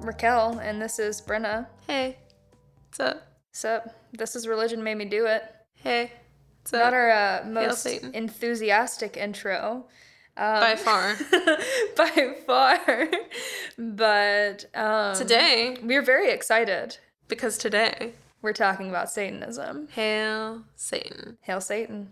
I'm 0.00 0.06
Raquel, 0.06 0.58
and 0.58 0.80
this 0.80 0.98
is 0.98 1.20
Brenna. 1.20 1.66
Hey. 1.86 2.16
What's 2.88 3.00
up? 3.00 3.22
Sup? 3.52 3.94
This 4.12 4.36
is 4.36 4.46
Religion 4.46 4.82
Made 4.82 4.96
Me 4.96 5.04
Do 5.04 5.26
It. 5.26 5.42
Hey. 5.74 6.12
What's 6.62 6.72
up? 6.72 6.80
Not 6.84 6.94
our 6.94 7.10
uh, 7.10 7.44
most 7.46 7.82
Satan. 7.82 8.14
enthusiastic 8.14 9.16
intro. 9.16 9.86
Um, 10.36 10.60
By 10.60 10.76
far. 10.76 11.16
by 11.96 12.34
far. 12.46 13.08
but 13.76 14.66
um, 14.74 15.16
Today, 15.16 15.76
we're 15.82 16.02
very 16.02 16.30
excited. 16.30 16.98
because 17.26 17.58
today, 17.58 18.12
We're 18.40 18.52
talking 18.52 18.88
about 18.88 19.10
Satanism. 19.10 19.88
Hail 19.92 20.62
Satan. 20.76 21.38
Hail 21.40 21.60
Satan. 21.60 22.10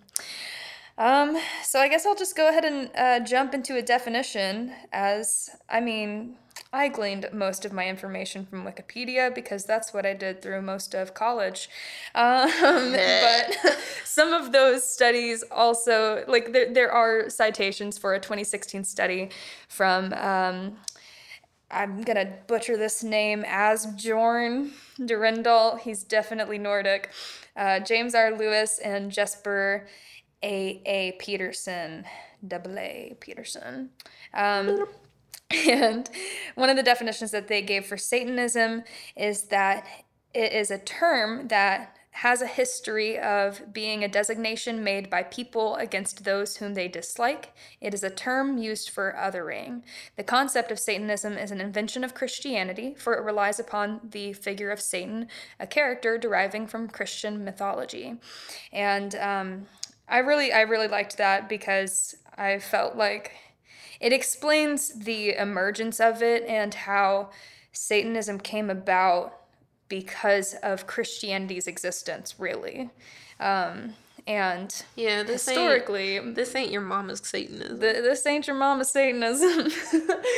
Um, 0.99 1.37
so 1.63 1.79
I 1.79 1.89
guess 1.89 2.07
I'll 2.07 2.15
just 2.15 2.37
go 2.37 2.49
ahead 2.49 2.65
and 2.65 2.91
uh, 2.97 3.21
jump 3.21 3.53
into 3.55 3.77
a 3.77 3.83
definition 3.83 4.73
as, 4.93 5.51
I 5.69 5.81
mean, 5.81 6.37
I 6.73 6.89
gleaned 6.89 7.29
most 7.33 7.65
of 7.65 7.73
my 7.73 7.87
information 7.87 8.47
from 8.47 8.65
Wikipedia 8.65 9.35
because 9.35 9.65
that's 9.65 9.93
what 9.93 10.07
I 10.07 10.15
did 10.15 10.41
through 10.41 10.63
most 10.63 10.95
of 10.95 11.13
college. 11.15 11.69
Um, 12.15 12.51
but 12.93 13.79
some 14.05 14.33
of 14.33 14.53
those 14.53 14.89
studies 14.89 15.45
also, 15.51 16.25
like, 16.29 16.53
there, 16.53 16.73
there 16.73 16.91
are 16.91 17.29
citations 17.29 17.99
for 17.99 18.15
a 18.15 18.21
2016 18.21 18.85
study 18.85 19.31
from, 19.69 20.13
um, 20.15 20.77
I'm 21.71 22.03
gonna 22.03 22.33
butcher 22.47 22.77
this 22.77 23.03
name 23.03 23.45
as 23.47 23.87
Jorn 23.87 24.71
Durendal. 24.99 25.81
He's 25.81 26.05
definitely 26.05 26.59
Nordic. 26.59 27.11
Uh, 27.57 27.81
James 27.81 28.15
R. 28.15 28.37
Lewis 28.37 28.79
and 28.79 29.11
Jesper 29.11 29.87
A. 30.43 30.83
A. 30.87 31.13
Petersen, 31.19 32.05
double 32.47 32.79
A. 32.79 33.17
Petersen. 33.21 33.91
Um, 34.35 34.87
and 35.69 36.09
one 36.55 36.71
of 36.71 36.77
the 36.77 36.83
definitions 36.83 37.31
that 37.31 37.49
they 37.49 37.63
gave 37.63 37.87
for 37.87 37.97
Satanism 37.97 38.85
is 39.17 39.45
that 39.45 39.87
it 40.35 40.53
is 40.53 40.71
a 40.71 40.79
term 40.79 41.49
that 41.49 41.97
has 42.17 42.41
a 42.41 42.47
history 42.47 43.19
of 43.19 43.75
being 43.75 44.03
a 44.03 44.09
designation 44.09 44.83
made 44.83 45.11
by 45.11 45.23
people 45.23 45.77
against 45.77 46.25
those 46.25 46.57
whom 46.57 46.73
they 46.73 46.89
dislike. 46.89 47.55
It 47.79 47.93
is 47.93 48.03
a 48.03 48.09
term 48.09 48.57
used 48.57 48.89
for 48.89 49.15
othering. 49.19 49.83
The 50.17 50.23
concept 50.23 50.73
of 50.73 50.79
Satanism 50.79 51.37
is 51.37 51.51
an 51.51 51.61
invention 51.61 52.05
of 52.05 52.15
Christianity, 52.15 52.95
for 52.97 53.15
it 53.15 53.23
relies 53.23 53.61
upon 53.61 54.01
the 54.03 54.33
figure 54.33 54.71
of 54.71 54.81
Satan, 54.81 55.29
a 55.61 55.67
character 55.67 56.17
deriving 56.17 56.67
from 56.67 56.89
Christian 56.89 57.45
mythology. 57.45 58.15
And 58.73 59.15
um, 59.17 59.67
I 60.09 60.19
really, 60.19 60.53
I 60.53 60.63
really 60.63 60.89
liked 60.89 61.17
that 61.19 61.49
because 61.49 62.17
I 62.37 62.59
felt 62.59 62.97
like 62.97 63.33
it 64.01 64.13
explains 64.13 64.93
the 64.93 65.35
emergence 65.35 66.01
of 66.01 66.23
it 66.23 66.45
and 66.45 66.73
how 66.73 67.31
Satanism 67.73 68.39
came 68.39 68.71
about 68.71 69.41
because 69.89 70.55
of 70.63 70.87
Christianity's 70.87 71.67
existence, 71.67 72.35
really. 72.39 72.91
Um, 73.41 73.95
and 74.27 74.83
Yeah, 74.97 75.23
this 75.23 75.47
historically, 75.47 76.17
ain't, 76.17 76.35
this 76.35 76.55
ain't 76.55 76.73
your 76.73 76.81
mama's 76.81 77.21
Satanism. 77.25 77.79
the, 77.79 77.93
this 77.93 78.27
ain't 78.27 78.47
your 78.47 78.57
mama's 78.57 78.91
Satanism, 78.91 79.71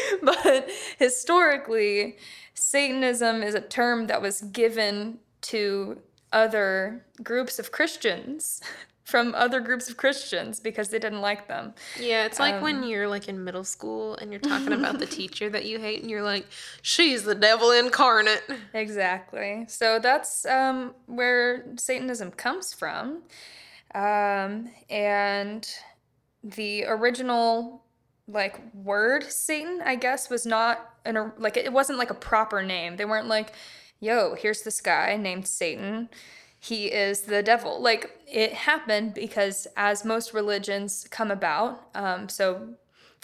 but 0.23 0.69
historically, 0.99 2.19
Satanism 2.55 3.43
is 3.43 3.55
a 3.55 3.61
term 3.61 4.07
that 4.09 4.21
was 4.21 4.43
given 4.43 5.19
to 5.41 6.01
other 6.33 7.07
groups 7.23 7.59
of 7.59 7.73
Christians 7.73 8.61
from 9.09 9.35
other 9.35 9.59
groups 9.61 9.89
of 9.89 9.97
Christians 9.97 10.61
because 10.61 10.91
they 10.91 10.99
didn't 10.99 11.23
like 11.23 11.49
them. 11.49 11.73
Yeah, 11.99 12.27
it's 12.27 12.39
like 12.39 12.57
Um, 12.57 12.61
when 12.61 12.83
you're 12.83 13.09
like 13.09 13.27
in 13.27 13.43
middle 13.43 13.65
school 13.65 14.17
and 14.17 14.31
you're 14.31 14.39
talking 14.39 14.75
about 14.75 14.99
the 14.99 15.07
teacher 15.19 15.49
that 15.49 15.65
you 15.65 15.79
hate 15.79 16.03
and 16.03 16.11
you're 16.11 16.23
like, 16.23 16.47
she's 16.83 17.23
the 17.23 17.35
devil 17.35 17.71
incarnate. 17.71 18.43
Exactly. 18.75 19.65
So 19.67 19.99
that's 19.99 20.45
um, 20.45 20.95
where 21.07 21.65
Satanism 21.79 22.33
comes 22.33 22.75
from. 22.75 23.23
Um, 23.95 24.69
and 24.91 25.67
the 26.45 26.85
original 26.85 27.85
like 28.27 28.61
word 28.75 29.25
Satan, 29.25 29.81
I 29.83 29.95
guess, 29.97 30.29
was 30.29 30.45
not 30.45 30.87
an 31.07 31.33
like 31.39 31.57
it 31.57 31.73
wasn't 31.73 31.99
like 31.99 32.11
a 32.11 32.15
proper 32.15 32.63
name. 32.63 32.97
They 32.97 33.07
weren't 33.07 33.27
like, 33.27 33.55
"Yo, 34.01 34.35
here's 34.35 34.61
this 34.65 34.83
guy 34.83 35.17
named 35.17 35.49
Satan. 35.49 36.11
He 36.59 36.87
is 36.87 37.23
the 37.23 37.43
devil." 37.43 37.81
Like 37.81 38.19
it 38.27 38.53
happened 38.53 39.15
because 39.15 39.67
as 39.77 40.05
most 40.05 40.35
religions 40.35 41.07
come 41.11 41.31
about, 41.31 41.89
um, 41.95 42.29
so 42.29 42.75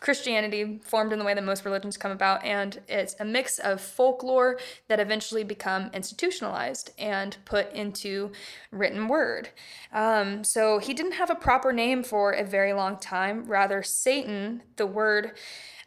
Christianity 0.00 0.81
formed 0.84 1.12
in 1.12 1.19
the 1.19 1.25
way 1.25 1.34
that 1.34 1.44
most 1.44 1.65
religions 1.65 1.97
come 1.97 2.11
about, 2.11 2.44
and 2.44 2.81
it's 2.89 3.17
a 3.21 3.25
mix 3.25 3.59
of 3.59 3.81
folklore 3.81 4.59
that 4.89 5.00
eventually 5.00 5.44
become 5.44 5.91
institutionalized 5.94 6.91
and 6.99 7.37
put 7.44 7.73
into 7.73 8.33
written 8.71 9.09
word. 9.09 9.49
Um, 9.93 10.44
so 10.44 10.78
he 10.78 10.93
didn't 10.93 11.12
have 11.12 11.31
a 11.31 11.34
proper 11.34 11.73
name 11.73 12.03
for 12.03 12.33
a 12.33 12.44
very 12.44 12.73
long 12.73 12.99
time. 12.99 13.47
Rather, 13.47 13.83
Satan, 13.83 14.62
the 14.77 14.87
word, 14.87 15.33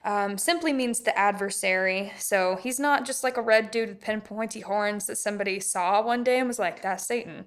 um, 0.07 0.37
simply 0.37 0.71
means 0.71 1.01
the 1.01 1.15
adversary. 1.19 2.13
So 2.17 2.55
he's 2.55 2.79
not 2.79 3.05
just 3.05 3.23
like 3.25 3.35
a 3.35 3.41
red 3.41 3.69
dude 3.69 3.89
with 3.89 4.01
pinpointy 4.01 4.63
horns 4.63 5.05
that 5.05 5.17
somebody 5.17 5.59
saw 5.59 6.01
one 6.01 6.23
day 6.23 6.39
and 6.39 6.47
was 6.47 6.57
like, 6.57 6.81
"That's 6.81 7.05
Satan." 7.05 7.45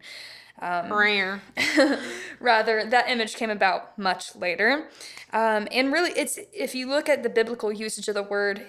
Rare. 0.94 1.42
Rather, 2.38 2.84
that 2.84 3.08
image 3.08 3.34
came 3.34 3.48
about 3.48 3.98
much 3.98 4.36
later. 4.36 4.90
Um, 5.32 5.68
and 5.72 5.90
really, 5.90 6.10
it's 6.10 6.38
if 6.52 6.74
you 6.74 6.86
look 6.86 7.08
at 7.08 7.22
the 7.22 7.30
biblical 7.30 7.72
usage 7.72 8.08
of 8.08 8.14
the 8.14 8.22
word, 8.22 8.66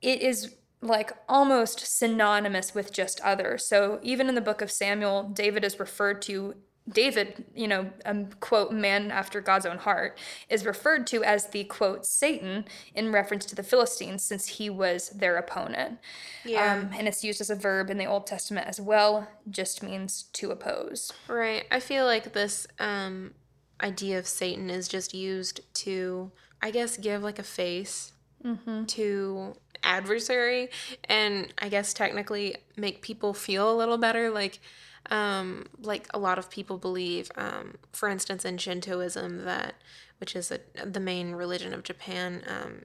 it 0.00 0.22
is 0.22 0.56
like 0.80 1.12
almost 1.28 1.80
synonymous 1.80 2.74
with 2.74 2.92
just 2.94 3.20
other. 3.20 3.58
So 3.58 3.98
even 4.02 4.30
in 4.30 4.34
the 4.34 4.40
book 4.40 4.62
of 4.62 4.70
Samuel, 4.70 5.24
David 5.24 5.64
is 5.64 5.78
referred 5.78 6.22
to. 6.22 6.54
David, 6.86 7.44
you 7.54 7.66
know, 7.66 7.90
um, 8.04 8.28
quote, 8.40 8.70
man 8.70 9.10
after 9.10 9.40
God's 9.40 9.64
own 9.64 9.78
heart, 9.78 10.18
is 10.50 10.66
referred 10.66 11.06
to 11.08 11.24
as 11.24 11.46
the 11.46 11.64
quote, 11.64 12.04
Satan 12.04 12.66
in 12.94 13.10
reference 13.10 13.46
to 13.46 13.54
the 13.54 13.62
Philistines 13.62 14.22
since 14.22 14.46
he 14.46 14.68
was 14.68 15.08
their 15.10 15.36
opponent. 15.36 15.98
Yeah. 16.44 16.74
Um, 16.74 16.90
and 16.96 17.08
it's 17.08 17.24
used 17.24 17.40
as 17.40 17.48
a 17.48 17.54
verb 17.54 17.88
in 17.88 17.96
the 17.96 18.04
Old 18.04 18.26
Testament 18.26 18.66
as 18.66 18.80
well, 18.80 19.28
just 19.48 19.82
means 19.82 20.24
to 20.34 20.50
oppose. 20.50 21.10
Right. 21.26 21.64
I 21.70 21.80
feel 21.80 22.04
like 22.04 22.34
this 22.34 22.66
um, 22.78 23.32
idea 23.80 24.18
of 24.18 24.26
Satan 24.26 24.68
is 24.68 24.86
just 24.86 25.14
used 25.14 25.60
to, 25.74 26.32
I 26.60 26.70
guess, 26.70 26.98
give 26.98 27.22
like 27.22 27.38
a 27.38 27.44
face 27.44 28.12
to 28.88 29.56
adversary 29.82 30.68
and 31.04 31.50
I 31.58 31.70
guess 31.70 31.94
technically 31.94 32.56
make 32.76 33.00
people 33.00 33.32
feel 33.32 33.72
a 33.72 33.76
little 33.76 33.96
better. 33.96 34.28
Like, 34.28 34.60
um, 35.10 35.66
like 35.80 36.08
a 36.14 36.18
lot 36.18 36.38
of 36.38 36.50
people 36.50 36.78
believe, 36.78 37.30
um, 37.36 37.76
for 37.92 38.08
instance, 38.08 38.44
in 38.44 38.58
Shintoism, 38.58 39.44
that 39.44 39.74
which 40.18 40.36
is 40.36 40.50
a, 40.50 40.60
the 40.84 41.00
main 41.00 41.32
religion 41.32 41.74
of 41.74 41.82
Japan, 41.82 42.42
um, 42.46 42.82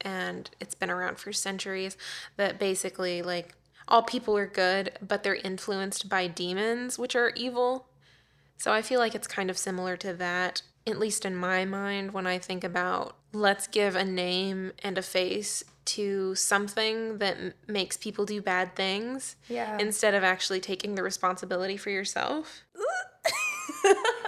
and 0.00 0.50
it's 0.60 0.74
been 0.74 0.90
around 0.90 1.18
for 1.18 1.32
centuries, 1.32 1.96
that 2.36 2.58
basically 2.58 3.22
like 3.22 3.54
all 3.88 4.02
people 4.02 4.36
are 4.36 4.46
good, 4.46 4.92
but 5.06 5.22
they're 5.22 5.34
influenced 5.36 6.08
by 6.08 6.26
demons, 6.26 6.98
which 6.98 7.16
are 7.16 7.32
evil. 7.36 7.86
So 8.56 8.72
I 8.72 8.82
feel 8.82 9.00
like 9.00 9.14
it's 9.14 9.26
kind 9.26 9.50
of 9.50 9.58
similar 9.58 9.96
to 9.98 10.12
that, 10.14 10.62
at 10.86 10.98
least 10.98 11.24
in 11.24 11.36
my 11.36 11.64
mind, 11.64 12.12
when 12.12 12.26
I 12.26 12.38
think 12.38 12.64
about 12.64 13.16
let's 13.32 13.66
give 13.66 13.94
a 13.96 14.04
name 14.04 14.72
and 14.82 14.98
a 14.98 15.02
face 15.02 15.62
to 15.84 16.34
something 16.34 17.18
that 17.18 17.36
m- 17.38 17.54
makes 17.66 17.96
people 17.96 18.24
do 18.26 18.42
bad 18.42 18.74
things 18.76 19.36
Yeah. 19.48 19.78
instead 19.78 20.14
of 20.14 20.22
actually 20.24 20.60
taking 20.60 20.94
the 20.96 21.02
responsibility 21.02 21.76
for 21.76 21.90
yourself. 21.90 22.62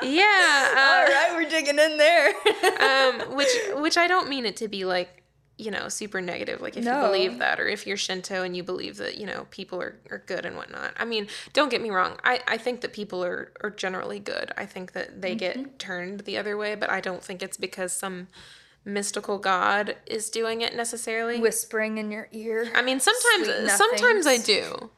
yeah. 0.02 0.72
uh, 0.76 0.80
All 0.80 1.04
right, 1.06 1.30
we're 1.34 1.48
digging 1.48 1.78
in 1.78 1.96
there. 1.98 2.28
um, 2.80 3.34
which 3.36 3.48
which 3.76 3.96
I 3.96 4.06
don't 4.08 4.28
mean 4.28 4.46
it 4.46 4.56
to 4.58 4.68
be 4.68 4.84
like 4.84 5.22
you 5.56 5.70
know 5.70 5.88
super 5.88 6.20
negative. 6.20 6.60
Like 6.60 6.76
if 6.76 6.84
No. 6.84 6.94
you 6.94 7.06
believe 7.06 7.38
that, 7.38 7.60
or 7.60 7.68
if 7.68 7.86
you're 7.86 7.96
Shinto 7.96 8.42
and 8.42 8.56
you 8.56 8.62
believe 8.64 8.96
that 8.96 9.16
you 9.18 9.26
know 9.26 9.46
people 9.50 9.80
are, 9.80 9.96
are 10.10 10.22
good 10.26 10.44
and 10.44 10.56
whatnot. 10.56 10.92
I 10.96 11.04
mean, 11.04 11.28
don't 11.52 11.68
get 11.70 11.80
me 11.80 11.90
wrong. 11.90 12.18
I 12.24 12.40
I 12.46 12.56
think 12.58 12.80
that 12.80 12.92
people 12.92 13.24
are 13.24 13.52
are 13.62 13.70
generally 13.70 14.18
good. 14.18 14.52
I 14.56 14.66
think 14.66 14.92
that 14.92 15.22
they 15.22 15.34
get 15.34 15.78
turned 15.78 16.20
the 16.20 16.36
other 16.36 16.56
way, 16.56 16.74
but 16.74 16.90
I 16.90 17.00
don't 17.00 17.22
think 17.22 17.42
it's 17.42 17.56
because 17.56 17.92
some 17.92 18.28
mystical 18.86 19.38
god 19.38 19.96
is 20.06 20.28
doing 20.28 20.60
it 20.60 20.74
necessarily. 20.76 21.40
Whispering 21.40 21.98
in 21.98 22.10
your 22.10 22.28
ear. 22.32 22.70
I 22.74 22.82
mean, 22.82 23.00
sometimes 23.00 23.72
sometimes 23.72 24.26
I 24.26 24.38
do. 24.38 24.90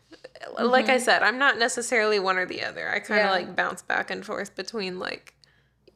Like 0.58 0.88
I 0.88 0.98
said, 0.98 1.22
I'm 1.22 1.38
not 1.38 1.58
necessarily 1.58 2.18
one 2.18 2.36
or 2.38 2.46
the 2.46 2.62
other. 2.62 2.88
I 2.88 2.98
kind 3.00 3.20
of 3.20 3.26
Yeah. 3.26 3.30
like 3.30 3.54
bounce 3.56 3.82
back 3.82 4.10
and 4.10 4.24
forth 4.24 4.56
between 4.56 4.98
like 4.98 5.34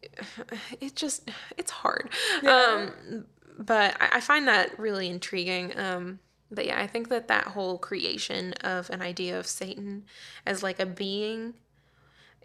it 0.81 0.97
just 0.97 1.31
it's 1.57 1.71
hard. 1.71 2.11
Um 2.47 3.25
but 3.61 3.97
I, 4.01 4.09
I 4.15 4.21
find 4.21 4.49
that 4.49 4.79
really 4.79 5.09
intriguing. 5.09 5.79
Um 5.79 6.19
but 6.53 6.67
yeah, 6.67 6.81
I 6.81 6.89
think 6.89 7.11
that 7.11 7.29
that 7.29 7.49
whole 7.49 7.79
creation 7.79 8.55
of 8.65 8.91
an 8.91 9.03
idea 9.03 9.39
of 9.39 9.47
Satan 9.47 10.05
as 10.45 10.65
like 10.65 10.81
a 10.81 10.87
being 10.87 11.55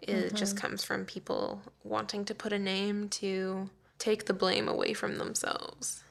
it 0.02 0.34
just 0.34 0.56
comes 0.56 0.84
from 0.84 1.04
people 1.04 1.62
wanting 1.82 2.24
to 2.26 2.34
put 2.34 2.52
a 2.52 2.58
name 2.58 3.08
to 3.08 3.70
take 3.98 4.26
the 4.26 4.34
blame 4.34 4.68
away 4.68 4.92
from 4.92 5.16
themselves. 5.16 6.04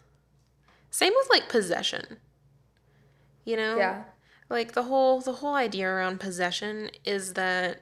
Same 0.89 1.13
with 1.15 1.29
like 1.29 1.49
possession. 1.49 2.17
You 3.43 3.57
know? 3.57 3.77
Yeah. 3.77 4.03
Like 4.49 4.73
the 4.73 4.83
whole 4.83 5.21
the 5.21 5.33
whole 5.33 5.55
idea 5.55 5.87
around 5.87 6.19
possession 6.19 6.89
is 7.03 7.33
that 7.33 7.81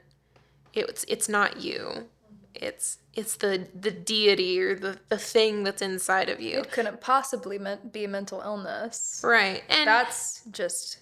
it's 0.72 1.04
it's 1.08 1.28
not 1.28 1.60
you. 1.60 2.08
It's 2.54 2.98
it's 3.14 3.36
the 3.36 3.68
the 3.78 3.90
deity 3.90 4.60
or 4.60 4.74
the 4.74 4.98
the 5.08 5.18
thing 5.18 5.64
that's 5.64 5.82
inside 5.82 6.28
of 6.28 6.40
you. 6.40 6.60
It 6.60 6.70
couldn't 6.70 7.00
possibly 7.00 7.58
be 7.90 8.06
mental 8.06 8.40
illness. 8.40 9.20
Right. 9.24 9.62
And 9.68 9.86
That's 9.86 10.42
just 10.50 10.98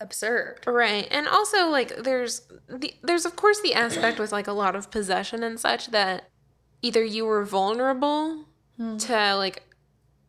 absurd. 0.00 0.60
Right. 0.66 1.08
And 1.10 1.26
also 1.28 1.68
like 1.68 1.96
there's 1.96 2.42
the 2.68 2.94
there's 3.02 3.24
of 3.24 3.36
course 3.36 3.60
the 3.60 3.74
aspect 3.74 4.18
with 4.18 4.32
like 4.32 4.46
a 4.46 4.52
lot 4.52 4.76
of 4.76 4.90
possession 4.90 5.42
and 5.42 5.58
such 5.58 5.88
that 5.88 6.28
either 6.82 7.02
you 7.02 7.24
were 7.24 7.44
vulnerable 7.44 8.44
hmm. 8.76 8.96
to 8.98 9.36
like 9.36 9.62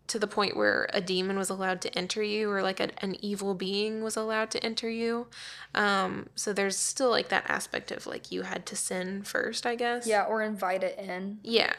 to 0.08 0.20
the 0.20 0.28
point 0.28 0.56
where 0.56 0.88
a 0.94 1.02
demon 1.02 1.38
was 1.38 1.50
allowed 1.50 1.82
to 1.82 1.98
enter 1.98 2.22
you 2.22 2.50
or 2.50 2.62
like 2.62 2.80
a, 2.80 2.90
an 3.04 3.16
evil 3.24 3.56
being 3.56 4.04
was 4.04 4.16
allowed 4.16 4.52
to 4.52 4.64
enter 4.64 4.90
you. 4.90 5.28
Um 5.74 6.30
so 6.36 6.54
there's 6.54 6.78
still 6.78 7.10
like 7.10 7.30
that 7.30 7.50
aspect 7.50 7.92
of 7.92 8.06
like 8.06 8.32
you 8.32 8.44
had 8.44 8.66
to 8.68 8.76
sin 8.76 9.24
first, 9.24 9.66
I 9.66 9.76
guess. 9.76 10.08
Yeah, 10.08 10.24
or 10.24 10.42
invite 10.42 10.84
it 10.84 11.00
in. 11.00 11.40
Yeah. 11.44 11.74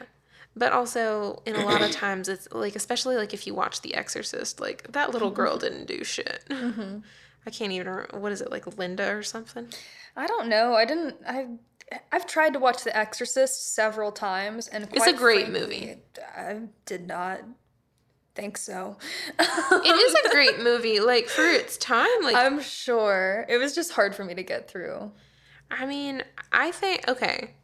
But 0.58 0.73
also, 0.73 1.43
in 1.44 1.55
a 1.55 1.67
lot 1.67 1.82
of 1.82 1.90
times, 1.93 2.31
it's 2.31 2.49
like, 2.50 2.76
especially 2.76 3.17
like 3.17 3.34
if 3.34 3.46
you 3.46 3.55
watch 3.55 3.82
The 3.82 3.94
Exorcist, 3.94 4.58
like 4.58 4.90
that 4.93 5.11
little 5.11 5.31
girl 5.31 5.58
didn't 5.58 5.87
do 5.87 6.02
shit. 6.02 6.44
I 7.46 7.50
can't 7.50 7.73
even 7.73 7.87
remember. 7.88 8.19
What 8.19 8.32
is 8.32 8.40
it, 8.40 8.50
like 8.50 8.78
Linda 8.78 9.14
or 9.14 9.23
something? 9.23 9.69
I 10.17 10.26
don't 10.26 10.49
know. 10.49 10.75
I 10.75 10.84
didn't. 10.87 11.17
I. 11.28 11.49
I've 12.11 12.26
tried 12.26 12.55
to 12.55 12.58
watch 12.58 12.82
The 12.82 12.96
Exorcist 12.96 13.75
several 13.75 14.11
times, 14.11 14.67
and 14.67 14.88
it's 14.93 15.06
a 15.06 15.12
great 15.12 15.46
frankly, 15.46 15.61
movie. 15.61 15.96
I 16.37 16.62
did 16.84 17.06
not 17.06 17.43
think 18.37 18.56
so. 18.59 18.97
It 19.38 19.97
is 19.97 20.15
a 20.27 20.31
great 20.31 20.61
movie. 20.62 21.00
Like, 21.00 21.29
for 21.29 21.44
its 21.44 21.77
time, 21.77 22.06
like, 22.23 22.37
I'm 22.37 22.61
sure 22.61 23.44
it 23.49 23.56
was 23.56 23.75
just 23.75 23.93
hard 23.93 24.15
for 24.15 24.25
me 24.25 24.35
to 24.35 24.43
get 24.43 24.69
through. 24.71 25.11
I 25.71 25.87
mean, 25.87 26.23
I 26.53 26.71
think, 26.71 27.09
okay. 27.09 27.55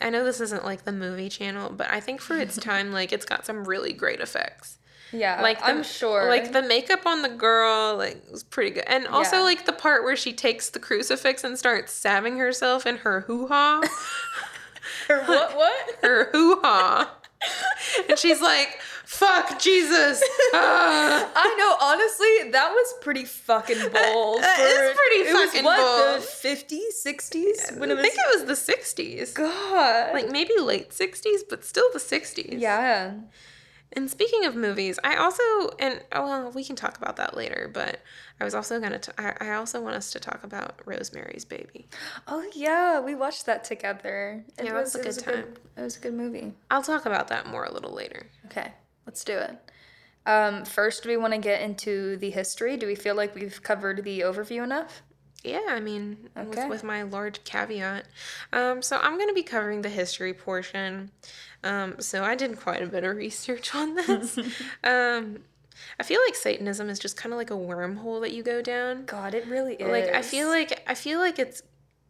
I 0.00 0.10
know 0.10 0.24
this 0.24 0.40
isn't 0.40 0.64
like 0.64 0.84
the 0.84 0.92
movie 0.92 1.28
channel, 1.28 1.70
but 1.70 1.90
I 1.90 2.00
think 2.00 2.20
for 2.20 2.36
its 2.36 2.56
time, 2.60 2.92
like, 2.92 3.12
it's 3.12 3.24
got 3.24 3.46
some 3.46 3.64
really 3.64 3.92
great 3.92 4.20
effects. 4.20 4.78
Yeah, 5.10 5.40
Like, 5.40 5.58
the, 5.60 5.66
I'm 5.68 5.82
sure. 5.82 6.28
Like, 6.28 6.52
the 6.52 6.60
makeup 6.60 7.06
on 7.06 7.22
the 7.22 7.30
girl, 7.30 7.96
like, 7.96 8.22
was 8.30 8.44
pretty 8.44 8.70
good. 8.72 8.84
And 8.86 9.06
also, 9.06 9.36
Yeah. 9.36 9.42
like, 9.42 9.64
the 9.64 9.72
part 9.72 10.04
where 10.04 10.16
she 10.16 10.34
takes 10.34 10.68
the 10.68 10.78
crucifix 10.78 11.42
and 11.44 11.58
starts 11.58 11.94
stabbing 11.94 12.36
herself 12.36 12.84
in 12.84 12.98
her 12.98 13.20
hoo 13.22 13.46
ha. 13.46 13.80
Or 15.08 15.18
what? 15.24 15.56
What? 15.56 15.96
her 16.02 16.28
hoo 16.32 16.60
ha. 16.60 17.14
And 18.08 18.18
she's 18.18 18.40
like, 18.40 18.80
fuck 19.04 19.58
Jesus. 19.60 20.22
Ah. 20.54 21.30
I 21.36 21.54
know. 21.58 21.76
Honestly, 21.86 22.50
that 22.52 22.70
was 22.70 22.94
pretty 23.00 23.24
fucking 23.24 23.78
bold. 23.92 24.42
That 24.42 24.56
for- 24.58 24.64
is 24.84 24.96
pretty 24.96 25.16
it 25.30 25.32
was 25.34 25.50
fucking 25.50 25.64
what, 25.64 25.76
bold. 25.78 26.22
The 26.22 26.48
50s, 26.48 27.06
60s 27.06 27.78
when 27.78 27.90
it 27.90 27.94
I 27.94 27.96
was. 27.96 28.02
think 28.02 28.14
it 28.18 28.48
was 28.48 28.66
the 28.66 28.72
60s. 28.72 29.34
God. 29.34 30.12
Like 30.14 30.30
maybe 30.30 30.52
late 30.60 30.90
60s, 30.90 31.40
but 31.48 31.64
still 31.64 31.88
the 31.92 31.98
60s. 32.00 32.58
yeah. 32.60 33.14
And 33.94 34.10
speaking 34.10 34.44
of 34.44 34.54
movies, 34.54 34.98
I 35.02 35.16
also, 35.16 35.42
and 35.78 36.02
oh, 36.12 36.22
well, 36.26 36.50
we 36.52 36.62
can 36.62 36.76
talk 36.76 36.98
about 36.98 37.16
that 37.16 37.34
later, 37.34 37.70
but 37.72 38.00
I 38.40 38.44
was 38.44 38.54
also 38.54 38.78
going 38.80 38.98
to, 38.98 39.12
I 39.20 39.34
I 39.40 39.54
also 39.54 39.80
want 39.80 39.96
us 39.96 40.10
to 40.12 40.20
talk 40.20 40.44
about 40.44 40.80
Rosemary's 40.84 41.44
Baby. 41.44 41.88
Oh 42.26 42.48
yeah, 42.54 43.00
we 43.00 43.14
watched 43.14 43.46
that 43.46 43.64
together. 43.64 44.44
It 44.58 44.64
Yeah, 44.66 44.70
it 44.78 44.82
was 44.82 44.94
a 44.94 45.00
it 45.00 45.06
was 45.06 45.18
good 45.18 45.34
good. 45.34 45.58
It 45.76 45.80
was 45.82 45.96
a 45.96 46.00
good 46.00 46.14
movie. 46.14 46.54
I'll 46.70 46.82
talk 46.82 47.06
about 47.06 47.28
that 47.28 47.46
more 47.46 47.64
a 47.64 47.72
little 47.72 47.92
later. 47.92 48.26
Okay, 48.46 48.72
let's 49.06 49.24
do 49.24 49.36
it. 49.36 49.56
Um, 50.26 50.64
first, 50.64 51.02
do 51.04 51.08
we 51.08 51.16
want 51.16 51.32
to 51.32 51.38
get 51.40 51.62
into 51.62 52.16
the 52.18 52.30
history? 52.30 52.76
Do 52.76 52.86
we 52.86 52.94
feel 52.94 53.14
like 53.14 53.34
we've 53.34 53.62
covered 53.62 54.04
the 54.04 54.20
overview 54.20 54.62
enough? 54.62 55.02
Yeah, 55.44 55.66
I 55.68 55.80
mean, 55.80 56.28
Okay. 56.36 56.48
with, 56.48 56.68
with 56.68 56.84
my 56.84 57.02
large 57.02 57.44
caveat. 57.44 58.06
Um, 58.52 58.82
so 58.82 58.98
I'm 58.98 59.14
going 59.16 59.28
to 59.28 59.34
be 59.34 59.44
covering 59.44 59.82
the 59.82 59.88
history 59.88 60.34
portion. 60.34 61.12
Um, 61.64 61.94
so 62.00 62.24
I 62.24 62.34
did 62.34 62.58
quite 62.58 62.82
a 62.82 62.86
bit 62.86 63.04
of 63.04 63.16
research 63.26 63.74
on 63.74 63.94
this. 63.94 64.36
um, 64.84 65.38
I 65.98 66.02
feel 66.02 66.20
like 66.26 66.34
Satanism 66.34 66.88
is 66.88 66.98
just 66.98 67.16
kind 67.16 67.32
of 67.32 67.38
like 67.38 67.50
a 67.50 67.54
wormhole 67.54 68.20
that 68.22 68.32
you 68.32 68.42
go 68.42 68.62
down. 68.62 69.04
God, 69.04 69.34
it 69.34 69.46
really 69.46 69.74
is. 69.74 69.88
Like 69.88 70.14
I 70.14 70.22
feel 70.22 70.48
like 70.48 70.82
I 70.86 70.94
feel 70.94 71.18
like 71.18 71.38
it's 71.38 71.62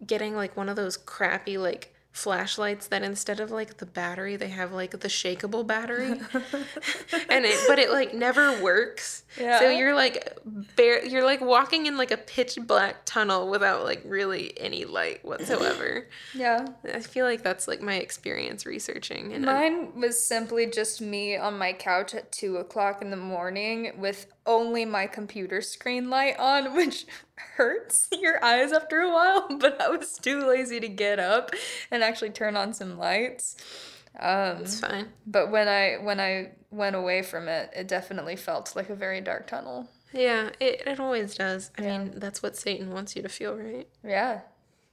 getting 0.06 0.35
like 0.37 0.56
one 0.56 0.69
of 0.69 0.76
those 0.76 0.97
crappy 0.97 1.59
like 1.59 1.94
flashlights 2.13 2.89
that 2.89 3.03
instead 3.03 3.39
of 3.39 3.51
like 3.51 3.77
the 3.77 3.87
battery 3.87 4.35
they 4.35 4.49
have 4.49 4.73
like 4.73 4.91
the 4.91 5.09
shakeable 5.09 5.65
battery 5.65 6.09
and 7.29 7.45
it 7.45 7.61
but 7.69 7.79
it 7.79 7.91
like 7.91 8.13
never 8.13 8.61
works 8.61 9.23
yeah. 9.39 9.61
so 9.61 9.69
you're 9.69 9.95
like 9.95 10.37
bare 10.75 11.05
you're 11.07 11.25
like 11.25 11.41
walking 11.41 11.87
in 11.87 11.97
like 11.97 12.11
a 12.11 12.17
pitch 12.17 12.59
black 12.67 13.05
tunnel 13.05 13.49
without 13.49 13.85
like 13.85 14.03
really 14.05 14.53
any 14.59 14.85
light 14.85 15.25
whatsoever 15.25 16.09
yeah. 16.35 16.67
i 16.93 16.99
feel 16.99 17.25
like 17.25 17.43
that's 17.43 17.69
like 17.69 17.81
my 17.81 17.95
experience 17.95 18.67
researching 18.67 19.33
and 19.33 19.49
I'm- 19.49 19.59
Mine 19.59 20.01
was 20.01 20.23
simply 20.23 20.67
just 20.67 21.01
me 21.01 21.37
on 21.37 21.59
my 21.59 21.73
couch 21.73 22.15
at 22.15 22.33
two 22.33 22.57
o'clock 22.57 23.03
in 23.03 23.11
the 23.11 23.17
morning 23.17 23.93
with 23.99 24.27
only 24.49 24.85
my 24.85 25.06
computer 25.06 25.61
screen 25.61 26.11
light 26.11 26.37
on, 26.39 26.75
which 26.79 27.06
hurts 27.56 28.09
your 28.12 28.43
eyes 28.45 28.73
after 28.73 28.99
a 29.00 29.12
while. 29.12 29.47
But 29.61 29.81
I 29.81 29.89
was 29.91 30.15
too 30.19 30.45
lazy 30.47 30.81
to 30.81 30.89
get 30.89 31.21
up 31.21 31.50
and 31.91 32.03
actually 32.03 32.31
turn 32.31 32.56
on 32.56 32.73
some 32.73 32.99
lights. 32.99 33.56
Um, 34.19 34.62
it's 34.62 34.81
fine 34.81 35.06
but 35.27 35.50
when 35.53 35.69
I 35.69 35.97
when 36.03 36.19
I 36.19 36.53
went 36.71 36.97
away 36.97 37.23
from 37.23 37.47
it, 37.47 37.71
it 37.77 37.87
definitely 37.87 38.35
felt 38.35 38.75
like 38.75 38.91
a 38.91 38.95
very 38.97 39.21
dark 39.21 39.47
tunnel. 39.47 39.89
yeah 40.12 40.50
it, 40.59 40.83
it 40.87 40.99
always 40.99 41.35
does 41.37 41.71
i 41.78 41.83
Yeah. 41.83 41.99
mean 41.99 42.12
that's 42.17 42.43
what 42.43 42.57
satan 42.57 42.90
wants 42.90 43.14
you 43.14 43.23
to 43.23 43.28
feel 43.28 43.55
right 43.57 43.87
Yeah, 44.02 44.40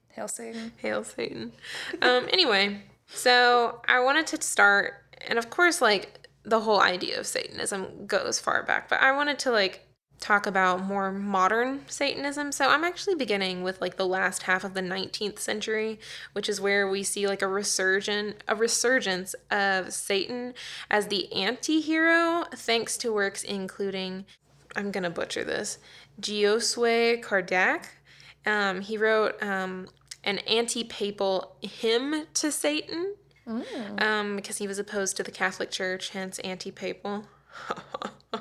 hail 0.10 0.28
Satan. 0.28 0.74
Hail 0.78 1.04
Satan. 1.04 1.54
Um, 2.02 2.28
anyway, 2.38 2.84
so 3.08 3.82
I 3.88 4.02
wanted 4.02 4.28
to 4.28 4.42
start, 4.42 4.94
and 5.28 5.40
of 5.40 5.50
course, 5.50 5.82
like 5.82 6.25
the 6.46 6.62
whole 6.62 6.80
idea 6.80 7.20
of 7.20 7.28
Satanism 7.28 8.06
goes 8.06 8.40
far 8.40 8.64
back, 8.64 8.88
but 8.90 9.02
I 9.02 9.12
wanted 9.12 9.40
to 9.40 9.52
like 9.52 9.86
talk 10.20 10.48
about 10.48 10.82
more 10.82 11.12
modern 11.12 11.82
Satanism. 11.88 12.52
So 12.52 12.70
I'm 12.70 12.84
actually 12.84 13.16
beginning 13.16 13.64
with 13.64 13.82
like 13.82 13.98
the 13.98 14.08
last 14.08 14.44
half 14.44 14.64
of 14.64 14.74
the 14.74 14.82
19th 14.82 15.40
century, 15.40 16.00
which 16.34 16.48
is 16.48 16.62
where 16.62 16.88
we 16.88 17.04
see 17.04 17.28
like 17.28 17.42
a 17.42 17.48
resurgent 17.48 18.38
a 18.48 18.56
resurgence 18.56 19.36
of 19.52 19.94
Satan 19.94 20.54
as 20.90 21.08
the 21.08 21.32
anti-hero 21.34 22.46
thanks 22.56 22.98
to 22.98 23.14
works 23.14 23.44
including 23.44 24.26
I'm 24.76 24.92
going 24.92 25.04
to 25.04 25.10
butcher 25.10 25.44
this, 25.44 25.78
Giosue 26.22 27.24
Kardak. 27.24 27.86
Um, 28.46 28.82
he 28.82 28.98
wrote 28.98 29.42
um, 29.42 29.88
an 30.24 30.40
anti-papal 30.40 31.56
hymn 31.62 32.26
to 32.34 32.52
Satan 32.52 33.16
um, 33.98 34.36
because 34.36 34.58
he 34.58 34.68
was 34.68 34.80
opposed 34.80 35.18
to 35.18 35.24
the 35.24 35.32
Catholic 35.32 35.72
Church, 35.72 36.10
hence 36.10 36.40
anti-papal. 36.40 37.26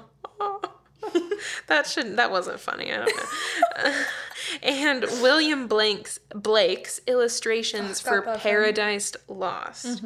that 1.68 1.86
shouldn't. 1.86 2.16
that 2.16 2.30
wasn't 2.30 2.58
funny. 2.60 2.92
I 2.92 2.96
don't 3.04 3.16
know. 3.16 3.94
and 4.62 5.02
William 5.22 5.66
Blake's 5.66 6.18
Blake's 6.34 7.00
illustrations 7.06 8.02
Oh, 8.04 8.08
for 8.08 8.22
stop 8.22 8.24
that, 8.24 8.40
Paradise 8.40 9.12
Lost, 9.28 10.02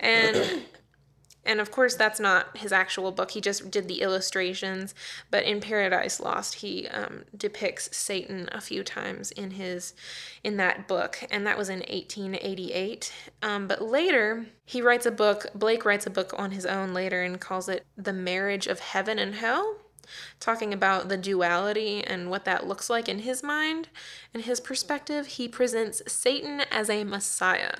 and 0.00 0.62
and 1.48 1.60
of 1.60 1.72
course 1.72 1.96
that's 1.96 2.20
not 2.20 2.56
his 2.58 2.72
actual 2.72 3.10
book. 3.10 3.32
He 3.32 3.40
just 3.40 3.70
did 3.70 3.88
the 3.88 4.02
illustrations. 4.02 4.94
But 5.30 5.44
in 5.44 5.60
Paradise 5.60 6.20
Lost, 6.20 6.56
he 6.56 6.86
um, 6.88 7.24
depicts 7.36 7.96
Satan 7.96 8.48
a 8.52 8.60
few 8.60 8.84
times 8.84 9.32
in 9.32 9.52
his 9.52 9.94
in 10.44 10.58
that 10.58 10.86
book, 10.86 11.24
and 11.30 11.46
that 11.46 11.58
was 11.58 11.70
in 11.70 11.78
1888. 11.80 13.12
Um, 13.42 13.66
but 13.66 13.82
later 13.82 14.46
he 14.66 14.82
writes 14.82 15.06
a 15.06 15.10
book. 15.10 15.46
Blake 15.54 15.84
writes 15.84 16.06
a 16.06 16.10
book 16.10 16.34
on 16.36 16.52
his 16.52 16.66
own 16.66 16.92
later 16.92 17.22
and 17.22 17.40
calls 17.40 17.68
it 17.68 17.84
"The 17.96 18.12
Marriage 18.12 18.66
of 18.66 18.80
Heaven 18.80 19.18
and 19.18 19.34
Hell." 19.34 19.78
talking 20.40 20.72
about 20.72 21.10
the 21.10 21.18
duality 21.18 22.02
and 22.02 22.30
what 22.30 22.46
that 22.46 22.66
looks 22.66 22.88
like 22.88 23.10
in 23.10 23.18
his 23.20 23.42
mind 23.42 23.88
and 24.32 24.44
his 24.44 24.60
perspective, 24.60 25.26
he 25.26 25.48
presents 25.48 26.00
Satan 26.06 26.62
as 26.70 26.88
a 26.88 27.04
messiah, 27.04 27.74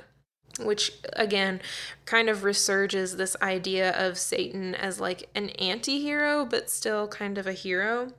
which 0.58 0.92
again 1.14 1.60
kind 2.04 2.28
of 2.28 2.38
resurges 2.38 3.16
this 3.16 3.36
idea 3.42 3.90
of 3.92 4.18
Satan 4.18 4.74
as 4.74 5.00
like 5.00 5.28
an 5.34 5.50
anti 5.50 6.00
hero, 6.00 6.44
but 6.44 6.70
still 6.70 7.08
kind 7.08 7.38
of 7.38 7.46
a 7.46 7.52
hero. 7.52 8.12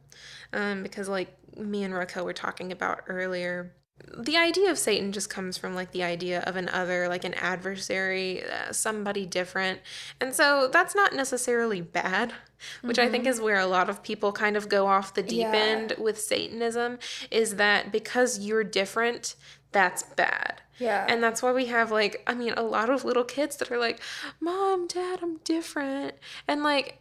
Um, 0.52 0.82
because, 0.84 1.08
like 1.08 1.36
me 1.58 1.84
and 1.84 1.94
Raquel 1.94 2.26
were 2.26 2.34
talking 2.34 2.72
about 2.72 3.02
earlier, 3.08 3.74
the 4.18 4.38
idea 4.38 4.72
of 4.72 4.80
Satan 4.80 5.12
just 5.12 5.30
comes 5.30 5.58
from 5.58 5.76
like 5.76 5.92
the 5.92 6.04
idea 6.04 6.42
of 6.42 6.56
an 6.56 6.70
other, 6.70 7.08
like 7.08 7.24
an 7.24 7.34
adversary, 7.36 8.44
uh, 8.44 8.72
somebody 8.72 9.26
different. 9.26 9.80
And 10.20 10.34
so 10.34 10.70
that's 10.72 10.96
not 10.96 11.14
necessarily 11.14 11.82
bad, 11.82 12.34
which 12.82 12.98
I 12.98 13.10
think 13.10 13.28
is 13.28 13.40
where 13.42 13.60
a 13.60 13.66
lot 13.68 13.90
of 13.90 14.02
people 14.02 14.32
kind 14.32 14.58
of 14.58 14.70
go 14.70 14.88
off 14.88 15.14
the 15.14 15.22
deep 15.22 15.40
Yeah. 15.42 15.54
end 15.54 15.94
with 16.00 16.20
Satanism 16.20 16.98
is 17.30 17.58
that 17.58 17.92
because 17.92 18.40
you're 18.40 18.64
different, 18.64 19.36
that's 19.72 20.02
bad. 20.04 20.62
Yeah. 20.80 21.06
And 21.08 21.22
that's 21.22 21.42
why 21.42 21.52
we 21.52 21.66
have 21.68 21.92
like 21.92 22.24
I 22.28 22.34
mean 22.34 22.54
a 22.54 22.64
lot 22.64 22.90
of 22.90 23.04
little 23.04 23.24
kids 23.24 23.58
that 23.58 23.72
are 23.72 23.78
like, 23.78 24.00
"Mom, 24.40 24.88
Dad, 24.88 25.20
I'm 25.22 25.38
different." 25.38 26.16
And 26.48 26.64
like 26.64 27.00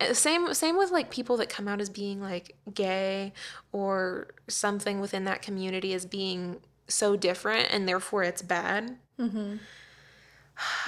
eh, 0.00 0.12
same 0.12 0.52
same 0.54 0.76
with 0.76 0.90
like 0.90 1.10
people 1.10 1.36
that 1.38 1.48
come 1.48 1.68
out 1.68 1.80
as 1.80 1.90
being 1.90 2.20
like 2.20 2.56
gay 2.72 3.32
or 3.72 4.28
something 4.48 5.00
within 5.00 5.24
that 5.24 5.42
community 5.42 5.92
as 5.92 6.06
being 6.06 6.60
so 6.88 7.16
different 7.16 7.68
and 7.72 7.88
therefore 7.88 8.22
it's 8.22 8.42
bad. 8.42 8.96
mm-hmm. 9.18 9.56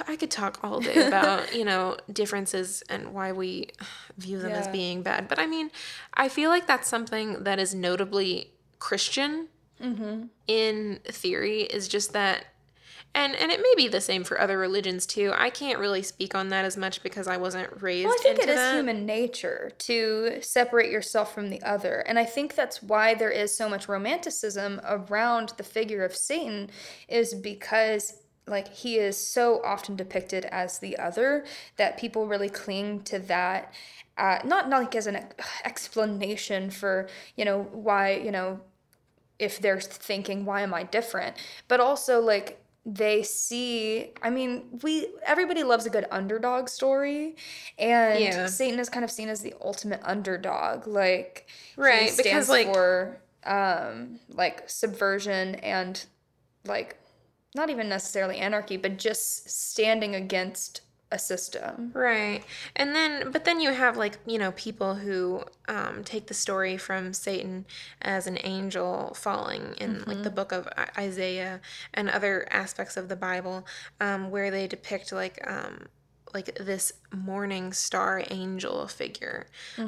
I 0.07 0.15
could 0.15 0.31
talk 0.31 0.59
all 0.63 0.79
day 0.79 1.07
about, 1.07 1.53
you 1.55 1.63
know, 1.63 1.97
differences 2.11 2.81
and 2.89 3.13
why 3.13 3.31
we 3.31 3.69
view 4.17 4.39
them 4.39 4.51
as 4.51 4.67
being 4.67 5.03
bad. 5.03 5.27
But 5.27 5.37
I 5.37 5.45
mean, 5.45 5.69
I 6.13 6.27
feel 6.27 6.49
like 6.49 6.65
that's 6.65 6.87
something 6.87 7.43
that 7.43 7.59
is 7.59 7.75
notably 7.75 8.51
Christian 8.79 9.49
Mm-hmm. 9.81 10.23
in 10.47 10.99
theory 11.05 11.61
is 11.61 11.87
just 11.87 12.13
that 12.13 12.45
and 13.15 13.35
and 13.35 13.51
it 13.51 13.59
may 13.59 13.73
be 13.75 13.87
the 13.87 14.01
same 14.01 14.23
for 14.23 14.39
other 14.39 14.57
religions 14.57 15.05
too. 15.05 15.33
I 15.35 15.49
can't 15.49 15.79
really 15.79 16.03
speak 16.03 16.35
on 16.35 16.49
that 16.49 16.65
as 16.65 16.77
much 16.77 17.01
because 17.01 17.27
I 17.27 17.37
wasn't 17.37 17.81
raised 17.81 18.05
Well, 18.05 18.15
I 18.19 18.21
think 18.21 18.39
it 18.39 18.49
is 18.49 18.55
that. 18.55 18.75
human 18.75 19.05
nature 19.05 19.71
to 19.79 20.39
separate 20.41 20.91
yourself 20.91 21.33
from 21.33 21.49
the 21.49 21.61
other. 21.63 22.01
And 22.01 22.19
I 22.19 22.25
think 22.25 22.55
that's 22.55 22.83
why 22.83 23.15
there 23.15 23.31
is 23.31 23.55
so 23.55 23.67
much 23.67 23.87
romanticism 23.87 24.79
around 24.83 25.53
the 25.57 25.63
figure 25.63 26.03
of 26.03 26.15
Satan, 26.15 26.69
is 27.07 27.33
because 27.33 28.21
like 28.45 28.67
he 28.73 28.97
is 28.97 29.17
so 29.17 29.61
often 29.63 29.95
depicted 29.95 30.45
as 30.45 30.79
the 30.79 30.97
other 30.97 31.45
that 31.77 31.97
people 31.97 32.27
really 32.27 32.49
cling 32.49 33.01
to 33.03 33.19
that 33.19 33.73
uh, 34.17 34.39
not 34.43 34.69
not 34.69 34.81
like 34.81 34.95
as 34.95 35.07
an 35.07 35.25
explanation 35.65 36.69
for 36.69 37.07
you 37.35 37.45
know 37.45 37.63
why 37.71 38.11
you 38.13 38.31
know 38.31 38.59
if 39.39 39.59
they're 39.59 39.79
thinking 39.79 40.45
why 40.45 40.61
am 40.61 40.73
i 40.73 40.83
different 40.83 41.35
but 41.67 41.79
also 41.79 42.19
like 42.21 42.61
they 42.85 43.23
see 43.23 44.11
i 44.21 44.29
mean 44.29 44.79
we 44.83 45.07
everybody 45.25 45.63
loves 45.63 45.85
a 45.85 45.89
good 45.89 46.05
underdog 46.11 46.67
story 46.69 47.35
and 47.77 48.19
Yeah. 48.23 48.45
satan 48.47 48.79
is 48.79 48.89
kind 48.89 49.03
of 49.03 49.11
seen 49.11 49.29
as 49.29 49.41
the 49.41 49.53
ultimate 49.61 50.01
underdog 50.03 50.87
like 50.87 51.47
Right, 51.77 52.11
because, 52.15 52.49
like- 52.49 52.67
for 52.67 53.21
um 53.45 54.19
like 54.29 54.69
subversion 54.69 55.55
and 55.55 56.05
like 56.65 56.97
not 57.55 57.69
even 57.69 57.87
necessarily 57.89 58.37
anarchy 58.37 58.75
but 58.77 58.97
just 58.97 59.49
standing 59.49 60.13
against 60.15 60.81
a 61.11 61.17
system. 61.17 61.91
Right. 61.93 62.43
And 62.75 62.95
then, 62.95 63.31
but 63.31 63.45
then 63.45 63.59
you 63.59 63.71
have 63.71 63.97
like, 63.97 64.19
you 64.25 64.37
know, 64.37 64.51
people 64.51 64.95
who 64.95 65.43
um, 65.67 66.03
take 66.03 66.27
the 66.27 66.33
story 66.33 66.77
from 66.77 67.13
Satan 67.13 67.65
as 68.01 68.27
an 68.27 68.37
angel 68.43 69.13
falling 69.15 69.73
in 69.79 70.03
like 70.05 70.21
the 70.21 70.29
book 70.29 70.51
of 70.51 70.67
Isaiah 70.97 71.61
and 71.93 72.09
other 72.09 72.47
aspects 72.51 72.95
of 72.95 73.09
the 73.09 73.15
Bible 73.15 73.65
um, 73.99 74.29
where 74.29 74.51
they 74.51 74.67
depict 74.67 75.11
like, 75.11 75.39
um, 75.49 75.87
like 76.33 76.55
this 76.59 76.91
morning 77.11 77.73
star 77.73 78.23
angel 78.29 78.87
figure 78.87 79.47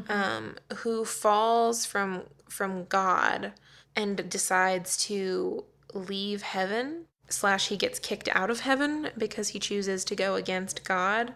um, 0.09 0.55
who 0.77 1.05
falls 1.05 1.85
from 1.85 2.23
from 2.49 2.85
God 2.85 3.53
and 3.95 4.27
decides 4.29 4.97
to 5.05 5.65
leave 5.93 6.41
heaven 6.41 7.05
slash 7.31 7.69
he 7.69 7.77
gets 7.77 7.99
kicked 7.99 8.29
out 8.33 8.49
of 8.49 8.61
heaven 8.61 9.09
because 9.17 9.49
he 9.49 9.59
chooses 9.59 10.03
to 10.05 10.15
go 10.15 10.35
against 10.35 10.83
God. 10.83 11.33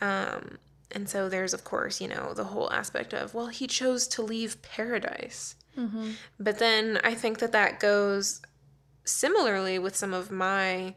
Um, 0.00 0.58
and 0.92 1.08
so 1.08 1.28
there's 1.28 1.52
of 1.54 1.64
course 1.64 2.00
you 2.00 2.08
know 2.08 2.32
the 2.34 2.44
whole 2.44 2.72
aspect 2.72 3.12
of 3.12 3.34
well 3.34 3.48
he 3.48 3.66
chose 3.66 4.06
to 4.08 4.22
leave 4.22 4.62
paradise. 4.62 5.56
But 6.38 6.58
then 6.58 7.00
I 7.04 7.14
think 7.14 7.38
that 7.38 7.52
that 7.52 7.80
goes 7.80 8.40
similarly 9.04 9.78
with 9.78 9.94
some 9.96 10.14
of 10.14 10.30
my 10.30 10.94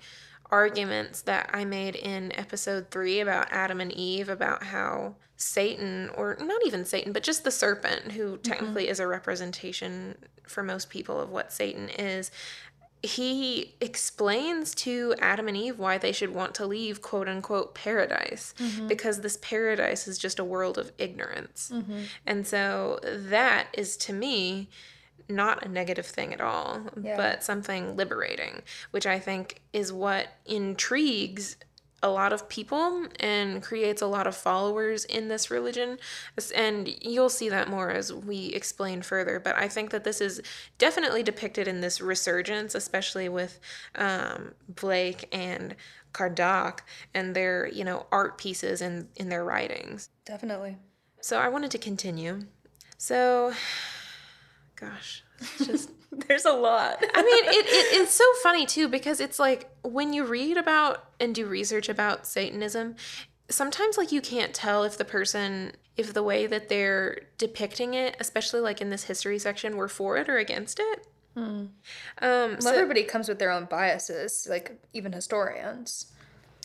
arguments 0.51 1.21
that 1.23 1.49
I 1.53 1.65
made 1.65 1.95
in 1.95 2.31
episode 2.37 2.89
three 2.89 3.19
about 3.19 3.47
Adam 3.51 3.79
and 3.81 3.91
Eve, 3.91 4.29
about 4.29 4.63
how 4.63 5.15
Satan, 5.35 6.09
or 6.15 6.37
not 6.39 6.61
even 6.65 6.85
Satan, 6.85 7.13
but 7.13 7.23
just 7.23 7.43
the 7.43 7.51
serpent, 7.51 8.13
who 8.13 8.37
technically 8.37 8.87
is 8.89 8.99
a 8.99 9.07
representation 9.07 10.15
for 10.47 10.63
most 10.63 10.89
people 10.89 11.19
of 11.19 11.29
what 11.29 11.53
Satan 11.53 11.89
is, 11.89 12.31
he 13.01 13.75
explains 13.79 14.75
to 14.75 15.15
Adam 15.19 15.47
and 15.47 15.55
Eve 15.55 15.79
why 15.79 15.97
they 15.97 16.11
should 16.11 16.33
want 16.33 16.53
to 16.55 16.65
leave 16.65 17.01
quote 17.01 17.29
unquote 17.29 17.73
paradise 17.73 18.53
mm-hmm. 18.59 18.87
because 18.87 19.21
this 19.21 19.37
paradise 19.41 20.07
is 20.07 20.17
just 20.17 20.39
a 20.39 20.43
world 20.43 20.77
of 20.77 20.91
ignorance. 20.97 21.71
Mm-hmm. 21.73 22.01
And 22.25 22.45
so 22.45 22.99
that 23.03 23.67
is 23.73 23.95
to 23.97 24.13
me 24.13 24.69
not 25.29 25.63
a 25.63 25.69
negative 25.69 26.07
thing 26.07 26.33
at 26.33 26.41
all, 26.41 26.81
Yeah. 26.99 27.15
but 27.15 27.43
something 27.43 27.95
liberating, 27.95 28.63
which 28.91 29.05
I 29.05 29.19
think 29.19 29.61
is 29.71 29.93
what 29.93 30.27
intrigues 30.45 31.55
a 32.01 32.09
lot 32.09 32.33
of 32.33 32.47
people 32.49 33.05
and 33.19 33.61
creates 33.61 34.01
a 34.01 34.07
lot 34.07 34.27
of 34.27 34.35
followers 34.35 35.05
in 35.05 35.27
this 35.27 35.51
religion. 35.51 35.97
And 36.55 36.89
you'll 37.01 37.29
see 37.29 37.49
that 37.49 37.69
more 37.69 37.89
as 37.91 38.13
we 38.13 38.47
explain 38.47 39.01
further. 39.01 39.39
But 39.39 39.55
I 39.55 39.67
think 39.67 39.91
that 39.91 40.03
this 40.03 40.21
is 40.21 40.41
definitely 40.77 41.23
depicted 41.23 41.67
in 41.67 41.81
this 41.81 42.01
resurgence, 42.01 42.75
especially 42.75 43.29
with 43.29 43.59
um, 43.95 44.53
Blake 44.67 45.27
and 45.31 45.75
Kardec 46.13 46.79
and 47.13 47.35
their, 47.35 47.67
you 47.67 47.83
know, 47.83 48.07
art 48.11 48.37
pieces 48.37 48.81
in, 48.81 49.09
in 49.15 49.29
their 49.29 49.43
writings. 49.43 50.09
definitely 50.25 50.77
So 51.21 51.39
I 51.39 51.49
wanted 51.49 51.71
to 51.71 51.77
continue. 51.77 52.45
So, 52.97 53.53
gosh, 54.75 55.23
just. 55.57 55.91
there's 56.27 56.45
a 56.45 56.51
lot 56.51 56.97
I 57.13 57.21
mean, 57.21 57.45
it, 57.45 57.65
it, 57.67 58.01
it's 58.01 58.13
so 58.13 58.23
funny 58.41 58.65
too 58.65 58.87
because 58.87 59.19
it's 59.19 59.37
like 59.37 59.69
when 59.83 60.11
you 60.11 60.25
read 60.25 60.57
about 60.57 61.03
and 61.19 61.35
do 61.35 61.45
research 61.45 61.87
about 61.87 62.25
Satanism, 62.25 62.95
sometimes 63.49 63.97
like 63.97 64.11
you 64.11 64.19
can't 64.21 64.53
tell 64.53 64.83
if 64.83 64.97
the 64.97 65.05
person, 65.05 65.73
if 65.97 66.13
the 66.13 66.23
way 66.23 66.47
that 66.47 66.67
they're 66.67 67.21
depicting 67.37 67.93
it, 67.93 68.17
especially 68.19 68.59
like 68.59 68.81
in 68.81 68.89
this 68.89 69.03
history 69.03 69.37
section, 69.37 69.77
were 69.77 69.87
for 69.87 70.17
it 70.17 70.27
or 70.29 70.37
against 70.37 70.79
it. 70.79 71.07
Um, 71.35 71.69
Well, 72.21 72.61
so- 72.61 72.73
everybody 72.73 73.03
comes 73.03 73.29
with 73.29 73.39
their 73.39 73.51
own 73.51 73.65
biases, 73.65 74.47
like 74.49 74.81
even 74.93 75.13
historians. 75.13 76.07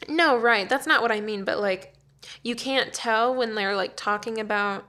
No, 0.08 0.36
right. 0.36 0.68
That's 0.68 0.86
not 0.86 1.02
what 1.02 1.12
I 1.12 1.20
mean. 1.20 1.44
But 1.44 1.60
like, 1.60 1.94
you 2.42 2.54
can't 2.56 2.92
tell 2.92 3.34
when 3.34 3.54
they're 3.54 3.76
like 3.76 3.96
talking 3.96 4.40
about 4.40 4.86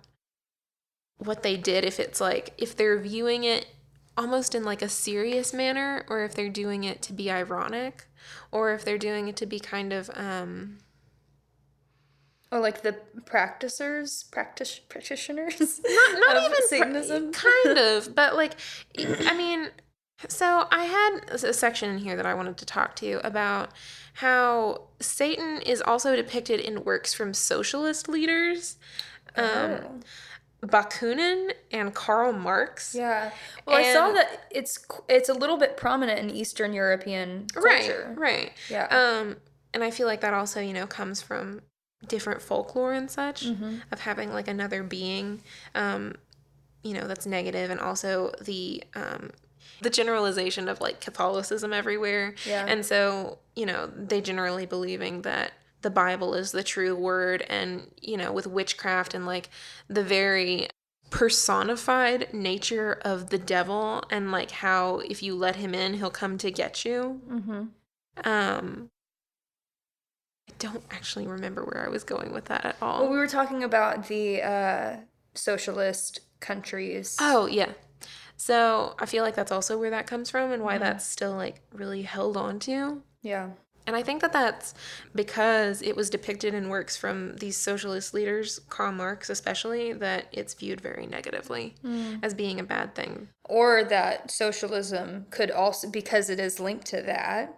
what 1.17 1.43
they 1.43 1.55
did 1.57 1.85
if 1.85 1.99
it's 1.99 2.19
like, 2.19 2.53
if 2.57 2.75
they're 2.75 2.99
viewing 2.99 3.43
it 3.43 3.67
almost 4.17 4.55
in 4.55 4.63
like 4.63 4.81
a 4.81 4.89
serious 4.89 5.53
manner 5.53 6.05
or 6.09 6.23
if 6.23 6.33
they're 6.35 6.49
doing 6.49 6.83
it 6.83 7.01
to 7.03 7.13
be 7.13 7.29
ironic 7.31 8.05
or 8.51 8.73
if 8.73 8.85
they're 8.85 8.97
doing 8.97 9.27
it 9.27 9.35
to 9.37 9.45
be 9.45 9.59
kind 9.59 9.91
of, 9.93 10.09
um, 10.13 10.77
Or 12.51 12.59
like 12.59 12.83
the 12.83 12.93
practicers, 13.25 14.23
practice 14.23 14.79
practitioners. 14.79 15.59
not, 15.85 16.19
not 16.33 16.43
even 16.43 17.31
pra- 17.31 17.31
kind 17.65 17.77
of, 17.77 18.15
but 18.15 18.35
like, 18.35 18.53
I 18.97 19.35
mean, 19.35 19.69
so 20.29 20.67
I 20.71 20.85
had 20.85 21.19
a 21.31 21.53
section 21.53 21.89
in 21.89 21.97
here 21.97 22.15
that 22.15 22.25
I 22.25 22.33
wanted 22.33 22.57
to 22.57 22.65
talk 22.65 22.95
to 22.97 23.05
you 23.05 23.19
about 23.23 23.71
how 24.13 24.83
Satan 25.01 25.61
is 25.65 25.81
also 25.81 26.15
depicted 26.15 26.59
in 26.61 26.83
works 26.85 27.13
from 27.13 27.33
socialist 27.33 28.07
leaders. 28.07 28.77
Um, 29.35 29.45
Oh. 29.47 29.99
Bakunin 30.65 31.53
and 31.71 31.93
Karl 31.93 32.33
Marx. 32.33 32.95
Yeah. 32.95 33.31
Well, 33.65 33.77
I 33.77 33.93
saw 33.93 34.11
that 34.11 34.47
it's 34.51 34.83
it's 35.07 35.29
a 35.29 35.33
little 35.33 35.57
bit 35.57 35.77
prominent 35.77 36.19
in 36.19 36.29
Eastern 36.29 36.73
European 36.73 37.47
culture. 37.53 38.13
Right, 38.17 38.17
right. 38.17 38.51
Yeah. 38.69 38.87
Um, 38.87 39.37
and 39.73 39.83
I 39.83 39.91
feel 39.91 40.07
like 40.07 40.21
that 40.21 40.33
also, 40.33 40.59
you 40.61 40.73
know, 40.73 40.87
comes 40.87 41.21
from 41.21 41.61
different 42.07 42.41
folklore 42.41 42.93
and 42.93 43.09
such 43.09 43.45
Mm-hmm. 43.45 43.77
of 43.91 43.99
having 44.01 44.31
like 44.33 44.47
another 44.47 44.83
being, 44.83 45.41
um, 45.73 46.15
you 46.83 46.93
know, 46.93 47.07
that's 47.07 47.25
negative, 47.25 47.71
and 47.71 47.79
also 47.79 48.31
the 48.41 48.83
um, 48.95 49.31
the 49.81 49.89
generalization 49.89 50.69
of 50.69 50.79
like 50.81 51.01
Catholicism 51.01 51.73
everywhere. 51.73 52.35
Yeah. 52.45 52.65
And 52.67 52.85
so, 52.85 53.39
you 53.55 53.65
know, 53.65 53.91
they 53.95 54.21
generally 54.21 54.65
believing 54.65 55.23
that 55.23 55.51
the 55.85 55.91
Bible 55.91 56.33
is 56.33 56.51
the 56.51 56.63
true 56.63 56.95
word, 56.95 57.43
and 57.47 57.91
you 58.01 58.17
know, 58.17 58.33
with 58.33 58.47
witchcraft 58.47 59.13
and 59.13 59.25
like 59.25 59.49
the 59.87 60.03
very 60.03 60.67
personified 61.11 62.33
nature 62.33 62.99
of 63.03 63.29
the 63.29 63.37
devil 63.37 64.03
and 64.09 64.31
like 64.31 64.49
how 64.49 64.97
if 64.99 65.21
you 65.21 65.35
let 65.35 65.55
him 65.55 65.73
in 65.75 65.93
he'll 65.93 66.09
come 66.09 66.37
to 66.39 66.49
get 66.49 66.83
you 66.83 67.21
Mm-hmm. 67.29 67.63
um 68.27 68.89
i 70.49 70.53
don't 70.57 70.83
actually 70.89 71.27
remember 71.27 71.63
where 71.63 71.85
i 71.85 71.89
was 71.89 72.03
going 72.03 72.33
with 72.33 72.45
that 72.45 72.65
at 72.65 72.75
all 72.81 73.01
Well, 73.03 73.11
we 73.11 73.17
were 73.17 73.27
talking 73.27 73.63
about 73.63 74.07
the 74.07 74.41
uh, 74.41 74.97
socialist 75.35 76.19
countries. 76.39 77.15
oh 77.21 77.45
yeah 77.45 77.71
so 78.35 78.95
i 78.99 79.05
feel 79.05 79.23
like 79.23 79.35
that's 79.35 79.51
also 79.51 79.77
where 79.77 79.91
that 79.91 80.07
comes 80.07 80.29
from 80.31 80.51
and 80.51 80.63
why 80.63 80.79
that's 80.79 81.05
still 81.05 81.35
like 81.35 81.61
really 81.71 82.01
held 82.01 82.35
on 82.35 82.57
to 82.61 83.03
Yeah. 83.21 83.49
And 83.87 83.95
I 83.95 84.03
think 84.03 84.21
that 84.21 84.33
that's 84.33 84.73
because 85.13 85.81
it 85.81 85.95
was 85.95 86.09
depicted 86.09 86.53
in 86.53 86.69
works 86.69 86.97
from 86.97 87.35
these 87.37 87.57
socialist 87.57 88.13
leaders, 88.13 88.59
Karl 88.69 88.91
Marx 88.91 89.29
especially, 89.29 89.93
that 89.93 90.25
it's 90.31 90.53
viewed 90.53 90.81
very 90.81 91.05
negatively 91.05 91.75
mm. 91.83 92.19
as 92.23 92.33
being 92.33 92.59
a 92.59 92.63
bad 92.63 92.95
thing. 92.95 93.29
Or 93.43 93.83
that 93.83 94.31
socialism 94.31 95.27
could 95.29 95.51
also, 95.51 95.89
because 95.89 96.29
it 96.29 96.39
is 96.39 96.59
linked 96.59 96.85
to 96.87 97.01
that, 97.03 97.57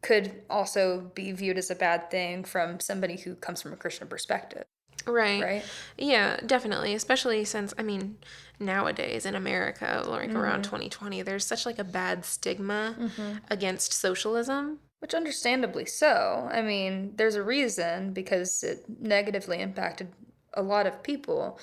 could 0.00 0.42
also 0.48 1.10
be 1.14 1.32
viewed 1.32 1.58
as 1.58 1.70
a 1.70 1.74
bad 1.74 2.10
thing 2.10 2.44
from 2.44 2.80
somebody 2.80 3.16
who 3.16 3.34
comes 3.34 3.60
from 3.60 3.72
a 3.72 3.76
Christian 3.76 4.08
perspective. 4.08 4.64
Right. 5.06 5.42
Right. 5.42 5.64
Yeah, 5.96 6.38
definitely. 6.44 6.94
Especially 6.94 7.44
since, 7.44 7.72
I 7.78 7.82
mean, 7.82 8.18
nowadays 8.60 9.26
in 9.26 9.34
America, 9.34 10.04
like 10.06 10.28
mm-hmm. 10.28 10.36
around 10.36 10.64
2020, 10.64 11.22
there's 11.22 11.46
such 11.46 11.66
like 11.66 11.78
a 11.78 11.84
bad 11.84 12.24
stigma 12.24 12.94
mm-hmm. 12.98 13.38
against 13.50 13.92
socialism. 13.92 14.78
Which 15.00 15.14
understandably 15.14 15.86
so. 15.86 16.48
I 16.50 16.60
mean, 16.60 17.12
there's 17.16 17.36
a 17.36 17.42
reason 17.42 18.12
because 18.12 18.64
it 18.64 18.84
negatively 19.00 19.60
impacted 19.60 20.08
a 20.54 20.62
lot 20.62 20.86
of 20.86 21.02
people. 21.02 21.58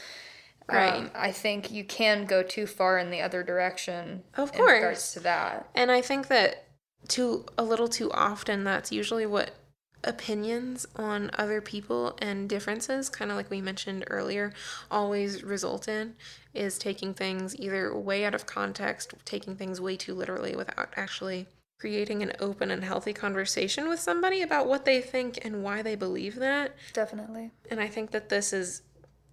Right. 0.67 0.93
Um, 0.93 1.11
I 1.13 1.31
think 1.31 1.69
you 1.69 1.83
can 1.83 2.25
go 2.25 2.41
too 2.41 2.65
far 2.65 2.97
in 2.97 3.11
the 3.11 3.21
other 3.21 3.43
direction. 3.43 4.23
Of 4.35 4.51
course. 4.53 4.69
In 4.69 4.75
regards 4.75 5.13
to 5.13 5.19
that. 5.21 5.69
And 5.75 5.91
I 5.91 6.01
think 6.01 6.27
that 6.27 6.67
too 7.07 7.45
a 7.57 7.63
little 7.63 7.87
too 7.87 8.11
often 8.11 8.63
that's 8.63 8.91
usually 8.91 9.25
what 9.25 9.51
opinions 10.03 10.85
on 10.95 11.31
other 11.37 11.61
people 11.61 12.17
and 12.21 12.47
differences, 12.47 13.09
kind 13.09 13.31
of 13.31 13.37
like 13.37 13.49
we 13.49 13.61
mentioned 13.61 14.05
earlier, 14.07 14.53
always 14.89 15.43
result 15.43 15.87
in 15.87 16.15
is 16.53 16.77
taking 16.77 17.13
things 17.13 17.55
either 17.59 17.95
way 17.97 18.23
out 18.23 18.35
of 18.35 18.45
context, 18.45 19.13
taking 19.25 19.55
things 19.55 19.81
way 19.81 19.97
too 19.97 20.13
literally 20.13 20.55
without 20.55 20.93
actually 20.95 21.47
creating 21.77 22.23
an 22.23 22.33
open 22.39 22.71
and 22.71 22.83
healthy 22.83 23.13
conversation 23.13 23.89
with 23.89 23.99
somebody 23.99 24.41
about 24.41 24.67
what 24.67 24.85
they 24.85 25.01
think 25.01 25.39
and 25.43 25.63
why 25.63 25.81
they 25.81 25.95
believe 25.95 26.35
that. 26.35 26.75
Definitely. 26.93 27.51
And 27.69 27.79
I 27.79 27.87
think 27.87 28.11
that 28.11 28.29
this 28.29 28.53
is 28.53 28.81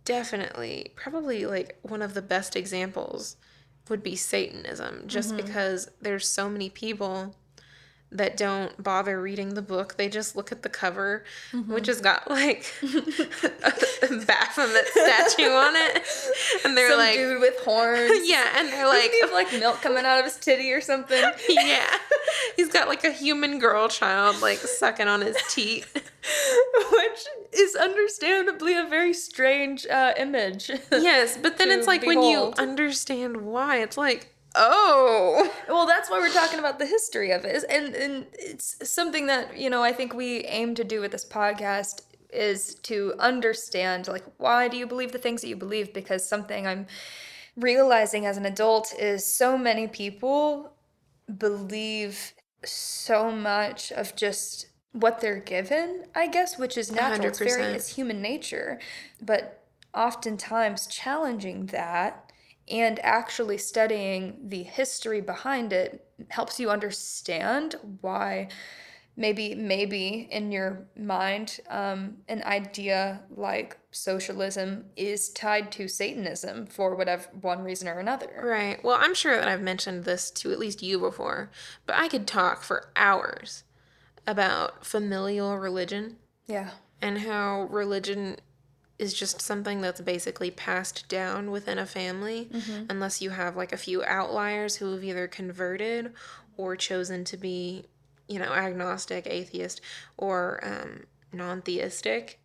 definitely 0.04 0.92
probably 0.96 1.46
like 1.46 1.78
one 1.82 2.02
of 2.02 2.14
the 2.14 2.22
best 2.22 2.56
examples 2.56 3.36
would 3.88 4.02
be 4.02 4.16
Satanism 4.16 5.04
just 5.06 5.28
mm-hmm. 5.28 5.44
because 5.44 5.88
there's 6.00 6.26
so 6.26 6.48
many 6.48 6.68
people 6.68 7.34
that 8.12 8.36
don't 8.36 8.82
bother 8.82 9.20
reading 9.20 9.54
the 9.54 9.62
book. 9.62 9.96
They 9.96 10.08
just 10.08 10.36
look 10.36 10.52
at 10.52 10.62
the 10.62 10.68
cover, 10.68 11.24
mm-hmm. 11.50 11.72
which 11.72 11.86
has 11.86 12.00
got 12.00 12.30
like 12.30 12.72
a 12.82 14.24
Baphomet 14.26 14.86
statue 14.88 15.50
on 15.50 15.74
it, 15.76 16.02
and 16.64 16.76
they're 16.76 16.90
Some 16.90 16.98
like 16.98 17.14
dude 17.14 17.40
with 17.40 17.58
horns. 17.60 18.10
Yeah, 18.24 18.46
and 18.56 18.68
they're 18.68 18.86
like 18.86 19.10
have, 19.22 19.32
like 19.32 19.52
milk 19.52 19.80
coming 19.80 20.04
out 20.04 20.18
of 20.18 20.24
his 20.24 20.36
titty 20.36 20.72
or 20.72 20.80
something. 20.80 21.22
yeah, 21.48 21.86
he's 22.56 22.68
got 22.68 22.88
like 22.88 23.04
a 23.04 23.12
human 23.12 23.58
girl 23.58 23.88
child 23.88 24.40
like 24.40 24.58
sucking 24.58 25.08
on 25.08 25.20
his 25.20 25.36
teat, 25.48 25.86
which 25.94 27.26
is 27.52 27.74
understandably 27.76 28.76
a 28.76 28.84
very 28.84 29.12
strange 29.12 29.86
uh, 29.86 30.14
image. 30.16 30.70
Yes, 30.92 31.36
but 31.36 31.58
then 31.58 31.70
it's 31.70 31.86
like 31.86 32.02
behold. 32.02 32.16
when 32.16 32.30
you 32.30 32.52
understand 32.58 33.36
why, 33.38 33.80
it's 33.80 33.96
like 33.96 34.28
Oh. 34.54 35.50
Well, 35.66 35.86
that's 35.86 36.10
why 36.10 36.18
we're 36.18 36.32
talking 36.32 36.58
about 36.58 36.78
the 36.78 36.84
history 36.84 37.30
of 37.32 37.44
it. 37.44 37.64
And 37.70 37.94
and 37.94 38.26
it's 38.34 38.76
something 38.88 39.26
that, 39.26 39.56
you 39.56 39.70
know, 39.70 39.82
I 39.82 39.92
think 39.92 40.12
we 40.12 40.44
aim 40.44 40.74
to 40.74 40.84
do 40.84 41.00
with 41.00 41.12
this 41.12 41.24
podcast 41.24 42.02
is 42.32 42.76
to 42.76 43.14
understand 43.18 44.08
like 44.08 44.24
why 44.38 44.66
do 44.66 44.76
you 44.76 44.86
believe 44.86 45.12
the 45.12 45.18
things 45.18 45.42
that 45.42 45.48
you 45.48 45.56
believe 45.56 45.92
because 45.92 46.26
something 46.26 46.66
I'm 46.66 46.86
realizing 47.56 48.24
as 48.24 48.38
an 48.38 48.46
adult 48.46 48.94
is 48.98 49.24
so 49.24 49.58
many 49.58 49.86
people 49.86 50.72
believe 51.38 52.32
so 52.64 53.30
much 53.30 53.92
of 53.92 54.14
just 54.16 54.66
what 54.92 55.20
they're 55.20 55.40
given, 55.40 56.04
I 56.14 56.26
guess, 56.28 56.58
which 56.58 56.76
is 56.76 56.92
natural. 56.92 57.26
100%. 57.26 57.28
It's 57.28 57.38
very 57.38 57.62
it's 57.74 57.88
human 57.88 58.20
nature. 58.20 58.78
But 59.20 59.64
oftentimes 59.94 60.86
challenging 60.86 61.66
that 61.66 62.32
and 62.68 62.98
actually 63.00 63.58
studying 63.58 64.38
the 64.44 64.62
history 64.62 65.20
behind 65.20 65.72
it 65.72 66.06
helps 66.28 66.60
you 66.60 66.70
understand 66.70 67.74
why 68.00 68.48
maybe 69.16 69.54
maybe 69.54 70.28
in 70.30 70.50
your 70.50 70.86
mind 70.96 71.60
um, 71.68 72.16
an 72.28 72.42
idea 72.44 73.20
like 73.30 73.78
socialism 73.90 74.86
is 74.96 75.28
tied 75.30 75.70
to 75.72 75.86
satanism 75.86 76.66
for 76.66 76.94
whatever 76.94 77.24
one 77.40 77.62
reason 77.62 77.88
or 77.88 77.98
another. 77.98 78.42
Right. 78.42 78.82
Well 78.82 78.98
i'm 79.00 79.14
sure 79.14 79.36
that 79.36 79.48
i've 79.48 79.60
mentioned 79.60 80.04
this 80.04 80.30
to 80.32 80.52
at 80.52 80.58
least 80.58 80.82
you 80.82 80.98
before 80.98 81.50
but 81.86 81.96
i 81.96 82.08
could 82.08 82.26
talk 82.26 82.62
for 82.62 82.90
hours 82.96 83.64
about 84.26 84.84
familial 84.84 85.56
religion. 85.58 86.16
Yeah. 86.46 86.70
And 87.00 87.18
how 87.18 87.62
religion 87.70 88.36
is 88.98 89.14
just 89.14 89.40
something 89.40 89.80
that's 89.80 90.00
basically 90.00 90.50
passed 90.50 91.08
down 91.08 91.50
within 91.50 91.78
a 91.78 91.86
family 91.86 92.48
mm-hmm. 92.52 92.84
unless 92.88 93.20
you 93.20 93.30
have 93.30 93.56
like 93.56 93.72
a 93.72 93.76
few 93.76 94.04
outliers 94.04 94.76
who 94.76 94.92
have 94.92 95.02
either 95.02 95.26
converted 95.26 96.12
or 96.56 96.76
chosen 96.76 97.24
to 97.24 97.36
be 97.36 97.86
you 98.32 98.38
know 98.38 98.52
agnostic 98.52 99.26
atheist 99.26 99.80
or 100.16 100.60
um, 100.62 101.04
non-theistic 101.32 102.40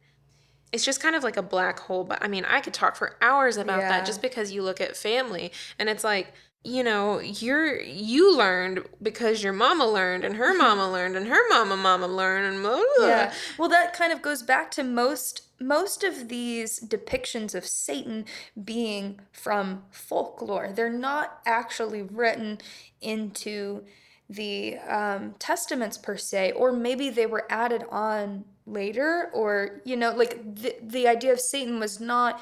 it's 0.74 0.84
just 0.84 1.02
kind 1.02 1.16
of 1.16 1.24
like 1.24 1.38
a 1.38 1.42
black 1.42 1.80
hole 1.80 2.04
but 2.04 2.22
i 2.22 2.28
mean 2.28 2.46
i 2.46 2.60
could 2.60 2.74
talk 2.74 2.96
for 2.96 3.16
hours 3.22 3.58
about 3.58 3.80
yeah. 3.80 3.90
that 3.90 4.06
just 4.06 4.22
because 4.22 4.52
you 4.52 4.62
look 4.62 4.82
at 4.82 4.98
family 4.98 5.52
and 5.80 5.88
it's 5.90 6.04
like 6.04 6.34
you 6.64 6.84
know 6.84 7.20
you're 7.20 7.80
you 7.82 8.36
learned 8.36 8.84
because 9.02 9.44
your 9.44 9.54
mama 9.54 9.88
learned 9.88 10.26
and 10.26 10.36
her 10.36 10.58
mama 10.58 10.92
learned 10.92 11.16
and 11.16 11.28
her 11.28 11.50
mama 11.50 11.78
mama 11.78 12.08
learned 12.08 12.54
and 12.54 12.64
blah, 12.64 12.82
blah. 12.98 13.08
yeah 13.08 13.34
well 13.58 13.70
that 13.70 13.94
kind 13.94 14.12
of 14.12 14.22
goes 14.22 14.44
back 14.44 14.70
to 14.72 14.84
most 14.84 15.48
most 15.60 16.04
of 16.04 16.28
these 16.30 16.80
depictions 16.80 17.56
of 17.56 17.66
Satan 17.66 18.26
being 18.62 19.20
from 19.32 19.84
folklore. 19.90 20.72
They're 20.74 20.90
not 20.90 21.40
actually 21.46 22.02
written 22.02 22.60
into 23.02 23.84
the 24.30 24.78
um, 24.80 25.36
testaments 25.40 25.98
per 25.98 26.18
se, 26.18 26.52
or 26.52 26.72
maybe 26.72 27.10
they 27.10 27.26
were 27.26 27.46
added 27.50 27.84
on 27.90 28.46
later, 28.66 29.30
or, 29.34 29.82
you 29.86 29.96
know, 29.96 30.12
like 30.12 30.56
the, 30.56 30.76
the 30.82 31.08
idea 31.08 31.32
of 31.32 31.40
Satan 31.40 31.80
was 31.80 32.00
not 32.00 32.42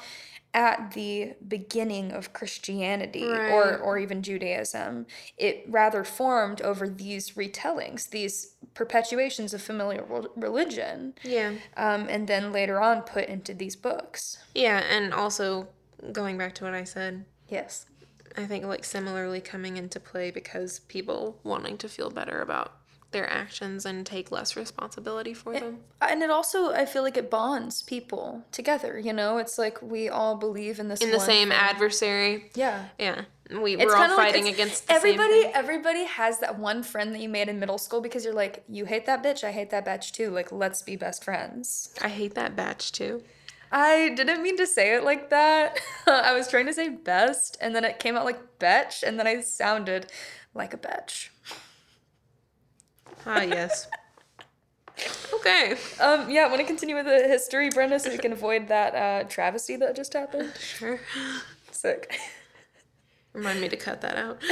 at 0.56 0.92
the 0.92 1.34
beginning 1.46 2.12
of 2.12 2.32
Christianity 2.32 3.28
right. 3.28 3.52
or 3.52 3.76
or 3.76 3.98
even 3.98 4.22
Judaism. 4.22 5.06
It 5.36 5.66
rather 5.68 6.02
formed 6.02 6.62
over 6.62 6.88
these 6.88 7.32
retellings, 7.32 8.08
these 8.08 8.54
perpetuations 8.72 9.52
of 9.52 9.60
familial 9.60 10.30
religion. 10.34 11.12
Yeah. 11.22 11.52
Um, 11.76 12.06
and 12.08 12.26
then 12.26 12.52
later 12.52 12.80
on 12.80 13.02
put 13.02 13.28
into 13.28 13.52
these 13.52 13.76
books. 13.76 14.38
Yeah, 14.54 14.82
and 14.90 15.12
also 15.12 15.68
going 16.12 16.38
back 16.38 16.54
to 16.54 16.64
what 16.64 16.72
I 16.72 16.84
said. 16.84 17.26
Yes. 17.48 17.84
I 18.36 18.44
think 18.44 18.64
like 18.64 18.84
similarly 18.84 19.40
coming 19.40 19.76
into 19.76 20.00
play 20.00 20.30
because 20.30 20.80
people 20.80 21.38
wanting 21.42 21.78
to 21.78 21.88
feel 21.88 22.10
better 22.10 22.40
about 22.40 22.76
their 23.12 23.30
actions 23.30 23.86
and 23.86 24.04
take 24.04 24.30
less 24.30 24.56
responsibility 24.56 25.32
for 25.32 25.54
it, 25.54 25.60
them. 25.60 25.78
And 26.02 26.22
it 26.22 26.30
also, 26.30 26.72
I 26.72 26.84
feel 26.84 27.02
like 27.02 27.16
it 27.16 27.30
bonds 27.30 27.82
people 27.82 28.44
together. 28.52 28.98
You 28.98 29.12
know, 29.12 29.38
it's 29.38 29.58
like 29.58 29.80
we 29.80 30.08
all 30.08 30.36
believe 30.36 30.78
in 30.78 30.88
this 30.88 31.00
in 31.00 31.10
the 31.10 31.20
same 31.20 31.48
thing. 31.48 31.56
adversary. 31.56 32.50
Yeah, 32.54 32.88
yeah. 32.98 33.22
We 33.50 33.76
we're 33.76 33.94
all 33.94 34.16
fighting 34.16 34.44
like 34.44 34.54
against 34.54 34.84
everybody. 34.90 35.44
Everybody 35.54 36.04
has 36.04 36.40
that 36.40 36.58
one 36.58 36.82
friend 36.82 37.14
that 37.14 37.20
you 37.20 37.28
made 37.28 37.48
in 37.48 37.60
middle 37.60 37.78
school 37.78 38.00
because 38.00 38.24
you're 38.24 38.34
like, 38.34 38.64
you 38.68 38.84
hate 38.84 39.06
that 39.06 39.22
bitch, 39.22 39.44
I 39.44 39.52
hate 39.52 39.70
that 39.70 39.84
batch 39.84 40.12
too. 40.12 40.30
Like, 40.30 40.50
let's 40.50 40.82
be 40.82 40.96
best 40.96 41.22
friends. 41.22 41.94
I 42.02 42.08
hate 42.08 42.34
that 42.34 42.56
batch 42.56 42.90
too. 42.90 43.22
I 43.70 44.10
didn't 44.10 44.42
mean 44.42 44.56
to 44.58 44.66
say 44.66 44.94
it 44.94 45.04
like 45.04 45.30
that. 45.30 45.78
I 46.06 46.34
was 46.34 46.48
trying 46.48 46.66
to 46.66 46.72
say 46.72 46.88
best, 46.88 47.56
and 47.60 47.74
then 47.74 47.84
it 47.84 47.98
came 47.98 48.16
out 48.16 48.24
like 48.24 48.58
betch, 48.58 49.02
and 49.02 49.18
then 49.18 49.26
I 49.26 49.40
sounded 49.40 50.06
like 50.54 50.72
a 50.72 50.76
betch. 50.76 51.30
Ah, 53.26 53.42
yes. 53.42 53.88
okay. 55.34 55.76
Um, 56.00 56.30
yeah, 56.30 56.42
I 56.42 56.48
want 56.48 56.60
to 56.60 56.66
continue 56.66 56.94
with 56.94 57.06
the 57.06 57.28
history, 57.28 57.70
Brenda, 57.70 57.98
so 57.98 58.10
we 58.10 58.18
can 58.18 58.32
avoid 58.32 58.68
that 58.68 58.94
uh, 58.94 59.28
travesty 59.28 59.76
that 59.76 59.96
just 59.96 60.12
happened? 60.12 60.52
Sure. 60.58 61.00
Sick. 61.72 62.18
Remind 63.32 63.60
me 63.60 63.68
to 63.68 63.76
cut 63.76 64.00
that 64.00 64.16
out. 64.16 64.42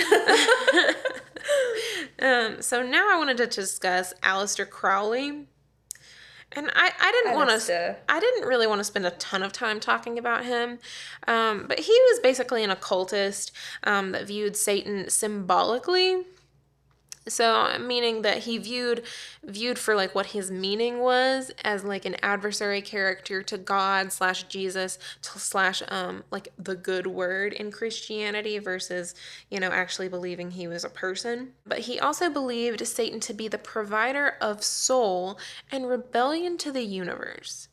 um, 2.21 2.61
so 2.61 2.83
now 2.83 3.09
I 3.11 3.17
wanted 3.17 3.39
to 3.39 3.47
discuss 3.47 4.13
Aleister 4.23 4.69
Crowley. 4.69 5.47
And 6.57 6.71
I, 6.75 6.93
I 7.01 7.13
didn't 7.13 7.35
want 7.35 7.51
to 7.51 7.97
I 8.09 8.21
didn't 8.21 8.47
really 8.47 8.67
want 8.67 8.81
to 8.81 8.85
spend 8.85 9.07
a 9.07 9.11
ton 9.13 9.43
of 9.43 9.53
time 9.53 9.81
talking 9.81 10.19
about 10.19 10.45
him, 10.45 10.79
um, 11.27 11.67
but 11.67 11.81
he 11.81 11.93
was 11.93 12.21
basically 12.21 12.63
an 12.65 12.71
occultist 12.71 13.53
um, 13.83 14.13
that 14.13 14.27
viewed 14.27 14.57
Satan 14.57 15.11
symbolically 15.11 16.25
So 17.27 17.79
meaning 17.79 18.23
that 18.23 18.39
he 18.39 18.59
viewed 18.59 19.05
viewed 19.43 19.79
for 19.79 19.95
like 19.95 20.15
what 20.15 20.27
his 20.27 20.51
meaning 20.51 21.01
was 21.01 21.51
as 21.63 21.85
like 21.85 22.05
an 22.05 22.17
adversary 22.23 22.83
character 22.83 23.43
to 23.43 23.57
God 23.57 24.13
slash 24.13 24.45
Jesus 24.45 24.99
slash 25.23 25.83
um 25.89 26.25
like 26.31 26.49
the 26.59 26.75
good 26.75 27.07
word 27.07 27.53
in 27.53 27.71
Christianity 27.71 28.59
versus 28.59 29.15
you 29.51 29.59
know 29.59 29.71
actually 29.71 30.09
believing 30.09 30.51
he 30.51 30.69
was 30.69 30.85
a 30.85 30.91
person. 30.91 31.53
But 31.67 31.81
he 31.81 31.99
also 31.99 32.29
believed 32.29 32.87
Satan 32.87 33.21
to 33.21 33.35
be 33.35 33.49
the 33.49 33.59
provider 33.59 34.37
of 34.41 34.63
soul 34.63 35.39
and 35.71 35.89
rebellion 35.89 36.59
to 36.59 36.73
the 36.73 36.85
universe. 36.85 37.69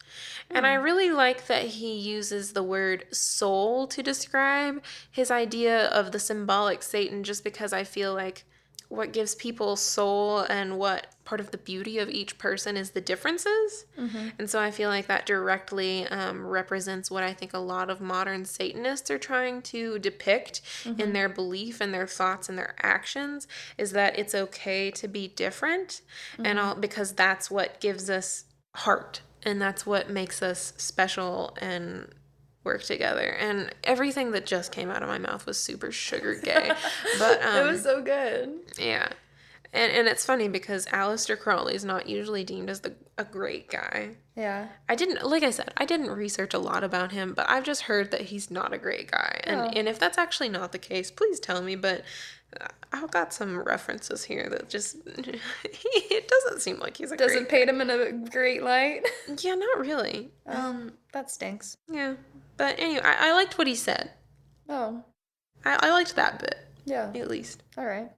And 0.50 0.68
I 0.68 0.74
really 0.74 1.10
like 1.10 1.48
that 1.48 1.64
he 1.64 1.94
uses 1.94 2.52
the 2.52 2.64
word 2.64 3.06
soul 3.12 3.88
to 3.88 4.04
describe 4.04 4.82
his 5.10 5.32
idea 5.32 5.88
of 5.88 6.12
the 6.12 6.20
symbolic 6.20 6.84
Satan 6.84 7.24
just 7.24 7.44
because 7.44 7.72
I 7.72 7.84
feel 7.84 8.14
like 8.14 8.46
what 8.92 9.14
gives 9.14 9.36
people 9.36 9.78
soul 9.78 10.40
and 10.40 10.78
what 10.78 11.08
part 11.24 11.40
of 11.40 11.52
the 11.52 11.58
beauty 11.58 11.98
of 11.98 12.10
each 12.10 12.38
person 12.38 12.76
is 12.76 12.92
the 12.92 13.00
differences. 13.00 13.86
Mm-hmm. 13.98 14.30
And 14.38 14.50
so 14.50 14.60
I 14.60 14.70
feel 14.70 14.90
like 14.90 15.08
that 15.08 15.26
directly 15.26 16.06
um, 16.08 16.46
represents 16.46 17.10
what 17.10 17.24
I 17.24 17.32
think 17.32 17.54
a 17.54 17.60
lot 17.60 17.90
of 17.90 18.02
modern 18.02 18.44
Satanists 18.44 19.10
are 19.10 19.18
trying 19.18 19.62
to 19.64 19.98
depict 20.00 20.62
mm-hmm. 20.84 21.00
in 21.00 21.14
their 21.14 21.30
belief 21.30 21.80
and 21.80 21.94
their 21.94 22.06
thoughts 22.06 22.50
and 22.50 22.58
their 22.58 22.76
actions 22.82 23.48
is 23.78 23.94
that 23.94 24.20
it's 24.20 24.36
okay 24.36 24.92
to 24.92 25.08
be 25.08 25.30
different 25.30 26.02
mm-hmm. 26.34 26.46
and 26.46 26.60
all 26.60 26.76
because 26.76 27.14
that's 27.14 27.50
what 27.50 27.80
gives 27.80 28.10
us 28.10 28.44
heart 28.76 29.22
and 29.44 29.62
that's 29.62 29.86
what 29.86 30.10
makes 30.10 30.42
us 30.42 30.74
special 30.76 31.58
and 31.62 32.10
work 32.64 32.84
together. 32.84 33.36
And 33.40 33.74
everything 33.84 34.32
that 34.32 34.46
just 34.46 34.72
came 34.72 34.90
out 34.90 35.02
of 35.02 35.10
my 35.10 35.18
mouth 35.18 35.46
was 35.46 35.58
super 35.58 35.92
sugar 35.92 36.36
gay. 36.36 36.72
but 37.20 37.42
um, 37.44 37.56
it 37.56 37.70
was 37.72 37.84
so 37.84 38.02
good. 38.02 38.52
Yeah. 38.78 39.10
And, 39.74 39.92
and 39.94 40.08
it's 40.08 40.26
funny 40.26 40.50
because 40.50 40.86
Aleister 40.88 41.40
Crowley 41.40 41.76
is 41.76 41.86
not 41.86 42.08
usually 42.08 42.44
deemed 42.44 42.70
as 42.70 42.82
the 42.82 42.94
a 43.18 43.24
great 43.24 43.70
guy. 43.70 44.10
Yeah. 44.36 44.68
I 44.90 44.96
didn't 44.96 45.24
like 45.24 45.44
I 45.44 45.52
said, 45.52 45.72
I 45.78 45.86
didn't 45.86 46.10
research 46.10 46.54
a 46.54 46.60
lot 46.60 46.84
about 46.84 47.12
him, 47.12 47.34
but 47.34 47.50
I've 47.50 47.64
just 47.64 47.84
heard 47.84 48.12
that 48.12 48.22
he's 48.22 48.52
not 48.52 48.74
a 48.74 48.78
great 48.78 49.10
guy. 49.12 49.40
And 49.46 49.62
oh. 49.62 49.70
and 49.74 49.88
if 49.88 50.00
that's 50.00 50.18
actually 50.18 50.50
not 50.50 50.72
the 50.72 50.80
case, 50.80 51.10
please 51.12 51.40
tell 51.40 51.62
me, 51.62 51.76
but 51.76 52.04
I've 52.92 53.12
got 53.12 53.34
some 53.34 53.60
references 53.60 54.24
here 54.24 54.50
that 54.50 54.70
just 54.70 54.98
it 55.64 56.28
doesn't 56.28 56.62
seem 56.62 56.80
like 56.80 56.98
he's 56.98 57.12
a 57.12 57.18
doesn't 57.18 57.48
paint 57.48 57.70
him 57.70 57.80
in 57.80 57.90
a 57.90 58.12
great 58.12 58.64
light. 58.64 59.08
Yeah, 59.40 59.56
not 59.56 59.80
really. 59.80 60.32
Um, 60.46 60.94
that 61.14 61.32
stinks. 61.32 61.78
Yeah, 61.90 62.16
but 62.62 62.80
anyway, 62.80 63.02
I, 63.04 63.30
I 63.30 63.34
liked 63.34 63.58
what 63.58 63.66
he 63.66 63.74
said. 63.74 64.12
Oh, 64.70 65.04
I, 65.66 65.80
I 65.82 65.92
liked 65.94 66.16
that 66.16 66.38
bit. 66.38 66.58
Yeah, 66.86 67.12
at 67.16 67.28
least. 67.28 67.64
All 67.76 67.88
right. 67.88 68.12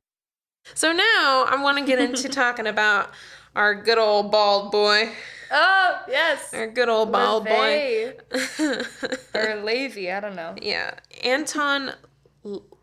So 0.74 0.92
now 0.92 1.46
I 1.50 1.58
want 1.64 1.78
to 1.78 1.86
get 1.86 1.98
into 2.10 2.28
talking 2.28 2.68
about 2.68 3.12
our 3.56 3.74
good 3.74 3.98
old 3.98 4.34
bald 4.34 4.70
boy. 4.74 5.14
Oh 5.50 6.02
yes, 6.10 6.54
our 6.54 6.68
good 6.68 6.90
old 6.90 7.14
bald 7.14 7.46
boy. 7.46 8.16
or 9.34 9.62
Levy, 9.64 10.12
I 10.12 10.20
don't 10.20 10.36
know. 10.36 10.56
Yeah, 10.62 10.94
Anton 11.24 11.94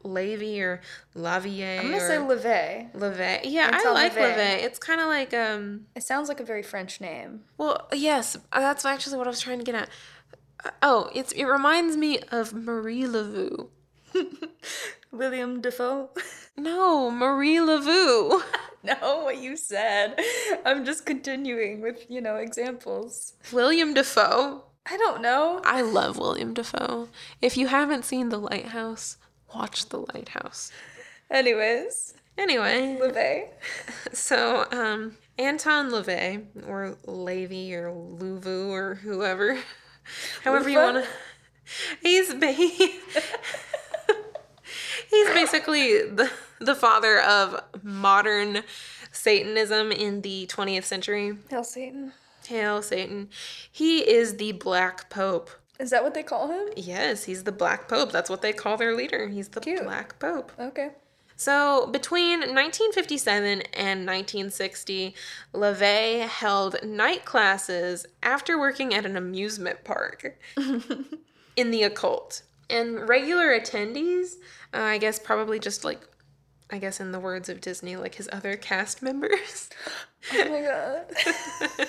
Lavie 0.03 0.63
or 0.63 0.81
Lavier. 1.15 1.81
I'm 1.81 1.91
gonna 1.91 2.01
say 2.01 2.19
Leve. 2.19 2.95
Leve. 2.95 3.41
Yeah, 3.45 3.71
I 3.71 3.93
like 3.93 4.15
Leve. 4.17 4.65
It's 4.65 4.79
kind 4.79 5.03
of 5.03 5.09
like 5.09 5.35
um. 5.35 5.89
It 5.95 6.05
sounds 6.05 6.31
like 6.31 6.41
a 6.41 6.45
very 6.45 6.63
French 6.63 7.03
name. 7.03 7.43
Well, 7.59 7.87
yes, 7.93 8.39
that's 8.51 8.87
actually 8.87 9.19
what 9.19 9.27
I 9.27 9.31
was 9.31 9.41
trying 9.41 9.59
to 9.59 9.65
get 9.65 9.75
at. 9.75 9.91
Oh, 10.83 11.11
it's 11.15 11.33
it 11.33 11.45
reminds 11.45 11.97
me 11.97 12.19
of 12.31 12.53
Marie 12.53 13.05
Laveau. 13.05 13.69
William 15.13 15.61
Dafoe. 15.61 16.11
No, 16.57 17.11
Marie 17.11 17.57
Laveau. 17.57 18.43
no, 18.83 19.23
what 19.25 19.39
you 19.39 19.57
said. 19.57 20.21
I'm 20.67 20.85
just 20.85 21.07
continuing 21.07 21.81
with 21.81 22.05
you 22.11 22.21
know 22.21 22.37
examples. 22.37 23.33
William 23.51 23.95
Dafoe. 23.95 24.65
I 24.85 24.99
don't 24.99 25.23
know. 25.23 25.63
I 25.65 25.81
love 25.81 26.19
William 26.19 26.53
Dafoe. 26.53 27.09
If 27.41 27.57
you 27.57 27.69
haven't 27.69 28.05
seen 28.05 28.29
The 28.29 28.37
Lighthouse, 28.37 29.17
watch 29.55 29.89
The 29.89 30.05
Lighthouse. 30.13 30.71
Anyways. 31.31 32.15
Anyway. 32.37 32.99
LaVey. 33.01 33.49
So, 34.13 34.67
um, 34.73 35.17
Anton 35.39 35.91
LaVey, 35.91 36.67
or 36.67 36.97
Levy, 37.07 37.75
or 37.75 37.91
Louvu, 37.91 38.69
or 38.69 38.97
whoever, 38.97 39.59
however 40.45 40.69
you 40.69 40.79
want 40.79 41.05
to. 41.05 41.11
He's 42.03 42.35
ba- 42.35 42.53
he's 42.53 42.91
basically 45.11 46.03
the 46.03 46.31
the 46.59 46.75
father 46.75 47.21
of 47.21 47.63
modern 47.83 48.63
Satanism 49.13 49.93
in 49.93 50.23
the 50.23 50.47
20th 50.47 50.85
century. 50.85 51.37
Hail 51.49 51.65
Satan. 51.65 52.13
Hail 52.47 52.83
Satan. 52.83 53.29
He 53.71 54.01
is 54.01 54.37
the 54.37 54.53
Black 54.53 55.11
Pope. 55.11 55.51
Is 55.79 55.91
that 55.91 56.03
what 56.05 56.15
they 56.15 56.23
call 56.23 56.51
him? 56.51 56.69
Yes, 56.77 57.25
he's 57.25 57.45
the 57.45 57.53
Black 57.53 57.89
Pope. 57.89 58.13
That's 58.13 58.29
what 58.29 58.43
they 58.43 58.53
call 58.53 58.77
their 58.77 58.95
leader. 58.95 59.29
He's 59.29 59.49
the 59.49 59.61
Cute. 59.61 59.83
Black 59.85 60.19
Pope. 60.19 60.53
Okay. 60.59 60.91
So, 61.41 61.87
between 61.87 62.41
1957 62.41 63.63
and 63.73 64.07
1960, 64.07 65.15
LaVey 65.55 66.29
held 66.29 66.77
night 66.85 67.25
classes 67.25 68.05
after 68.23 68.59
working 68.59 68.93
at 68.93 69.07
an 69.07 69.17
amusement 69.17 69.83
park 69.83 70.39
in 71.57 71.71
the 71.71 71.83
occult. 71.83 72.43
And 72.69 73.09
regular 73.09 73.59
attendees, 73.59 74.35
uh, 74.75 74.83
I 74.83 74.99
guess 74.99 75.19
probably 75.19 75.59
just 75.59 75.83
like 75.83 76.07
I 76.73 76.79
guess 76.79 77.01
in 77.01 77.11
the 77.11 77.19
words 77.19 77.49
of 77.49 77.63
Disney, 77.63 77.97
like 77.97 78.17
his 78.17 78.29
other 78.31 78.55
cast 78.57 79.01
members. 79.03 79.71
Oh 80.35 80.49
my 80.51 80.61
god. 80.61 81.89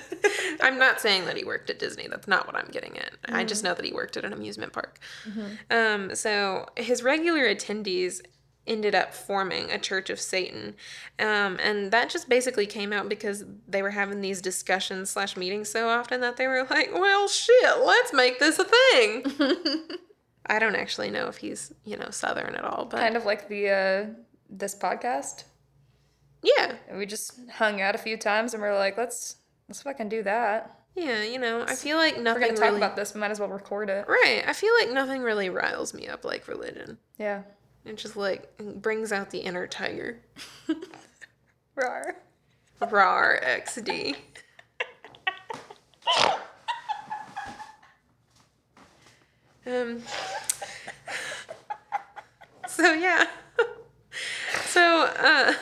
I'm 0.61 0.79
not 0.79 1.01
saying 1.01 1.25
that 1.25 1.35
he 1.35 1.43
worked 1.43 1.69
at 1.69 1.77
Disney. 1.77 2.07
That's 2.07 2.29
not 2.29 2.47
what 2.47 2.55
I'm 2.55 2.69
getting 2.71 2.97
at. 2.97 3.11
Mm-hmm. 3.23 3.35
I 3.35 3.43
just 3.43 3.59
mm-hmm. 3.59 3.71
know 3.71 3.75
that 3.75 3.83
he 3.83 3.91
worked 3.91 4.15
at 4.15 4.23
an 4.23 4.31
amusement 4.31 4.71
park. 4.71 4.97
Mm-hmm. 5.27 5.51
Um, 5.69 6.15
so 6.15 6.67
his 6.77 7.03
regular 7.03 7.53
attendees 7.53 8.21
ended 8.67 8.93
up 8.93 9.13
forming 9.13 9.71
a 9.71 9.79
Church 9.79 10.09
of 10.09 10.19
Satan, 10.19 10.75
um, 11.19 11.57
and 11.61 11.91
that 11.91 12.09
just 12.09 12.29
basically 12.29 12.65
came 12.65 12.93
out 12.93 13.09
because 13.09 13.43
they 13.67 13.81
were 13.81 13.91
having 13.91 14.21
these 14.21 14.41
discussions 14.41 15.09
slash 15.09 15.35
meetings 15.35 15.69
so 15.69 15.89
often 15.89 16.21
that 16.21 16.37
they 16.37 16.47
were 16.47 16.65
like, 16.69 16.91
"Well, 16.93 17.27
shit, 17.27 17.79
let's 17.85 18.13
make 18.13 18.39
this 18.39 18.59
a 18.59 18.65
thing." 18.65 19.25
I 20.45 20.59
don't 20.59 20.75
actually 20.75 21.11
know 21.11 21.27
if 21.27 21.37
he's 21.37 21.73
you 21.85 21.97
know 21.97 22.09
Southern 22.09 22.55
at 22.55 22.63
all, 22.63 22.85
but 22.85 22.99
kind 22.99 23.17
of 23.17 23.25
like 23.25 23.47
the. 23.47 23.69
Uh 23.69 24.21
this 24.51 24.75
podcast. 24.75 25.45
Yeah. 26.43 26.73
And 26.89 26.97
we 26.97 27.05
just 27.05 27.39
hung 27.49 27.81
out 27.81 27.95
a 27.95 27.97
few 27.99 28.17
times 28.17 28.53
and 28.53 28.61
we 28.61 28.67
are 28.67 28.77
like, 28.77 28.97
let's 28.97 29.37
let's 29.69 29.81
fucking 29.81 30.09
do 30.09 30.23
that. 30.23 30.77
Yeah, 30.93 31.23
you 31.23 31.39
know, 31.39 31.63
I 31.65 31.75
feel 31.75 31.95
like 31.95 32.19
nothing. 32.19 32.41
We're 32.41 32.47
gonna 32.47 32.59
talk 32.59 32.65
really... 32.65 32.77
about 32.77 32.97
this. 32.97 33.13
We 33.13 33.21
might 33.21 33.31
as 33.31 33.39
well 33.39 33.47
record 33.47 33.89
it. 33.89 34.05
Right. 34.09 34.43
I 34.45 34.51
feel 34.51 34.73
like 34.81 34.91
nothing 34.91 35.21
really 35.21 35.49
riles 35.49 35.93
me 35.93 36.07
up 36.07 36.25
like 36.25 36.47
religion. 36.49 36.97
Yeah. 37.17 37.43
It 37.85 37.97
just 37.97 38.15
like 38.15 38.55
brings 38.57 39.11
out 39.11 39.31
the 39.31 39.39
inner 39.39 39.67
tiger. 39.67 40.19
Rar. 41.75 42.15
Rar 42.79 43.39
XD. 43.43 44.15
um. 49.65 50.01
So 52.67 52.93
yeah. 52.93 53.27
So, 54.71 55.03
uh, 55.19 55.53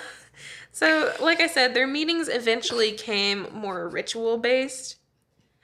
so 0.72 1.14
like 1.20 1.40
I 1.42 1.48
said, 1.48 1.74
their 1.74 1.88
meetings 1.88 2.30
eventually 2.30 2.92
came 2.92 3.48
more 3.52 3.90
ritual 3.90 4.38
based, 4.38 4.98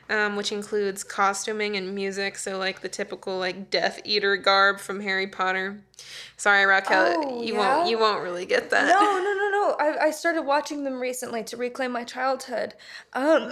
um, 0.09 0.35
which 0.35 0.51
includes 0.51 1.03
costuming 1.03 1.75
and 1.75 1.93
music. 1.93 2.37
So, 2.37 2.57
like 2.57 2.81
the 2.81 2.89
typical 2.89 3.37
like 3.37 3.69
Death 3.69 3.99
Eater 4.03 4.37
garb 4.37 4.79
from 4.79 5.01
Harry 5.01 5.27
Potter. 5.27 5.81
Sorry, 6.37 6.65
Raquel, 6.65 7.13
oh, 7.17 7.43
you 7.43 7.53
yeah? 7.53 7.77
won't 7.77 7.89
you 7.89 7.99
won't 7.99 8.21
really 8.21 8.45
get 8.45 8.69
that. 8.69 8.87
No, 8.87 9.17
no, 9.17 9.33
no, 9.33 9.49
no. 9.49 9.75
I, 9.79 10.07
I 10.07 10.11
started 10.11 10.43
watching 10.43 10.83
them 10.83 10.99
recently 10.99 11.43
to 11.45 11.57
reclaim 11.57 11.91
my 11.91 12.03
childhood. 12.03 12.73
Um, 13.13 13.51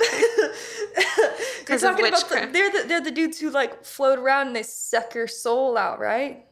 you're 1.67 1.79
talking 1.79 2.07
about 2.07 2.29
the, 2.29 2.49
they're 2.51 2.71
the 2.71 2.83
they're 2.87 3.01
the 3.01 3.11
dudes 3.11 3.39
who 3.39 3.49
like 3.49 3.83
float 3.83 4.19
around 4.19 4.47
and 4.47 4.55
they 4.55 4.63
suck 4.63 5.15
your 5.15 5.27
soul 5.27 5.77
out, 5.77 5.99
right? 5.99 6.45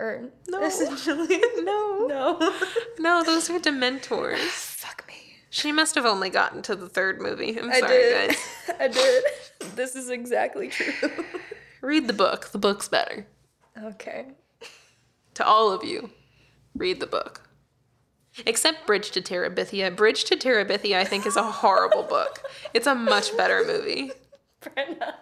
or 0.00 0.30
no. 0.48 0.64
essentially. 0.64 1.40
no. 1.58 2.06
No. 2.08 2.52
no, 2.98 3.22
those 3.22 3.50
are 3.50 3.60
Dementors. 3.60 4.38
Fuck 4.38 5.06
me. 5.06 5.29
She 5.50 5.72
must 5.72 5.96
have 5.96 6.06
only 6.06 6.30
gotten 6.30 6.62
to 6.62 6.76
the 6.76 6.88
third 6.88 7.20
movie. 7.20 7.58
I'm 7.58 7.70
I 7.70 7.80
sorry, 7.80 7.96
did. 7.96 8.28
guys. 8.28 8.38
I 8.80 8.88
did. 8.88 9.24
This 9.76 9.94
is 9.94 10.08
exactly 10.08 10.68
true. 10.68 10.92
read 11.82 12.06
the 12.06 12.14
book. 12.14 12.46
The 12.48 12.58
book's 12.58 12.88
better. 12.88 13.26
Okay. 13.82 14.28
To 15.34 15.46
all 15.46 15.70
of 15.70 15.84
you, 15.84 16.10
read 16.74 16.98
the 16.98 17.06
book. 17.06 17.48
Except 18.46 18.86
Bridge 18.86 19.10
to 19.10 19.20
Terabithia. 19.20 19.94
Bridge 19.94 20.24
to 20.24 20.36
Terabithia, 20.36 20.96
I 20.96 21.04
think, 21.04 21.26
is 21.26 21.36
a 21.36 21.42
horrible 21.42 22.04
book. 22.04 22.40
It's 22.72 22.86
a 22.86 22.94
much 22.94 23.36
better 23.36 23.64
movie. 23.66 24.12
Brenna. 24.62 25.14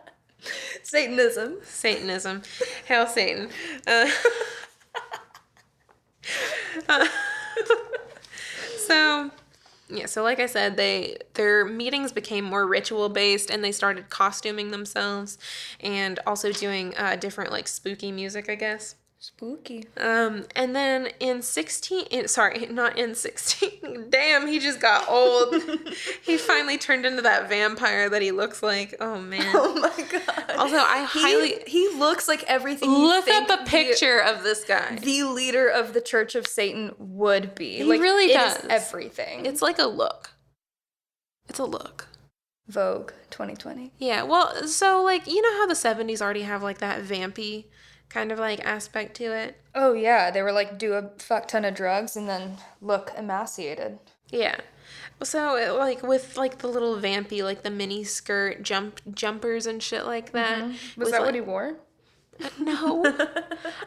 Satanism. 0.84 1.56
Satanism. 1.62 2.42
Hail 2.86 3.06
Satan. 3.06 3.48
Uh, 3.86 4.08
uh, 6.88 7.06
so, 8.76 9.30
Yeah, 9.90 10.06
so 10.06 10.22
like 10.22 10.38
I 10.38 10.46
said, 10.46 10.76
they 10.76 11.16
their 11.34 11.64
meetings 11.64 12.12
became 12.12 12.44
more 12.44 12.66
ritual 12.66 13.08
based, 13.08 13.50
and 13.50 13.64
they 13.64 13.72
started 13.72 14.10
costuming 14.10 14.70
themselves, 14.70 15.38
and 15.80 16.18
also 16.26 16.52
doing 16.52 16.94
uh, 16.96 17.16
different 17.16 17.52
like 17.52 17.66
spooky 17.68 18.12
music, 18.12 18.50
I 18.50 18.54
guess. 18.54 18.96
Spooky. 19.20 19.84
Um, 19.96 20.44
and 20.54 20.76
then 20.76 21.08
in 21.18 21.42
16, 21.42 22.06
in, 22.06 22.28
sorry, 22.28 22.66
not 22.70 22.96
in 22.96 23.16
16, 23.16 24.06
damn, 24.10 24.46
he 24.46 24.60
just 24.60 24.80
got 24.80 25.08
old. 25.08 25.56
he 26.22 26.36
finally 26.36 26.78
turned 26.78 27.04
into 27.04 27.22
that 27.22 27.48
vampire 27.48 28.08
that 28.08 28.22
he 28.22 28.30
looks 28.30 28.62
like. 28.62 28.94
Oh, 29.00 29.20
man. 29.20 29.52
Oh 29.54 29.74
my 29.74 30.04
god. 30.04 30.56
Also, 30.56 30.76
I 30.76 31.04
highly. 31.08 31.60
He, 31.66 31.88
he 31.88 31.98
looks 31.98 32.28
like 32.28 32.44
everything. 32.44 32.90
Look 32.90 33.26
up 33.26 33.50
a 33.60 33.64
picture 33.64 34.20
of 34.20 34.44
this 34.44 34.64
guy. 34.64 34.94
The, 34.94 35.00
the 35.00 35.24
leader 35.24 35.66
of 35.66 35.94
the 35.94 36.00
Church 36.00 36.36
of 36.36 36.46
Satan 36.46 36.94
would 36.98 37.56
be. 37.56 37.78
He 37.78 37.84
like, 37.84 38.00
really 38.00 38.32
does. 38.32 38.64
everything. 38.70 39.46
It's 39.46 39.62
like 39.62 39.80
a 39.80 39.86
look. 39.86 40.30
It's 41.48 41.58
a 41.58 41.64
look. 41.64 42.06
Vogue 42.68 43.12
2020. 43.30 43.92
Yeah, 43.98 44.22
well, 44.22 44.66
so, 44.68 45.02
like, 45.02 45.26
you 45.26 45.40
know 45.40 45.52
how 45.58 45.66
the 45.66 45.74
70s 45.74 46.20
already 46.20 46.42
have, 46.42 46.62
like, 46.62 46.78
that 46.78 47.02
vampy 47.02 47.64
kind 48.08 48.32
of, 48.32 48.38
like, 48.38 48.64
aspect 48.64 49.16
to 49.16 49.24
it? 49.36 49.60
Oh 49.74 49.92
yeah, 49.92 50.30
they 50.30 50.42
were 50.42 50.50
like 50.52 50.78
do 50.78 50.94
a 50.94 51.10
fuck 51.18 51.46
ton 51.46 51.64
of 51.64 51.74
drugs 51.74 52.16
and 52.16 52.28
then 52.28 52.56
look 52.80 53.12
emaciated. 53.16 53.98
Yeah. 54.30 54.56
So 55.22 55.56
it- 55.56 55.70
like 55.78 56.02
with 56.02 56.36
like 56.36 56.58
the 56.58 56.66
little 56.68 56.96
vampy 56.96 57.42
like 57.44 57.62
the 57.62 57.70
mini 57.70 58.02
skirt 58.04 58.62
jump 58.62 59.00
jumpers 59.14 59.66
and 59.66 59.82
shit 59.82 60.04
like 60.06 60.32
that. 60.32 60.58
Mm-hmm. 60.64 60.70
Was 60.72 60.96
with, 60.96 61.10
that 61.12 61.18
like- 61.20 61.26
what 61.26 61.34
he 61.34 61.40
wore? 61.40 61.76
No. 62.60 63.04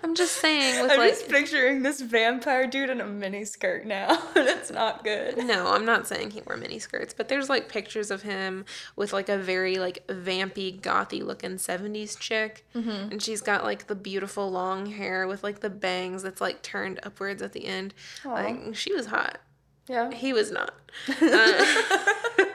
I'm 0.03 0.15
just 0.15 0.37
saying 0.37 0.81
with 0.81 0.91
I'm 0.93 0.97
like 0.97 1.11
just 1.11 1.29
picturing 1.29 1.83
this 1.83 2.01
vampire 2.01 2.67
dude 2.67 2.89
in 2.89 2.99
a 2.99 3.05
mini 3.05 3.45
skirt 3.45 3.85
now, 3.85 4.09
and 4.35 4.47
it's 4.47 4.71
not 4.71 5.03
good. 5.03 5.37
no, 5.37 5.67
I'm 5.71 5.85
not 5.85 6.07
saying 6.07 6.31
he 6.31 6.41
wore 6.41 6.57
mini 6.57 6.79
skirts, 6.79 7.13
but 7.13 7.29
there's 7.29 7.49
like 7.49 7.69
pictures 7.69 8.11
of 8.11 8.23
him 8.23 8.65
with 8.95 9.13
like 9.13 9.29
a 9.29 9.37
very 9.37 9.77
like 9.77 10.05
vampy 10.07 10.79
gothy 10.81 11.23
looking 11.23 11.51
70s 11.51 12.17
chick. 12.19 12.65
Mm-hmm. 12.75 13.11
And 13.11 13.21
she's 13.21 13.41
got 13.41 13.63
like 13.63 13.87
the 13.87 13.95
beautiful 13.95 14.51
long 14.51 14.85
hair 14.87 15.27
with 15.27 15.43
like 15.43 15.61
the 15.61 15.69
bangs 15.69 16.23
that's 16.23 16.41
like 16.41 16.61
turned 16.61 16.99
upwards 17.03 17.41
at 17.41 17.53
the 17.53 17.65
end. 17.65 17.93
Like 18.25 18.75
she 18.75 18.93
was 18.93 19.05
hot. 19.05 19.39
Yeah. 19.87 20.11
He 20.11 20.33
was 20.33 20.51
not. 20.51 20.73
Uh, 21.21 22.45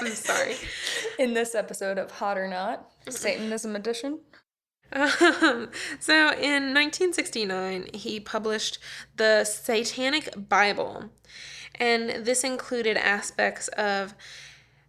I'm 0.00 0.08
sorry. 0.14 0.56
In 1.18 1.34
this 1.34 1.54
episode 1.54 1.98
of 1.98 2.10
Hot 2.12 2.38
or 2.38 2.48
Not, 2.48 2.90
Satanism 3.08 3.76
edition. 3.76 4.20
Um, 4.92 5.70
so 6.00 6.32
in 6.32 6.74
1969, 6.74 7.88
he 7.94 8.20
published 8.20 8.78
the 9.16 9.44
Satanic 9.44 10.48
Bible, 10.48 11.10
and 11.74 12.24
this 12.24 12.44
included 12.44 12.96
aspects 12.96 13.68
of 13.68 14.14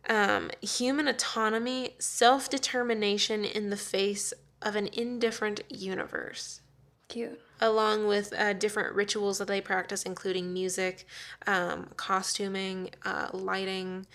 um, 0.07 0.51
human 0.61 1.07
autonomy, 1.07 1.95
self 1.99 2.49
determination 2.49 3.43
in 3.43 3.69
the 3.69 3.77
face 3.77 4.33
of 4.61 4.75
an 4.75 4.89
indifferent 4.93 5.61
universe. 5.69 6.61
Cute. 7.07 7.39
Along 7.61 8.07
with 8.07 8.33
uh, 8.37 8.53
different 8.53 8.95
rituals 8.95 9.37
that 9.37 9.47
they 9.47 9.61
practice, 9.61 10.03
including 10.03 10.51
music, 10.51 11.05
um, 11.47 11.89
costuming, 11.95 12.89
uh, 13.05 13.29
lighting, 13.31 14.05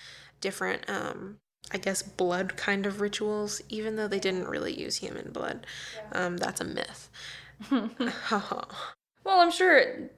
different, 0.41 0.89
um, 0.91 1.39
I 1.73 1.79
guess, 1.79 2.03
blood 2.03 2.57
kind 2.57 2.87
of 2.87 3.01
rituals, 3.01 3.63
even 3.69 3.97
though 3.97 4.09
they 4.09 4.19
didn't 4.19 4.49
really 4.49 4.73
use 4.79 4.97
human 4.97 5.31
blood. 5.31 5.67
Um, 6.13 6.37
that's 6.37 6.61
a 6.61 6.65
myth. 6.65 7.09
Well, 9.23 9.39
I'm 9.41 9.51
sure 9.51 9.77
it 9.77 10.13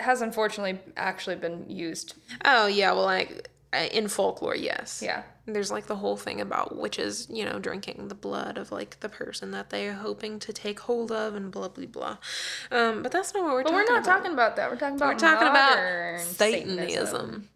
has 0.00 0.20
unfortunately 0.20 0.78
actually 0.96 1.36
been 1.36 1.64
used. 1.68 2.14
oh, 2.44 2.66
yeah, 2.66 2.92
well, 2.92 3.04
like 3.04 3.48
uh, 3.72 3.86
in 3.90 4.06
folklore, 4.08 4.54
yes. 4.54 5.02
Yeah. 5.04 5.22
There's 5.46 5.70
like 5.70 5.86
the 5.86 5.96
whole 5.96 6.16
thing 6.18 6.40
about 6.42 6.76
witches, 6.76 7.26
you 7.30 7.44
know, 7.46 7.58
drinking 7.58 8.08
the 8.08 8.14
blood 8.14 8.58
of 8.58 8.70
like 8.70 9.00
the 9.00 9.08
person 9.08 9.50
that 9.52 9.70
they're 9.70 9.94
hoping 9.94 10.38
to 10.40 10.52
take 10.52 10.80
hold 10.80 11.10
of 11.10 11.34
and 11.34 11.50
blah, 11.50 11.68
blah, 11.68 11.86
blah. 11.86 12.16
Um, 12.70 13.02
but 13.02 13.12
that's 13.12 13.32
not 13.32 13.44
what 13.44 13.54
we're 13.54 13.62
But 13.62 13.70
talking 13.70 13.76
we're 13.86 13.94
not 13.94 14.02
about. 14.02 14.16
talking 14.18 14.32
about 14.34 14.56
that. 14.56 14.70
We're 14.70 14.76
talking 14.76 14.96
about 14.96 15.14
we're 15.14 15.18
talking 15.18 15.48
about 15.48 16.20
Satanism. 16.20 17.48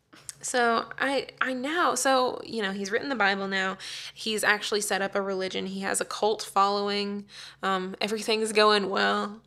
So 0.42 0.86
I 0.98 1.28
I 1.40 1.54
now 1.54 1.94
so 1.94 2.40
you 2.44 2.62
know 2.62 2.72
he's 2.72 2.90
written 2.90 3.08
the 3.08 3.14
Bible 3.14 3.48
now. 3.48 3.78
He's 4.12 4.44
actually 4.44 4.80
set 4.80 5.00
up 5.00 5.14
a 5.14 5.22
religion. 5.22 5.66
He 5.66 5.80
has 5.80 6.00
a 6.00 6.04
cult 6.04 6.42
following. 6.42 7.26
Um, 7.62 7.96
everything's 8.00 8.52
going 8.52 8.90
well, 8.90 9.40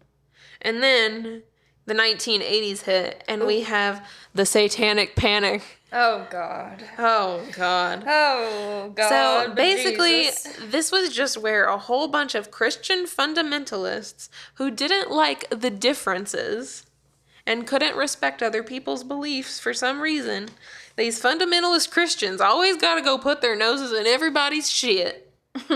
and 0.61 0.81
then 0.81 1.43
the 1.85 1.93
1980s 1.93 2.81
hit, 2.83 3.23
and 3.27 3.45
we 3.45 3.61
have 3.61 4.05
the 4.33 4.45
Satanic 4.45 5.15
Panic. 5.15 5.61
Oh 5.93 6.27
God. 6.29 6.83
Oh 6.97 7.45
God. 7.53 8.03
Oh 8.07 8.91
God. 8.95 9.09
So 9.47 9.53
basically, 9.53 10.23
Jesus. 10.23 10.57
this 10.63 10.91
was 10.91 11.13
just 11.13 11.37
where 11.37 11.65
a 11.65 11.77
whole 11.77 12.07
bunch 12.07 12.35
of 12.35 12.51
Christian 12.51 13.05
fundamentalists 13.05 14.29
who 14.55 14.71
didn't 14.71 15.11
like 15.11 15.49
the 15.49 15.69
differences 15.69 16.84
and 17.47 17.67
couldn't 17.67 17.95
respect 17.95 18.41
other 18.41 18.63
people's 18.63 19.03
beliefs 19.03 19.59
for 19.59 19.73
some 19.73 20.01
reason, 20.01 20.49
these 20.95 21.21
fundamentalist 21.21 21.91
Christians 21.91 22.41
always 22.41 22.77
got 22.77 22.95
to 22.95 23.01
go 23.01 23.17
put 23.17 23.41
their 23.41 23.55
noses 23.55 23.91
in 23.91 24.07
everybody's 24.07 24.69
shit. 24.69 25.33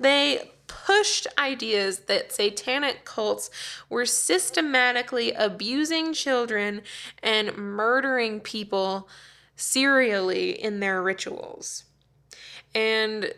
they 0.00 0.50
pushed 0.66 1.26
ideas 1.38 2.00
that 2.00 2.32
satanic 2.32 3.04
cults 3.04 3.50
were 3.88 4.06
systematically 4.06 5.32
abusing 5.32 6.12
children 6.12 6.82
and 7.22 7.56
murdering 7.56 8.40
people 8.40 9.08
serially 9.56 10.50
in 10.50 10.80
their 10.80 11.02
rituals. 11.02 11.84
And 12.74 13.32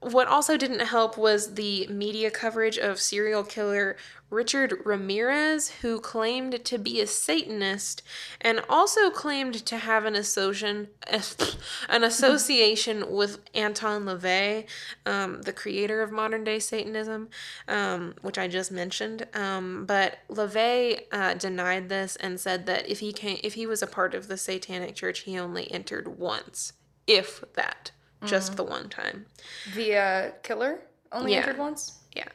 what 0.00 0.28
also 0.28 0.56
didn't 0.56 0.80
help 0.80 1.18
was 1.18 1.54
the 1.54 1.86
media 1.88 2.30
coverage 2.30 2.78
of 2.78 2.98
serial 2.98 3.44
killer 3.44 3.96
Richard 4.30 4.80
Ramirez, 4.84 5.70
who 5.82 6.00
claimed 6.00 6.64
to 6.64 6.78
be 6.78 7.00
a 7.00 7.06
Satanist 7.06 8.02
and 8.40 8.60
also 8.68 9.10
claimed 9.10 9.54
to 9.66 9.76
have 9.78 10.04
an 10.04 10.14
association, 10.14 10.88
an 11.88 12.04
association 12.04 13.10
with 13.10 13.40
Anton 13.54 14.04
LaVey, 14.04 14.66
um, 15.04 15.42
the 15.42 15.52
creator 15.52 16.00
of 16.00 16.12
modern 16.12 16.44
day 16.44 16.58
Satanism, 16.60 17.28
um, 17.68 18.14
which 18.22 18.38
I 18.38 18.46
just 18.48 18.70
mentioned. 18.70 19.26
Um, 19.34 19.84
but 19.86 20.18
LaVey 20.30 21.00
uh, 21.10 21.34
denied 21.34 21.88
this 21.88 22.16
and 22.16 22.38
said 22.38 22.66
that 22.66 22.88
if 22.88 23.00
he 23.00 23.12
came, 23.12 23.38
if 23.42 23.54
he 23.54 23.66
was 23.66 23.82
a 23.82 23.86
part 23.86 24.14
of 24.14 24.28
the 24.28 24.36
Satanic 24.36 24.94
Church, 24.94 25.20
he 25.20 25.38
only 25.38 25.70
entered 25.72 26.18
once, 26.18 26.72
if 27.06 27.42
that, 27.54 27.90
just 28.24 28.56
the 28.56 28.62
one 28.64 28.88
time. 28.88 29.26
the 29.74 29.96
uh, 29.96 30.30
killer 30.42 30.82
only 31.10 31.32
Yeah. 31.32 31.38
entered 31.38 31.58
once. 31.58 31.98
Yeah. 32.14 32.28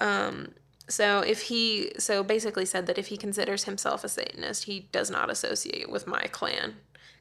Um, 0.00 0.54
so 0.88 1.20
if 1.20 1.42
he 1.42 1.92
so 1.98 2.22
basically 2.22 2.66
said 2.66 2.86
that 2.86 2.98
if 2.98 3.08
he 3.08 3.16
considers 3.16 3.64
himself 3.64 4.04
a 4.04 4.08
Satanist, 4.08 4.64
he 4.64 4.88
does 4.92 5.10
not 5.10 5.30
associate 5.30 5.90
with 5.90 6.06
my 6.06 6.22
clan, 6.32 6.76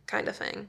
kind 0.08 0.28
of 0.28 0.36
thing. 0.36 0.68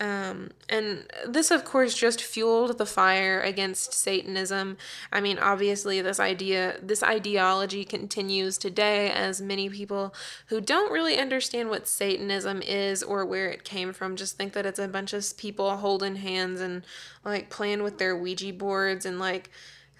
Um, 0.00 0.52
and 0.70 1.04
this, 1.28 1.50
of 1.50 1.66
course, 1.66 1.94
just 1.94 2.22
fueled 2.22 2.78
the 2.78 2.86
fire 2.86 3.38
against 3.42 3.92
Satanism. 3.92 4.78
I 5.12 5.20
mean, 5.20 5.38
obviously, 5.38 6.00
this 6.00 6.18
idea, 6.18 6.76
this 6.82 7.02
ideology 7.02 7.84
continues 7.84 8.56
today 8.56 9.10
as 9.10 9.42
many 9.42 9.68
people 9.68 10.14
who 10.46 10.62
don't 10.62 10.90
really 10.90 11.18
understand 11.18 11.68
what 11.68 11.86
Satanism 11.86 12.62
is 12.62 13.02
or 13.02 13.26
where 13.26 13.50
it 13.50 13.62
came 13.62 13.92
from 13.92 14.16
just 14.16 14.38
think 14.38 14.54
that 14.54 14.64
it's 14.64 14.78
a 14.78 14.88
bunch 14.88 15.12
of 15.12 15.36
people 15.36 15.76
holding 15.76 16.16
hands 16.16 16.62
and 16.62 16.82
like 17.22 17.50
playing 17.50 17.82
with 17.82 17.98
their 17.98 18.16
Ouija 18.16 18.54
boards 18.54 19.04
and 19.04 19.18
like 19.18 19.50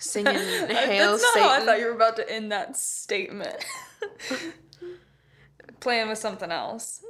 singing 0.00 0.34
"Hail 0.34 0.68
That's 1.12 1.22
not 1.22 1.34
Satan." 1.34 1.48
how 1.48 1.62
I 1.62 1.64
thought 1.64 1.78
you 1.78 1.86
were 1.86 1.92
about 1.94 2.16
to 2.16 2.28
end 2.30 2.50
that 2.52 2.76
statement. 2.76 3.64
Playing 5.80 6.08
with 6.08 6.18
something 6.18 6.50
else, 6.50 7.02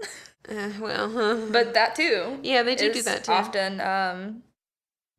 Uh, 0.48 0.70
well, 0.80 1.10
huh. 1.10 1.36
but 1.50 1.74
that 1.74 1.94
too. 1.96 2.38
yeah, 2.42 2.62
they 2.62 2.76
do 2.76 2.92
do 2.92 3.02
that 3.02 3.24
too. 3.24 3.32
Often 3.32 3.80
um, 3.80 4.42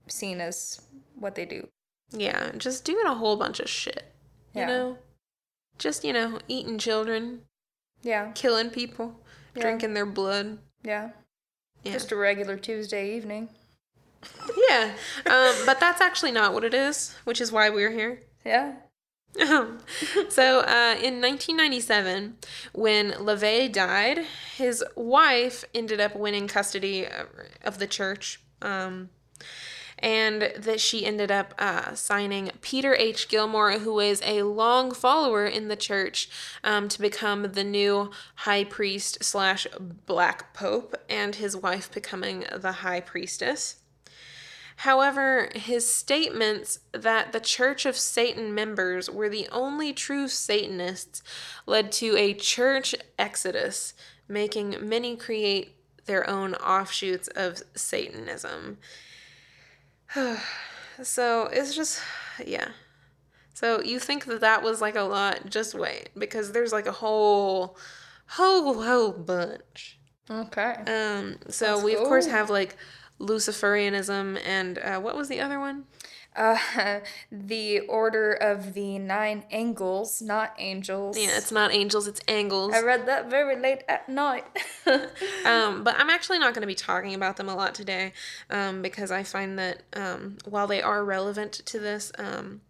seen 0.07 0.39
as 0.39 0.79
what 1.15 1.35
they 1.35 1.45
do. 1.45 1.67
Yeah, 2.11 2.51
just 2.57 2.85
doing 2.85 3.05
a 3.05 3.13
whole 3.15 3.35
bunch 3.35 3.59
of 3.59 3.69
shit. 3.69 4.13
You 4.53 4.61
Yeah. 4.61 4.67
know, 4.67 4.97
just 5.79 6.03
you 6.05 6.13
know, 6.13 6.39
eating 6.47 6.77
children, 6.77 7.41
Yeah, 8.03 8.31
killing 8.35 8.69
people, 8.69 9.19
Yeah. 9.55 9.61
drinking 9.63 9.93
their 9.95 10.05
blood. 10.05 10.59
yeah. 10.83 11.11
Yeah, 11.83 11.93
Just 11.93 12.11
a 12.11 12.15
regular 12.15 12.57
Tuesday 12.57 13.15
evening. 13.15 13.49
Yeah. 14.69 14.93
Um, 15.25 15.55
but 15.65 15.79
that's 15.79 16.01
actually 16.01 16.31
not 16.31 16.53
what 16.53 16.63
it 16.63 16.73
is, 16.73 17.15
which 17.23 17.41
is 17.41 17.51
why 17.51 17.69
we're 17.69 17.91
here. 17.91 18.21
Yeah. 18.45 18.73
Um, 19.39 19.79
so 20.29 20.59
uh, 20.59 20.95
in 21.01 21.21
1997, 21.21 22.37
when 22.73 23.11
LaVey 23.11 23.71
died, 23.71 24.25
his 24.55 24.83
wife 24.95 25.63
ended 25.73 26.01
up 26.01 26.15
winning 26.15 26.47
custody 26.47 27.05
of, 27.05 27.27
of 27.63 27.79
the 27.79 27.87
church. 27.87 28.41
Um, 28.61 29.09
and 30.01 30.51
that 30.57 30.79
she 30.79 31.05
ended 31.05 31.31
up 31.31 31.53
uh, 31.59 31.93
signing 31.93 32.49
Peter 32.61 32.95
H. 32.95 33.29
Gilmore, 33.29 33.73
who 33.79 33.99
is 33.99 34.21
a 34.25 34.41
long 34.43 34.91
follower 34.91 35.45
in 35.45 35.67
the 35.67 35.75
church, 35.75 36.29
um, 36.63 36.87
to 36.89 36.99
become 36.99 37.51
the 37.51 37.63
new 37.63 38.09
high 38.37 38.63
priest 38.63 39.23
slash 39.23 39.67
black 40.07 40.53
pope, 40.53 40.95
and 41.07 41.35
his 41.35 41.55
wife 41.55 41.91
becoming 41.91 42.45
the 42.51 42.71
high 42.71 42.99
priestess. 42.99 43.80
However, 44.81 45.49
his 45.53 45.93
statements 45.93 46.79
that 46.91 47.33
the 47.33 47.39
Church 47.39 47.85
of 47.85 47.95
Satan 47.95 48.55
members 48.55 49.11
were 49.11 49.29
the 49.29 49.47
only 49.51 49.93
true 49.93 50.27
Satanists 50.27 51.21
led 51.67 51.91
to 51.93 52.17
a 52.17 52.33
church 52.33 52.95
exodus, 53.19 53.93
making 54.27 54.77
many 54.81 55.15
create 55.15 55.75
their 56.07 56.27
own 56.27 56.55
offshoots 56.55 57.27
of 57.27 57.61
Satanism. 57.75 58.79
so 61.03 61.43
it's 61.53 61.75
just, 61.75 62.01
yeah. 62.43 62.69
So 63.53 63.83
you 63.83 63.99
think 63.99 64.25
that 64.25 64.41
that 64.41 64.63
was 64.63 64.81
like 64.81 64.95
a 64.95 65.03
lot? 65.03 65.47
Just 65.47 65.75
wait, 65.75 66.09
because 66.17 66.53
there's 66.53 66.73
like 66.73 66.87
a 66.87 66.91
whole, 66.91 67.77
whole, 68.25 68.81
whole 68.81 69.11
bunch. 69.11 69.99
Okay. 70.27 70.73
Um. 70.87 71.37
So 71.49 71.73
Let's 71.73 71.83
we 71.83 71.95
of 71.95 71.99
course 71.99 72.25
have 72.25 72.49
like 72.49 72.77
Luciferianism 73.21 74.39
and 74.45 74.77
uh, 74.79 74.99
what 74.99 75.15
was 75.15 75.29
the 75.29 75.39
other 75.39 75.59
one? 75.59 75.85
Uh, 76.35 76.57
the 77.31 77.81
Order 77.81 78.33
of 78.33 78.73
the 78.73 78.97
Nine 78.99 79.43
Angles, 79.51 80.21
not 80.21 80.53
angels. 80.57 81.17
Yeah, 81.17 81.37
it's 81.37 81.51
not 81.51 81.73
angels, 81.73 82.07
it's 82.07 82.21
angles. 82.27 82.73
I 82.73 82.81
read 82.81 83.05
that 83.07 83.29
very 83.29 83.57
late 83.57 83.83
at 83.87 84.07
night. 84.07 84.45
um, 85.45 85.83
but 85.83 85.95
I'm 85.97 86.09
actually 86.09 86.39
not 86.39 86.53
going 86.53 86.61
to 86.61 86.67
be 86.67 86.75
talking 86.75 87.13
about 87.13 87.37
them 87.37 87.49
a 87.49 87.55
lot 87.55 87.75
today 87.75 88.13
um, 88.49 88.81
because 88.81 89.11
I 89.11 89.23
find 89.23 89.59
that 89.59 89.83
um, 89.93 90.37
while 90.45 90.67
they 90.67 90.81
are 90.81 91.03
relevant 91.03 91.53
to 91.53 91.79
this, 91.79 92.11
um, 92.17 92.61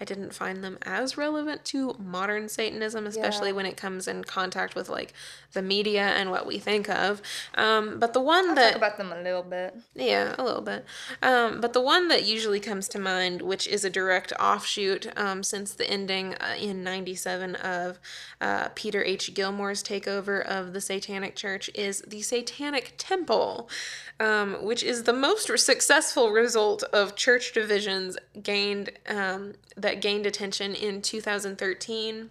I 0.00 0.04
didn't 0.04 0.34
find 0.34 0.64
them 0.64 0.78
as 0.82 1.16
relevant 1.16 1.64
to 1.66 1.94
modern 1.98 2.48
Satanism, 2.48 3.06
especially 3.06 3.50
yeah. 3.50 3.54
when 3.54 3.66
it 3.66 3.76
comes 3.76 4.08
in 4.08 4.24
contact 4.24 4.74
with 4.74 4.88
like 4.88 5.12
the 5.52 5.62
media 5.62 6.02
and 6.02 6.32
what 6.32 6.46
we 6.46 6.58
think 6.58 6.88
of. 6.88 7.22
Um, 7.54 8.00
but 8.00 8.12
the 8.12 8.20
one 8.20 8.50
I'll 8.50 8.54
that 8.56 8.68
talk 8.70 8.76
about 8.76 8.98
them 8.98 9.12
a 9.12 9.22
little 9.22 9.44
bit. 9.44 9.76
Yeah, 9.94 10.34
a 10.36 10.42
little 10.42 10.62
bit. 10.62 10.84
Um, 11.22 11.60
but 11.60 11.74
the 11.74 11.80
one 11.80 12.08
that 12.08 12.24
usually 12.24 12.58
comes 12.58 12.88
to 12.88 12.98
mind, 12.98 13.40
which 13.40 13.68
is 13.68 13.84
a 13.84 13.90
direct 13.90 14.32
offshoot 14.40 15.06
um, 15.16 15.44
since 15.44 15.72
the 15.72 15.88
ending 15.88 16.34
uh, 16.34 16.56
in 16.58 16.82
'97 16.82 17.54
of 17.56 18.00
uh, 18.40 18.68
Peter 18.74 19.04
H. 19.04 19.32
Gilmore's 19.32 19.82
takeover 19.82 20.44
of 20.44 20.72
the 20.72 20.80
Satanic 20.80 21.36
Church, 21.36 21.70
is 21.72 22.02
the 22.06 22.22
Satanic 22.22 22.94
Temple, 22.98 23.68
um, 24.18 24.64
which 24.64 24.82
is 24.82 25.04
the 25.04 25.12
most 25.12 25.56
successful 25.58 26.30
result 26.30 26.82
of 26.84 27.14
church 27.14 27.52
divisions 27.52 28.16
gained 28.42 28.90
um, 29.08 29.54
that 29.94 30.02
gained 30.02 30.26
attention 30.26 30.74
in 30.74 31.00
2013. 31.00 32.30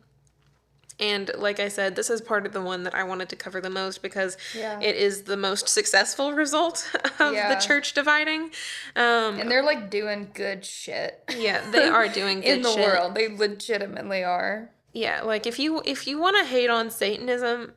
And 0.99 1.32
like 1.38 1.60
I 1.60 1.69
said, 1.69 1.95
this 1.95 2.10
is 2.10 2.21
part 2.21 2.45
of 2.45 2.54
the 2.54 2.62
one 2.62 2.84
that 2.84 2.93
I 2.93 3.04
wanted 3.04 3.30
to 3.30 3.36
cover 3.36 3.60
the 3.60 3.69
most 3.69 4.04
because 4.04 4.38
yeah. 4.56 4.80
it 4.80 4.95
is 4.95 5.23
the 5.23 5.38
most 5.38 5.67
successful 5.67 6.34
result 6.34 6.88
of 7.19 7.34
yeah. 7.34 7.54
the 7.54 7.60
church 7.60 7.93
dividing. 7.93 8.52
Um, 8.95 9.39
and 9.39 9.49
they're 9.49 9.63
like 9.63 9.89
doing 9.89 10.30
good 10.34 10.65
shit. 10.65 11.23
Yeah, 11.36 11.62
they 11.71 11.88
are 11.88 12.08
doing 12.13 12.41
good 12.41 12.47
shit. 12.47 12.58
in 12.58 12.62
the 12.62 12.73
shit. 12.73 12.86
world. 12.86 13.15
They 13.15 13.36
legitimately 13.36 14.23
are. 14.23 14.69
Yeah, 14.91 15.21
like 15.21 15.47
if 15.47 15.58
you 15.58 15.82
if 15.86 16.06
you 16.06 16.19
want 16.19 16.38
to 16.38 16.45
hate 16.45 16.69
on 16.69 16.91
Satanism, 16.91 17.73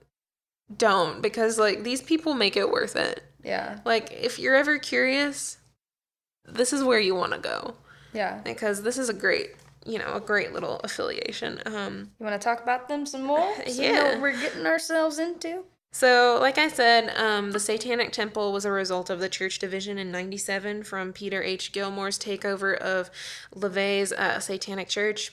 don't 0.77 1.23
because 1.23 1.59
like 1.59 1.85
these 1.85 2.03
people 2.03 2.35
make 2.35 2.57
it 2.57 2.71
worth 2.71 2.97
it. 2.97 3.23
Yeah. 3.43 3.79
Like 3.87 4.13
if 4.13 4.39
you're 4.39 4.57
ever 4.57 4.79
curious, 4.79 5.57
this 6.45 6.75
is 6.75 6.85
where 6.85 7.01
you 7.01 7.15
want 7.15 7.33
to 7.33 7.39
go. 7.39 7.77
Yeah. 8.17 8.41
Because 8.43 8.83
this 8.83 8.99
is 8.99 9.09
a 9.09 9.15
great, 9.15 9.55
you 9.87 9.99
know, 9.99 10.15
a 10.15 10.21
great 10.21 10.53
little 10.53 10.81
affiliation. 10.81 11.61
Um, 11.67 12.11
you 12.19 12.27
want 12.27 12.41
to 12.41 12.45
talk 12.45 12.63
about 12.63 12.89
them 12.89 13.07
some 13.07 13.23
more? 13.23 13.55
So 13.67 13.83
yeah. 13.83 13.89
You 13.89 13.95
know 13.95 14.05
what 14.05 14.21
we're 14.21 14.41
getting 14.41 14.67
ourselves 14.67 15.19
into? 15.19 15.65
So, 15.93 16.39
like 16.43 16.59
I 16.59 16.69
said, 16.69 17.17
um, 17.17 17.53
the 17.53 17.59
Satanic 17.59 18.13
Temple 18.13 18.53
was 18.53 18.67
a 18.67 18.71
result 18.71 19.09
of 19.09 19.19
the 19.19 19.31
church 19.31 19.59
division 19.59 19.97
in 19.97 20.13
97 20.13 20.83
from 20.83 21.13
Peter 21.15 21.43
H. 21.43 21.73
Gilmore's 21.73 22.19
takeover 22.19 22.77
of 22.77 23.11
LaVey's 23.55 24.13
uh, 24.13 24.39
Satanic 24.39 24.89
Church. 24.89 25.33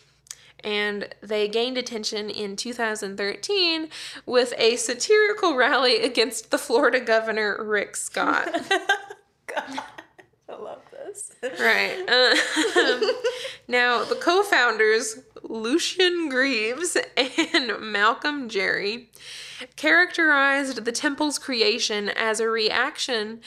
And 0.64 1.10
they 1.22 1.50
gained 1.50 1.78
attention 1.78 2.30
in 2.30 2.56
2013 2.56 3.90
with 4.26 4.54
a 4.58 4.78
satirical 4.78 5.58
rally 5.58 6.02
against 6.02 6.50
the 6.50 6.58
Florida 6.58 7.02
governor, 7.02 7.62
Rick 7.62 7.98
Scott. 7.98 8.48
Right. 11.42 11.98
Uh, 12.08 13.00
now, 13.68 14.04
the 14.04 14.16
co 14.16 14.44
founders, 14.44 15.20
Lucien 15.44 16.30
Greaves 16.30 16.98
and 17.18 17.80
Malcolm 17.82 18.50
Jarry, 18.50 19.10
characterized 19.76 20.86
the 20.86 20.92
temple's 20.92 21.38
creation 21.38 22.10
as 22.10 22.40
a 22.40 22.50
reaction 22.50 23.42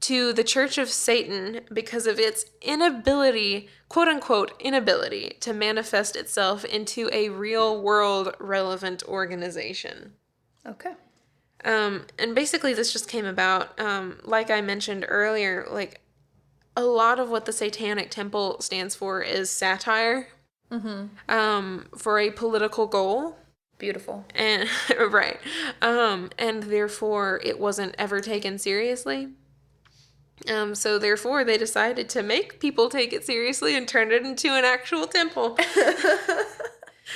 to 0.00 0.32
the 0.32 0.44
Church 0.44 0.78
of 0.78 0.88
Satan 0.88 1.60
because 1.72 2.06
of 2.06 2.18
its 2.18 2.44
inability, 2.60 3.68
quote 3.88 4.08
unquote, 4.08 4.52
inability 4.60 5.36
to 5.40 5.52
manifest 5.52 6.16
itself 6.16 6.64
into 6.64 7.08
a 7.12 7.28
real 7.28 7.80
world 7.80 8.34
relevant 8.40 9.02
organization. 9.04 10.14
Okay. 10.66 10.92
Um, 11.64 12.06
and 12.18 12.34
basically, 12.34 12.74
this 12.74 12.92
just 12.92 13.08
came 13.08 13.24
about, 13.24 13.78
um, 13.78 14.18
like 14.24 14.50
I 14.50 14.60
mentioned 14.60 15.06
earlier, 15.08 15.66
like 15.70 16.00
a 16.76 16.82
lot 16.82 17.18
of 17.18 17.30
what 17.30 17.44
the 17.44 17.52
Satanic 17.52 18.10
Temple 18.10 18.60
stands 18.60 18.94
for 18.94 19.20
is 19.22 19.50
satire 19.50 20.28
mm-hmm. 20.70 21.06
um, 21.28 21.86
for 21.96 22.18
a 22.18 22.30
political 22.30 22.86
goal. 22.86 23.36
Beautiful. 23.78 24.24
And 24.34 24.68
right. 25.10 25.38
Um, 25.80 26.30
and 26.38 26.64
therefore, 26.64 27.40
it 27.44 27.58
wasn't 27.58 27.94
ever 27.98 28.20
taken 28.20 28.58
seriously. 28.58 29.30
Um, 30.48 30.74
so 30.74 30.98
therefore, 30.98 31.44
they 31.44 31.58
decided 31.58 32.08
to 32.10 32.22
make 32.22 32.58
people 32.58 32.88
take 32.88 33.12
it 33.12 33.24
seriously 33.24 33.76
and 33.76 33.86
turn 33.86 34.10
it 34.10 34.24
into 34.24 34.48
an 34.48 34.64
actual 34.64 35.06
temple. 35.06 35.58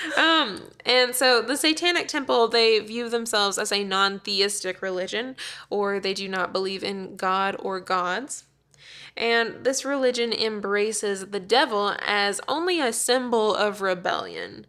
um, 0.17 0.63
and 0.85 1.15
so 1.15 1.43
the 1.43 1.57
Satanic 1.57 2.09
Temple, 2.09 2.49
they 2.49 2.79
view 2.81 3.09
themselves 3.09 3.59
as 3.59 3.73
a 3.73 3.85
non-theistic 3.85 4.83
religion, 4.83 5.37
or 5.71 5.99
they 6.01 6.15
do 6.15 6.29
not 6.29 6.53
believe 6.53 6.85
in 6.85 7.17
God 7.17 7.57
or 7.59 7.81
gods. 7.81 8.45
And 9.17 9.65
this 9.65 9.85
religion 9.85 10.33
embraces 10.33 11.27
the 11.27 11.41
devil 11.41 11.95
as 12.01 12.41
only 12.49 12.81
a 12.81 12.93
symbol 12.93 13.55
of 13.55 13.81
rebellion. 13.81 14.67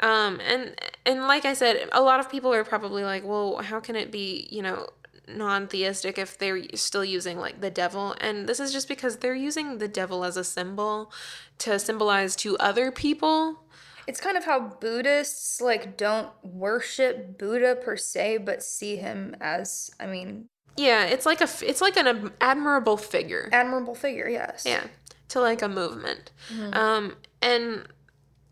Um, 0.00 0.40
and 0.40 0.74
and 1.06 1.26
like 1.26 1.44
I 1.44 1.52
said, 1.52 1.88
a 1.92 2.02
lot 2.02 2.18
of 2.18 2.30
people 2.30 2.52
are 2.52 2.64
probably 2.64 3.04
like, 3.04 3.24
well, 3.24 3.58
how 3.58 3.80
can 3.80 3.94
it 3.94 4.10
be, 4.10 4.48
you 4.50 4.62
know, 4.62 4.88
non-theistic 5.28 6.18
if 6.18 6.38
they're 6.38 6.62
still 6.74 7.04
using 7.04 7.38
like 7.38 7.60
the 7.60 7.70
devil 7.70 8.14
and 8.20 8.48
this 8.48 8.58
is 8.58 8.72
just 8.72 8.88
because 8.88 9.18
they're 9.18 9.34
using 9.34 9.78
the 9.78 9.88
devil 9.88 10.24
as 10.24 10.36
a 10.36 10.44
symbol 10.44 11.12
to 11.58 11.78
symbolize 11.78 12.34
to 12.34 12.56
other 12.58 12.90
people 12.90 13.64
it's 14.08 14.20
kind 14.20 14.36
of 14.36 14.44
how 14.44 14.58
buddhists 14.58 15.60
like 15.60 15.96
don't 15.96 16.28
worship 16.42 17.38
buddha 17.38 17.76
per 17.76 17.96
se 17.96 18.38
but 18.38 18.62
see 18.62 18.96
him 18.96 19.34
as 19.40 19.90
i 20.00 20.06
mean 20.06 20.48
yeah, 20.76 21.04
it's 21.04 21.26
like 21.26 21.40
a 21.40 21.48
it's 21.62 21.80
like 21.80 21.96
an 21.96 22.32
admirable 22.40 22.96
figure. 22.96 23.48
Admirable 23.52 23.94
figure, 23.94 24.28
yes. 24.28 24.64
Yeah, 24.66 24.84
to 25.28 25.40
like 25.40 25.62
a 25.62 25.68
movement. 25.68 26.30
Mm-hmm. 26.52 26.74
Um, 26.74 27.16
and 27.40 27.86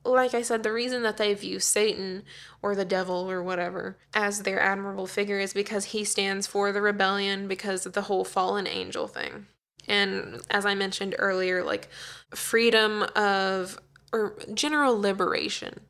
like 0.04 0.34
I 0.34 0.42
said, 0.42 0.62
the 0.62 0.72
reason 0.72 1.02
that 1.02 1.16
they 1.16 1.34
view 1.34 1.60
Satan 1.60 2.22
or 2.62 2.74
the 2.74 2.84
devil 2.84 3.30
or 3.30 3.42
whatever 3.42 3.98
as 4.14 4.42
their 4.42 4.60
admirable 4.60 5.06
figure 5.06 5.38
is 5.38 5.52
because 5.52 5.86
he 5.86 6.04
stands 6.04 6.46
for 6.46 6.72
the 6.72 6.80
rebellion, 6.80 7.48
because 7.48 7.84
of 7.86 7.92
the 7.92 8.02
whole 8.02 8.24
fallen 8.24 8.66
angel 8.66 9.06
thing. 9.06 9.46
And 9.86 10.40
as 10.50 10.64
I 10.64 10.74
mentioned 10.74 11.14
earlier, 11.18 11.62
like 11.64 11.88
freedom 12.34 13.04
of 13.14 13.78
or 14.12 14.36
general 14.54 14.98
liberation, 14.98 15.80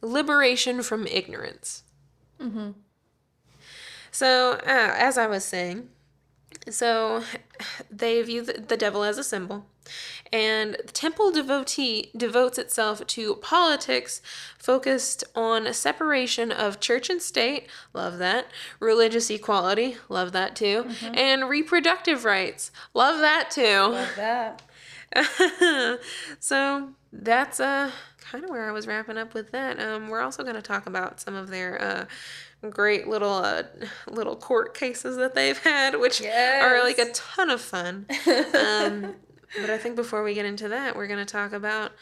liberation 0.00 0.82
from 0.82 1.06
ignorance. 1.06 1.82
Mm-hmm. 2.40 2.70
So, 4.14 4.52
uh, 4.52 4.94
as 4.96 5.18
I 5.18 5.26
was 5.26 5.44
saying, 5.44 5.88
so 6.70 7.24
they 7.90 8.22
view 8.22 8.42
the, 8.42 8.76
devil 8.76 9.02
as 9.02 9.18
a 9.18 9.24
symbol. 9.24 9.66
And 10.32 10.74
the 10.74 10.92
temple 10.92 11.32
devotee 11.32 12.12
devotes 12.16 12.56
itself 12.56 13.04
to 13.08 13.34
politics 13.34 14.22
focused 14.56 15.24
on 15.34 15.74
separation 15.74 16.52
of 16.52 16.78
church 16.78 17.10
and 17.10 17.20
state, 17.20 17.66
love 17.92 18.18
that, 18.18 18.46
religious 18.78 19.30
equality, 19.30 19.96
love 20.08 20.30
that 20.30 20.54
too, 20.54 20.84
mm-hmm. 20.84 21.14
and 21.16 21.48
reproductive 21.48 22.24
rights, 22.24 22.70
love 22.94 23.18
that 23.18 23.50
too. 23.50 23.62
Love 23.62 24.14
that. 24.14 24.62
so 26.38 26.90
that's 27.12 27.58
uh 27.58 27.90
kind 28.24 28.44
of 28.44 28.50
where 28.50 28.68
I 28.68 28.72
was 28.72 28.86
wrapping 28.86 29.18
up 29.18 29.34
with 29.34 29.52
that. 29.52 29.78
Um, 29.78 30.08
we're 30.08 30.20
also 30.20 30.42
going 30.42 30.56
to 30.56 30.62
talk 30.62 30.86
about 30.86 31.20
some 31.20 31.34
of 31.34 31.48
their 31.48 31.80
uh, 31.80 32.04
great 32.70 33.06
little 33.08 33.34
uh, 33.34 33.64
little 34.08 34.36
court 34.36 34.74
cases 34.74 35.16
that 35.16 35.34
they've 35.34 35.58
had, 35.58 35.98
which 35.98 36.20
yes. 36.20 36.62
are 36.62 36.82
like 36.82 36.98
a 36.98 37.10
ton 37.12 37.50
of 37.50 37.60
fun. 37.60 38.06
Um, 38.54 39.14
But 39.60 39.70
I 39.70 39.78
think 39.78 39.96
before 39.96 40.22
we 40.22 40.34
get 40.34 40.46
into 40.46 40.68
that, 40.68 40.96
we're 40.96 41.06
going 41.06 41.24
to 41.24 41.32
talk 41.32 41.52
about 41.52 41.92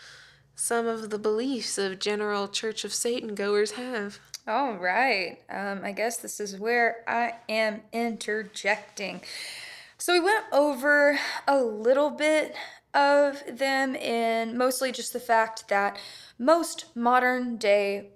some 0.55 0.87
of 0.87 1.11
the 1.11 1.19
beliefs 1.19 1.79
of 1.79 1.99
general 1.99 2.49
Church 2.49 2.85
of 2.85 2.95
Satan 2.95 3.35
goers 3.35 3.73
have. 3.73 4.19
All 4.47 4.75
right. 4.75 5.39
Um, 5.51 5.83
I 5.85 5.93
guess 5.93 6.17
this 6.17 6.41
is 6.41 6.59
where 6.59 7.05
I 7.07 7.35
am 7.49 7.83
interjecting. 7.93 9.21
So 9.99 10.15
we 10.15 10.21
went 10.21 10.45
over 10.53 11.19
a 11.47 11.59
little 11.59 12.11
bit 12.11 12.55
of 12.95 13.43
them, 13.49 13.97
and 13.97 14.59
mostly 14.59 14.91
just 14.91 15.13
the 15.13 15.21
fact 15.21 15.69
that 15.69 15.99
most 16.39 16.87
modern 16.95 17.57
day 17.57 18.11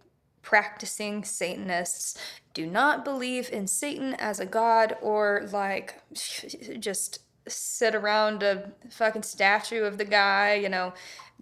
practicing 0.46 1.24
Satanists 1.24 2.16
do 2.54 2.68
not 2.68 3.04
believe 3.04 3.50
in 3.50 3.66
Satan 3.66 4.14
as 4.14 4.38
a 4.38 4.46
god 4.46 4.96
or 5.02 5.48
like 5.52 6.00
just 6.78 7.18
sit 7.48 7.96
around 7.96 8.44
a 8.44 8.70
fucking 8.88 9.24
statue 9.24 9.82
of 9.82 9.98
the 9.98 10.04
guy, 10.04 10.54
you 10.54 10.68
know, 10.68 10.94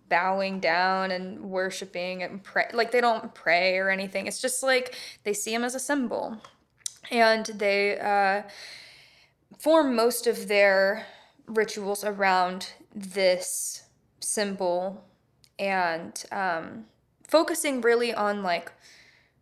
bowing 0.09 0.59
down 0.59 1.11
and 1.11 1.39
worshiping 1.43 2.23
and 2.23 2.43
pray. 2.43 2.65
Like 2.73 2.93
they 2.93 3.03
don't 3.03 3.35
pray 3.35 3.77
or 3.77 3.91
anything. 3.91 4.27
It's 4.27 4.41
just 4.41 4.63
like 4.63 4.95
they 5.23 5.35
see 5.35 5.53
him 5.53 5.65
as 5.65 5.75
a 5.75 5.81
symbol. 5.81 6.39
And 7.11 7.45
they 7.45 7.99
uh, 8.01 8.49
form 9.59 9.95
most 9.95 10.27
of 10.27 10.49
their 10.49 11.05
rituals 11.47 12.05
around 12.05 12.73
this 12.95 13.83
symbol 14.21 15.05
and 15.59 16.25
um, 16.33 16.87
focusing 17.35 17.81
really 17.81 18.15
on 18.15 18.45
like 18.45 18.71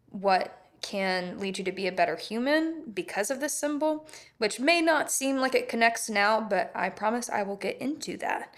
what 0.09 0.65
can 0.81 1.39
lead 1.39 1.59
you 1.59 1.65
to 1.65 1.71
be 1.71 1.87
a 1.87 1.93
better 1.93 2.17
human 2.17 2.85
because 2.95 3.31
of 3.31 3.39
this 3.39 3.53
symbol, 3.53 4.09
which 4.39 4.59
may 4.59 4.81
not 4.81 5.13
seem 5.13 5.37
like 5.37 5.55
it 5.55 5.69
connects 5.69 6.09
now, 6.09 6.41
but 6.41 6.73
I 6.75 6.89
promise 6.89 7.29
I 7.29 7.43
will 7.43 7.57
get 7.57 7.77
into 7.83 8.17
that. 8.17 8.55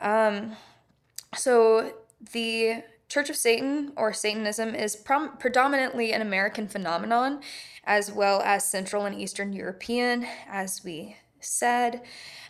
Um, 0.00 0.52
so, 1.34 1.92
the 2.32 2.84
Church 3.08 3.28
of 3.28 3.34
Satan 3.34 3.92
or 3.96 4.12
Satanism 4.12 4.76
is 4.76 4.94
prom- 4.94 5.38
predominantly 5.38 6.12
an 6.12 6.22
American 6.22 6.68
phenomenon, 6.68 7.40
as 7.82 8.12
well 8.12 8.42
as 8.42 8.64
Central 8.64 9.06
and 9.06 9.20
Eastern 9.20 9.52
European, 9.52 10.24
as 10.48 10.84
we 10.84 11.16
said. 11.40 12.02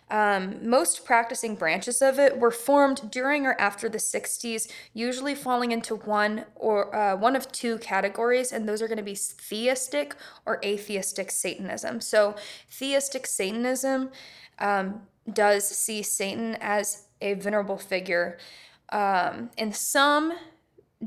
Um, 0.09 0.67
most 0.67 1.05
practicing 1.05 1.55
branches 1.55 2.01
of 2.01 2.17
it 2.17 2.39
were 2.39 2.51
formed 2.51 3.11
during 3.11 3.45
or 3.45 3.55
after 3.59 3.87
the 3.87 3.99
60s, 3.99 4.71
usually 4.93 5.35
falling 5.35 5.71
into 5.71 5.95
one 5.95 6.45
or 6.55 6.95
uh, 6.95 7.15
one 7.15 7.35
of 7.35 7.51
two 7.51 7.77
categories, 7.77 8.51
and 8.51 8.67
those 8.67 8.81
are 8.81 8.87
going 8.87 8.97
to 8.97 9.03
be 9.03 9.15
theistic 9.15 10.15
or 10.45 10.59
atheistic 10.63 11.29
Satanism. 11.29 12.01
So, 12.01 12.35
theistic 12.69 13.27
Satanism 13.27 14.09
um, 14.57 15.01
does 15.31 15.67
see 15.67 16.01
Satan 16.01 16.57
as 16.59 17.05
a 17.21 17.33
venerable 17.33 17.77
figure. 17.77 18.37
Um, 18.91 19.51
in 19.57 19.71
some 19.73 20.33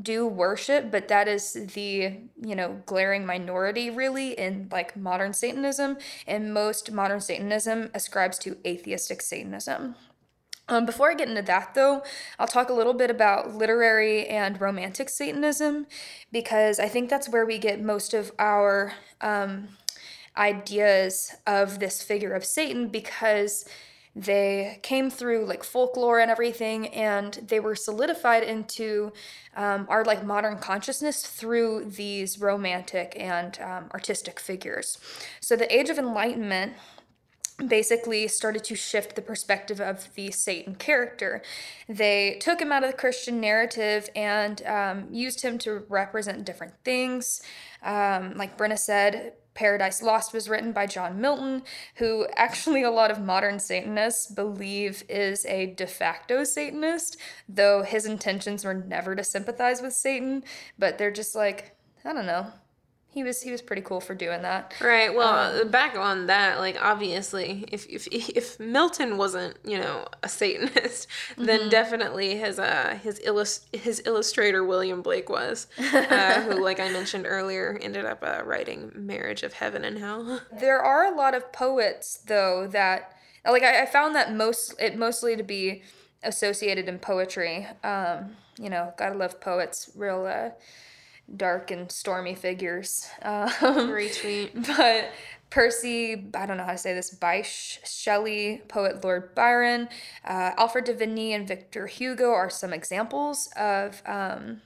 do 0.01 0.27
worship, 0.27 0.91
but 0.91 1.09
that 1.09 1.29
is 1.29 1.53
the, 1.53 2.19
you 2.41 2.55
know, 2.55 2.83
glaring 2.87 3.27
minority 3.27 3.91
really 3.91 4.33
in 4.33 4.69
like 4.73 4.97
modern 4.97 5.35
Satanism. 5.35 5.99
And 6.27 6.55
most 6.55 6.91
modern 6.91 7.21
Satanism 7.21 7.91
ascribes 7.93 8.39
to 8.41 8.57
atheistic 8.67 9.21
Satanism. 9.21 9.97
Um, 10.69 10.87
before 10.87 11.11
I 11.11 11.15
get 11.15 11.29
into 11.29 11.43
that, 11.43 11.75
though, 11.75 12.03
I'll 12.39 12.47
talk 12.47 12.71
a 12.71 12.73
little 12.73 12.95
bit 12.95 13.11
about 13.11 13.55
literary 13.55 14.27
and 14.27 14.61
romantic 14.61 15.09
Satanism 15.09 15.87
because 16.31 16.79
I 16.79 16.89
think 16.89 17.11
that's 17.11 17.29
where 17.29 17.45
we 17.45 17.59
get 17.59 17.83
most 17.83 18.15
of 18.15 18.33
our 18.39 18.95
um, 19.21 19.69
ideas 20.37 21.35
of 21.47 21.79
this 21.79 22.03
figure 22.03 22.33
of 22.33 22.45
Satan 22.45 22.89
because 22.89 23.67
they 24.15 24.79
came 24.83 25.11
through 25.11 25.47
like 25.47 25.65
folklore 25.65 26.21
and 26.21 26.31
everything 26.31 26.89
and 26.89 27.35
they 27.47 27.59
were 27.59 27.75
solidified 27.75 28.43
into 28.43 29.13
um, 29.57 29.87
our 29.89 30.05
like 30.05 30.25
modern 30.25 30.59
consciousness 30.59 31.27
through 31.27 31.85
these 31.85 32.39
romantic 32.41 33.17
and 33.19 33.59
um, 33.61 33.89
artistic 33.93 34.39
figures 34.39 34.99
so 35.41 35.57
the 35.57 35.75
age 35.75 35.89
of 35.89 35.99
enlightenment 35.99 36.75
basically 37.67 38.29
started 38.29 38.65
to 38.65 38.75
shift 38.75 39.15
the 39.15 39.23
perspective 39.23 39.81
of 39.81 40.13
the 40.15 40.31
Satan 40.31 40.75
character. 40.75 41.43
They 41.89 42.39
took 42.41 42.61
him 42.61 42.73
out 42.73 42.83
of 42.83 42.91
the 42.91 42.97
Christian 42.97 43.41
narrative 43.41 44.09
and 44.17 44.65
um, 44.67 45.09
used 45.11 45.43
him 45.43 45.59
to 45.59 45.85
represent 45.89 46.45
different 46.45 46.75
things. 46.85 47.43
Um, 47.83 48.37
like 48.37 48.57
Brenna 48.57 48.79
said, 48.79 49.35
Paradise 49.55 50.03
Lost 50.03 50.33
was 50.33 50.49
written 50.49 50.73
by 50.73 50.87
John 50.87 51.21
Milton, 51.21 51.63
who 51.97 52.27
actually 52.37 52.83
a 52.83 52.91
lot 52.91 53.11
of 53.11 53.21
modern 53.21 53.59
Satanists 53.59 54.27
believe 54.27 55.05
is 55.09 55.45
a 55.47 55.67
de 55.67 55.87
facto 55.87 56.45
Satanist, 56.45 57.17
though 57.49 57.83
his 57.83 58.07
intentions 58.07 58.65
were 58.65 58.75
never 58.75 59.15
to 59.15 59.25
sympathize 59.25 59.83
with 59.83 59.93
Satan, 59.93 60.45
but 60.79 60.99
they're 60.99 61.11
just 61.11 61.35
like, 61.35 61.77
I 62.05 62.13
don't 62.13 62.27
know, 62.27 62.53
he 63.13 63.23
was 63.23 63.43
he 63.43 63.51
was 63.51 63.61
pretty 63.61 63.83
cool 63.83 64.01
for 64.01 64.15
doing 64.15 64.41
that. 64.41 64.73
Right. 64.81 65.15
Well, 65.15 65.61
um, 65.61 65.69
back 65.69 65.97
on 65.99 66.29
that, 66.29 66.59
like 66.61 66.79
obviously, 66.81 67.67
if 67.71 67.87
if 67.87 68.09
if 68.11 68.59
Milton 68.59 69.19
wasn't 69.19 69.59
you 69.65 69.79
know 69.79 70.07
a 70.23 70.31
Satanist, 70.31 71.07
then 71.37 71.61
mm-hmm. 71.61 71.69
definitely 71.69 72.37
his 72.37 72.59
uh 72.59 72.99
his 73.03 73.19
illust 73.19 73.67
his 73.75 74.03
illustrator 74.07 74.65
William 74.65 75.03
Blake 75.03 75.29
was, 75.29 75.67
uh, 75.79 76.41
who 76.43 76.63
like 76.63 76.81
I 76.81 76.89
mentioned 76.91 77.27
earlier 77.29 77.79
ended 77.83 78.07
up 78.07 78.23
uh, 78.23 78.43
writing 78.47 78.91
Marriage 78.95 79.43
of 79.43 79.53
Heaven 79.53 79.85
and 79.85 79.99
Hell. 79.99 80.41
There 80.63 80.81
are 80.81 81.13
a 81.13 81.17
lot 81.17 81.35
of 81.35 81.53
poets 81.53 82.19
though 82.27 82.67
that 82.69 83.15
like 83.45 83.63
I, 83.63 83.83
I 83.83 83.87
found 83.87 84.15
that 84.15 84.35
most 84.35 84.75
it 84.81 84.97
mostly 84.97 85.37
to 85.37 85.43
be 85.43 85.83
associated 86.23 86.89
in 86.89 86.99
poetry. 86.99 87.67
Um, 87.85 88.37
you 88.59 88.71
know, 88.71 88.95
gotta 88.97 89.17
love 89.17 89.39
poets. 89.39 89.91
Real. 89.95 90.25
Uh, 90.25 90.51
dark 91.35 91.71
and 91.71 91.91
stormy 91.91 92.35
figures. 92.35 93.07
Um, 93.23 93.91
Retweet. 93.91 94.67
But 94.77 95.11
Percy, 95.51 96.31
I 96.35 96.47
don't 96.47 96.57
know 96.57 96.65
how 96.65 96.73
to 96.73 96.79
say 96.79 96.95
this, 96.95 97.15
Bysshe 97.15 97.79
Shelley, 97.85 98.63
poet 98.69 99.05
Lord 99.05 99.35
Byron, 99.35 99.89
uh, 100.25 100.53
Alfred 100.57 100.87
de 100.87 100.95
Vigny, 100.95 101.35
and 101.35 101.47
Victor 101.47 101.87
Hugo 101.87 102.31
are 102.31 102.49
some 102.49 102.73
examples 102.73 103.51
of 103.55 104.03
um, 104.07 104.63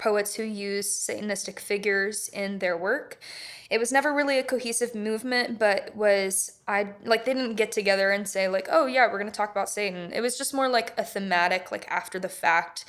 poets 0.00 0.34
who 0.34 0.42
use 0.42 0.88
Satanistic 0.88 1.60
figures 1.60 2.28
in 2.28 2.58
their 2.58 2.76
work. 2.76 3.20
It 3.68 3.78
was 3.78 3.92
never 3.92 4.12
really 4.12 4.38
a 4.38 4.42
cohesive 4.42 4.96
movement, 4.96 5.58
but 5.60 5.94
was 5.94 6.58
I 6.66 6.94
like 7.04 7.24
they 7.24 7.34
didn't 7.34 7.54
get 7.54 7.70
together 7.70 8.10
and 8.10 8.26
say 8.26 8.48
like, 8.48 8.66
oh 8.70 8.86
yeah, 8.86 9.06
we're 9.06 9.18
gonna 9.18 9.30
talk 9.30 9.52
about 9.52 9.68
Satan. 9.68 10.10
It 10.12 10.22
was 10.22 10.36
just 10.36 10.52
more 10.52 10.68
like 10.68 10.98
a 10.98 11.04
thematic, 11.04 11.70
like 11.70 11.86
after 11.88 12.18
the 12.18 12.28
fact 12.28 12.84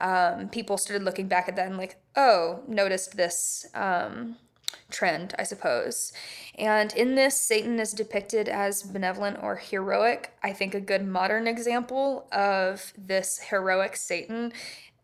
um, 0.00 0.50
people 0.50 0.76
started 0.76 1.04
looking 1.04 1.28
back 1.28 1.48
at 1.48 1.56
that 1.56 1.68
and 1.68 1.78
like, 1.78 1.96
oh, 2.16 2.60
noticed 2.68 3.16
this 3.16 3.66
um, 3.72 4.36
trend, 4.90 5.34
I 5.38 5.44
suppose. 5.44 6.12
And 6.58 6.92
in 6.94 7.14
this, 7.14 7.40
Satan 7.40 7.78
is 7.80 7.92
depicted 7.92 8.48
as 8.48 8.82
benevolent 8.82 9.38
or 9.42 9.56
heroic. 9.56 10.32
I 10.42 10.52
think 10.52 10.74
a 10.74 10.80
good 10.80 11.06
modern 11.06 11.46
example 11.46 12.28
of 12.30 12.92
this 12.98 13.38
heroic 13.50 13.96
Satan 13.96 14.52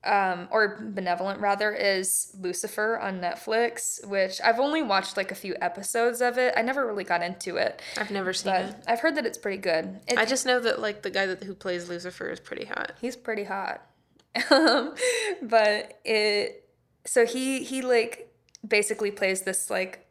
um, 0.04 0.48
or 0.50 0.78
benevolent 0.80 1.40
rather, 1.40 1.72
is 1.72 2.34
Lucifer 2.38 2.98
on 2.98 3.20
Netflix, 3.20 4.04
which 4.06 4.40
I've 4.42 4.58
only 4.58 4.82
watched 4.82 5.16
like 5.16 5.30
a 5.30 5.34
few 5.34 5.54
episodes 5.60 6.20
of 6.20 6.38
it. 6.38 6.54
I 6.56 6.62
never 6.62 6.86
really 6.86 7.04
got 7.04 7.22
into 7.22 7.56
it. 7.56 7.80
I've 7.96 8.10
never 8.10 8.32
seen 8.32 8.54
it. 8.54 8.74
I've 8.86 9.00
heard 9.00 9.14
that 9.16 9.26
it's 9.26 9.38
pretty 9.38 9.58
good. 9.58 10.00
It, 10.08 10.18
I 10.18 10.24
just 10.24 10.46
know 10.46 10.60
that 10.60 10.80
like 10.80 11.02
the 11.02 11.10
guy 11.10 11.26
that 11.26 11.42
who 11.44 11.54
plays 11.54 11.88
Lucifer 11.88 12.30
is 12.30 12.40
pretty 12.40 12.64
hot. 12.64 12.92
He's 13.00 13.16
pretty 13.16 13.44
hot. 13.44 13.86
Um, 14.50 14.94
but 15.42 16.00
it 16.06 16.66
so 17.04 17.26
he 17.26 17.64
he 17.64 17.82
like 17.82 18.32
basically 18.66 19.10
plays 19.10 19.42
this 19.42 19.68
like 19.68 20.06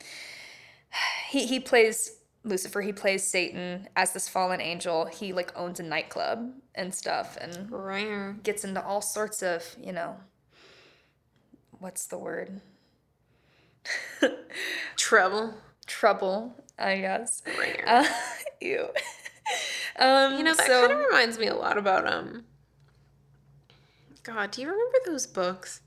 he 1.28 1.46
he 1.46 1.60
plays 1.60 2.15
Lucifer, 2.46 2.80
he 2.80 2.92
plays 2.92 3.24
Satan 3.24 3.88
as 3.96 4.12
this 4.12 4.28
fallen 4.28 4.60
angel. 4.60 5.06
He 5.06 5.32
like 5.32 5.52
owns 5.56 5.80
a 5.80 5.82
nightclub 5.82 6.52
and 6.74 6.94
stuff 6.94 7.36
and 7.40 7.70
gets 8.42 8.64
into 8.64 8.82
all 8.84 9.02
sorts 9.02 9.42
of, 9.42 9.76
you 9.82 9.92
know, 9.92 10.16
what's 11.80 12.06
the 12.06 12.18
word? 12.18 12.60
Trouble. 14.96 15.54
Trouble, 15.86 16.54
I 16.78 16.98
guess. 16.98 17.42
Rare. 17.58 17.84
Uh, 17.86 18.06
ew. 18.60 18.88
um, 19.98 20.36
you 20.36 20.44
know, 20.44 20.54
that 20.54 20.66
so, 20.66 20.86
kind 20.86 20.92
of 20.92 20.98
reminds 20.98 21.38
me 21.38 21.48
a 21.48 21.54
lot 21.54 21.76
about 21.76 22.06
um 22.10 22.44
God, 24.22 24.50
do 24.50 24.60
you 24.60 24.68
remember 24.68 24.98
those 25.04 25.26
books? 25.26 25.80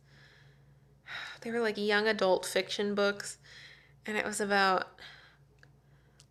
They 1.41 1.51
were 1.51 1.61
like 1.61 1.77
young 1.77 2.05
adult 2.05 2.45
fiction 2.45 2.95
books, 2.95 3.37
and 4.05 4.17
it 4.17 4.25
was 4.25 4.41
about 4.41 4.99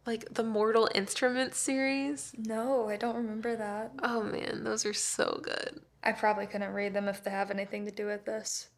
like 0.08 0.32
the 0.34 0.42
Mortal 0.42 0.88
Instruments 0.94 1.58
series. 1.58 2.32
No, 2.38 2.88
I 2.88 2.96
don't 2.96 3.14
remember 3.16 3.54
that. 3.56 3.92
Oh 4.02 4.22
man, 4.22 4.64
those 4.64 4.86
are 4.86 4.94
so 4.94 5.40
good. 5.42 5.80
I 6.02 6.12
probably 6.12 6.46
couldn't 6.46 6.72
read 6.72 6.94
them 6.94 7.08
if 7.08 7.22
they 7.22 7.30
have 7.30 7.50
anything 7.50 7.84
to 7.84 7.90
do 7.92 8.06
with 8.06 8.24
this. 8.24 8.68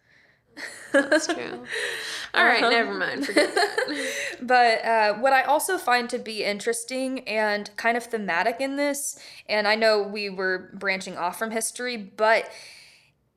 That's 0.93 1.29
true. 1.29 1.65
All 2.35 2.45
right, 2.45 2.61
Uh-huh. 2.63 2.71
never 2.71 2.93
mind. 2.93 3.25
Forget 3.27 3.55
that. 3.55 4.07
But 4.43 4.85
uh, 4.85 5.15
what 5.19 5.33
I 5.33 5.43
also 5.43 5.79
find 5.79 6.11
to 6.11 6.19
be 6.19 6.43
interesting 6.45 7.21
and 7.29 7.71
kind 7.77 7.97
of 7.97 8.05
thematic 8.05 8.57
in 8.61 8.75
this, 8.77 9.19
and 9.49 9.69
I 9.69 9.77
know 9.77 10.03
we 10.03 10.29
were 10.31 10.71
branching 10.75 11.17
off 11.17 11.39
from 11.39 11.51
history, 11.53 11.97
but 11.97 12.51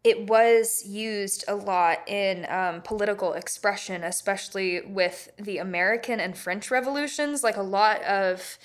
it 0.03 0.27
was 0.27 0.83
used 0.85 1.45
a 1.47 1.55
lot 1.55 2.07
in 2.07 2.45
um, 2.49 2.81
political 2.81 3.33
expression, 3.33 4.03
especially 4.03 4.81
with 4.81 5.29
the 5.37 5.59
American 5.59 6.19
and 6.19 6.37
French 6.37 6.69
revolutions. 6.69 7.41
Like 7.43 7.55
a 7.55 7.61
lot 7.63 8.01
of, 8.03 8.57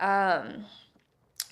um, 0.00 0.66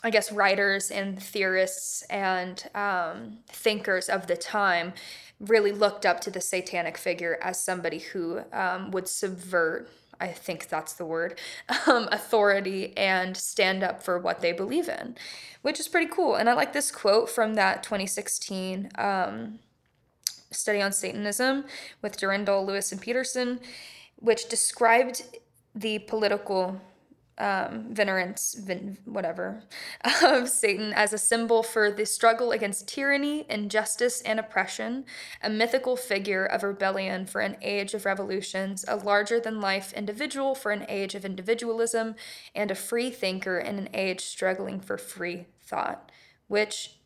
I 0.05 0.11
guess, 0.11 0.30
writers 0.30 0.91
and 0.91 1.22
theorists 1.22 2.03
and 2.03 2.62
um, 2.74 3.38
thinkers 3.49 4.11
of 4.11 4.26
the 4.26 4.36
time 4.36 4.93
really 5.38 5.72
looked 5.72 6.05
up 6.05 6.20
to 6.20 6.30
the 6.30 6.41
satanic 6.41 6.99
figure 6.99 7.38
as 7.41 7.62
somebody 7.62 7.99
who 7.99 8.43
um, 8.53 8.91
would 8.91 9.09
subvert. 9.09 9.88
I 10.21 10.29
think 10.29 10.68
that's 10.68 10.93
the 10.93 11.05
word, 11.05 11.39
um, 11.87 12.09
authority 12.12 12.97
and 12.97 13.37
stand 13.37 13.83
up 13.83 14.03
for 14.03 14.18
what 14.18 14.41
they 14.41 14.53
believe 14.53 14.89
in, 14.89 15.16
which 15.62 15.81
is 15.81 15.89
pretty 15.89 16.11
cool. 16.12 16.35
And 16.35 16.49
I 16.49 16.55
like 16.55 16.73
this 16.73 16.91
quote 16.91 17.31
from 17.31 17.55
that 17.55 17.83
2016 17.83 18.91
um, 18.97 19.59
study 20.51 20.83
on 20.83 20.93
Satanism 20.93 21.64
with 22.03 22.18
Dyrendal, 22.18 22.66
Lewis, 22.66 22.93
and 22.93 23.01
Petersen, 23.01 23.61
which 24.16 24.49
described 24.49 25.23
the 25.75 26.01
political 26.01 26.81
um, 27.39 27.87
venerance, 27.95 28.55
ven- 28.55 28.99
whatever, 29.05 29.62
of 30.22 30.49
Satan 30.49 30.93
as 30.93 31.12
a 31.12 31.18
symbol 31.18 31.62
for 31.62 31.91
the 31.91 32.05
struggle 32.05 32.53
against 32.53 32.87
tyranny, 32.87 33.47
injustice, 33.49 34.20
and 34.22 34.39
oppression, 34.39 35.05
a 35.43 35.49
mythical 35.49 35.97
figure 35.97 36.45
of 36.45 36.62
rebellion 36.62 37.26
for 37.26 37.41
an 37.41 37.57
age 37.62 37.95
of 37.95 38.05
revolutions, 38.05 38.85
a 38.87 38.97
larger 38.97 39.41
than 39.41 39.61
life 39.61 39.93
individual 39.95 40.55
for 40.55 40.70
an 40.70 40.85
age 40.89 41.14
of 41.14 41.24
individualism, 41.24 42.14
and 42.55 42.70
a 42.70 42.74
free 42.74 43.11
thinker 43.11 43.59
in 43.59 43.78
an 43.78 43.89
age 43.95 44.20
struggling 44.20 44.81
for 44.81 44.99
free 44.99 45.47
thought. 45.62 46.12
Which, 46.49 46.99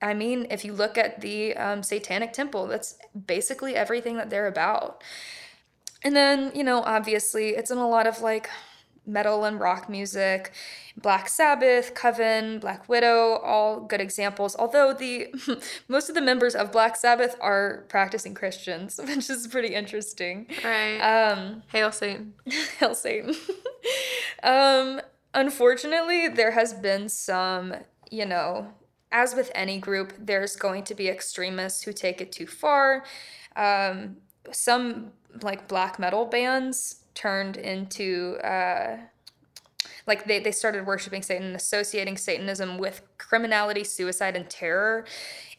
I 0.00 0.14
mean, 0.14 0.46
if 0.50 0.64
you 0.64 0.72
look 0.72 0.96
at 0.96 1.20
the 1.20 1.56
um, 1.56 1.82
Satanic 1.82 2.32
Temple, 2.32 2.68
that's 2.68 2.96
basically 3.26 3.74
everything 3.74 4.16
that 4.16 4.30
they're 4.30 4.46
about. 4.46 5.02
And 6.02 6.14
then, 6.14 6.52
you 6.54 6.64
know, 6.64 6.82
obviously, 6.82 7.50
it's 7.50 7.70
in 7.70 7.78
a 7.78 7.88
lot 7.88 8.06
of 8.06 8.22
like 8.22 8.48
metal 9.06 9.44
and 9.44 9.58
rock 9.60 9.88
music. 9.88 10.52
Black 10.96 11.28
Sabbath, 11.28 11.94
Coven, 11.94 12.58
Black 12.58 12.88
Widow, 12.88 13.38
all 13.38 13.80
good 13.80 14.00
examples. 14.00 14.54
Although 14.58 14.92
the 14.92 15.28
most 15.88 16.08
of 16.08 16.14
the 16.14 16.20
members 16.20 16.54
of 16.54 16.72
Black 16.72 16.96
Sabbath 16.96 17.36
are 17.40 17.84
practicing 17.88 18.34
Christians, 18.34 19.00
which 19.06 19.30
is 19.30 19.46
pretty 19.46 19.74
interesting. 19.74 20.46
Right. 20.64 20.98
Um, 20.98 21.62
Hail 21.68 21.92
Satan. 21.92 22.34
Hail 22.78 22.94
Satan. 22.94 23.34
um, 24.42 25.00
unfortunately, 25.34 26.28
there 26.28 26.52
has 26.52 26.74
been 26.74 27.08
some, 27.08 27.74
you 28.10 28.26
know, 28.26 28.72
as 29.12 29.34
with 29.34 29.50
any 29.54 29.78
group, 29.78 30.12
there's 30.18 30.54
going 30.56 30.84
to 30.84 30.94
be 30.94 31.08
extremists 31.08 31.82
who 31.82 31.92
take 31.92 32.20
it 32.20 32.30
too 32.30 32.46
far. 32.46 33.04
Um, 33.56 34.18
some 34.52 35.12
like 35.42 35.68
black 35.68 35.98
metal 35.98 36.24
bands 36.24 36.99
turned 37.20 37.58
into 37.58 38.38
uh, 38.42 38.96
like 40.06 40.24
they, 40.24 40.38
they 40.38 40.52
started 40.52 40.86
worshiping 40.86 41.22
Satan 41.22 41.48
and 41.48 41.56
associating 41.56 42.16
Satanism 42.16 42.78
with 42.78 43.02
criminality, 43.18 43.84
suicide, 43.84 44.36
and 44.36 44.48
terror. 44.48 45.04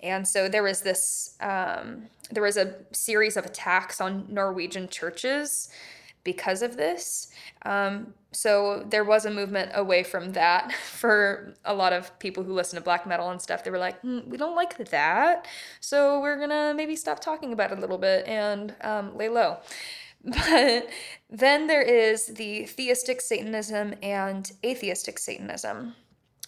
And 0.02 0.28
so 0.28 0.50
there 0.50 0.64
was 0.64 0.82
this 0.82 1.36
um, 1.40 2.08
there 2.32 2.42
was 2.42 2.58
a 2.58 2.76
series 2.92 3.38
of 3.38 3.46
attacks 3.46 4.02
on 4.02 4.26
Norwegian 4.28 4.88
churches 4.88 5.70
because 6.24 6.62
of 6.64 6.78
this. 6.78 7.28
Um, 7.64 8.14
so 8.32 8.86
there 8.90 9.04
was 9.04 9.26
a 9.26 9.32
movement 9.32 9.72
away 9.76 10.04
from 10.04 10.32
that 10.32 10.74
for 10.92 11.54
a 11.64 11.76
lot 11.76 11.94
of 11.94 12.18
people 12.18 12.44
who 12.44 12.54
listen 12.54 12.78
to 12.78 12.84
black 12.84 13.06
metal 13.06 13.30
and 13.30 13.40
stuff. 13.40 13.64
They 13.64 13.70
were 13.70 13.78
like, 13.78 14.00
"Hmm, 14.02 14.22
we 14.28 14.38
don't 14.38 14.56
like 14.56 14.78
that, 14.90 15.48
so 15.80 16.20
we're 16.22 16.40
gonna 16.40 16.74
maybe 16.76 16.96
stop 16.96 17.20
talking 17.20 17.54
about 17.54 17.72
it 17.72 17.78
a 17.78 17.82
little 17.82 18.00
bit 18.00 18.26
and 18.26 18.74
um, 18.82 19.16
lay 19.16 19.30
low. 19.30 19.58
But 20.32 20.90
then 21.30 21.68
there 21.68 21.82
is 21.82 22.28
the 22.28 22.66
theistic 22.66 23.22
Satanism 23.22 23.96
and 24.04 24.52
atheistic 24.64 25.18
Satanism. 25.18 25.96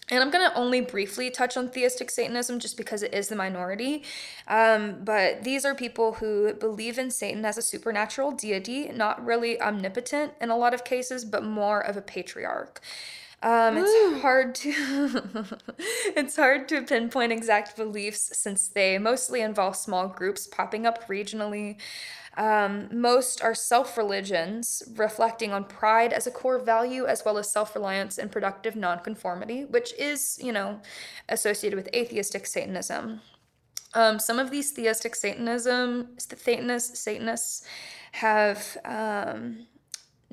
And 0.09 0.21
I'm 0.21 0.29
going 0.29 0.47
to 0.49 0.55
only 0.57 0.81
briefly 0.81 1.31
touch 1.31 1.55
on 1.55 1.69
theistic 1.69 2.11
Satanism 2.11 2.59
just 2.59 2.75
because 2.75 3.03
it 3.03 3.13
is 3.13 3.29
the 3.29 3.35
minority. 3.35 4.03
Um, 4.47 4.97
but 5.03 5.43
these 5.43 5.63
are 5.63 5.73
people 5.73 6.13
who 6.13 6.53
believe 6.53 6.99
in 6.99 7.09
Satan 7.09 7.45
as 7.45 7.57
a 7.57 7.61
supernatural 7.61 8.31
deity, 8.31 8.89
not 8.89 9.25
really 9.25 9.61
omnipotent 9.61 10.33
in 10.41 10.49
a 10.49 10.57
lot 10.57 10.73
of 10.73 10.83
cases, 10.83 11.23
but 11.23 11.43
more 11.43 11.79
of 11.79 11.95
a 11.95 12.01
patriarch. 12.01 12.81
Um, 13.43 13.77
it's 13.77 14.21
hard 14.21 14.55
to 14.55 14.73
it's 16.15 16.37
hard 16.37 16.69
to 16.69 16.81
pinpoint 16.81 17.33
exact 17.33 17.75
beliefs 17.75 18.37
since 18.37 18.69
they 18.69 18.97
mostly 18.97 19.41
involve 19.41 19.75
small 19.75 20.07
groups 20.07 20.47
popping 20.47 20.85
up 20.85 21.07
regionally. 21.09 21.77
Um, 22.37 22.87
most 22.91 23.43
are 23.43 23.53
self 23.53 23.97
religions, 23.97 24.81
reflecting 24.95 25.51
on 25.51 25.65
pride 25.65 26.13
as 26.13 26.25
a 26.25 26.31
core 26.31 26.57
value, 26.57 27.05
as 27.05 27.23
well 27.25 27.37
as 27.37 27.51
self 27.51 27.75
reliance 27.75 28.17
and 28.17 28.31
productive 28.31 28.77
nonconformity, 28.77 29.65
which 29.65 29.93
is, 29.99 30.39
you 30.41 30.53
know, 30.53 30.79
associated 31.27 31.75
with 31.75 31.93
atheistic 31.93 32.47
Satanism. 32.47 33.19
Um, 33.93 34.19
some 34.19 34.39
of 34.39 34.51
these 34.51 34.71
theistic 34.71 35.15
Satanism, 35.15 36.17
Satanists, 36.17 36.97
Satanists 36.97 37.67
have 38.13 38.77
um, 38.85 39.67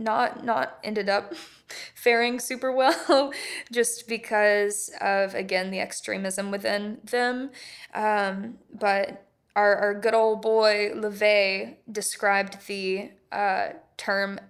not 0.00 0.44
not 0.44 0.78
ended 0.82 1.08
up 1.08 1.34
faring 1.94 2.40
super 2.40 2.72
well, 2.72 3.32
just 3.72 4.08
because 4.08 4.90
of 5.00 5.34
again 5.34 5.70
the 5.70 5.80
extremism 5.80 6.50
within 6.50 6.98
them. 7.04 7.50
Um, 7.94 8.58
but 8.72 9.26
our, 9.56 9.76
our 9.76 9.94
good 9.94 10.14
old 10.14 10.42
boy 10.42 10.92
LaVey 10.94 11.76
described 11.90 12.66
the 12.66 13.10
uh, 13.32 13.70
term 13.96 14.40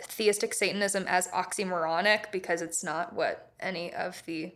theistic 0.00 0.54
Satanism 0.54 1.04
as 1.06 1.28
oxymoronic 1.28 2.32
because 2.32 2.62
it's 2.62 2.82
not 2.82 3.12
what 3.12 3.52
any 3.60 3.92
of 3.92 4.22
the 4.26 4.52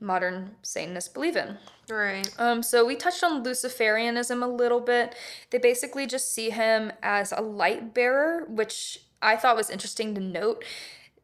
modern 0.00 0.56
Satanists 0.62 1.12
believe 1.12 1.36
in. 1.36 1.58
Right. 1.88 2.28
Um, 2.38 2.62
so 2.62 2.86
we 2.86 2.96
touched 2.96 3.22
on 3.22 3.44
Luciferianism 3.44 4.42
a 4.42 4.46
little 4.46 4.80
bit. 4.80 5.14
They 5.50 5.58
basically 5.58 6.06
just 6.06 6.32
see 6.32 6.50
him 6.50 6.92
as 7.02 7.32
a 7.32 7.40
light 7.40 7.92
bearer, 7.92 8.46
which 8.48 9.00
I 9.22 9.36
thought 9.36 9.56
was 9.56 9.70
interesting 9.70 10.14
to 10.14 10.20
note 10.20 10.64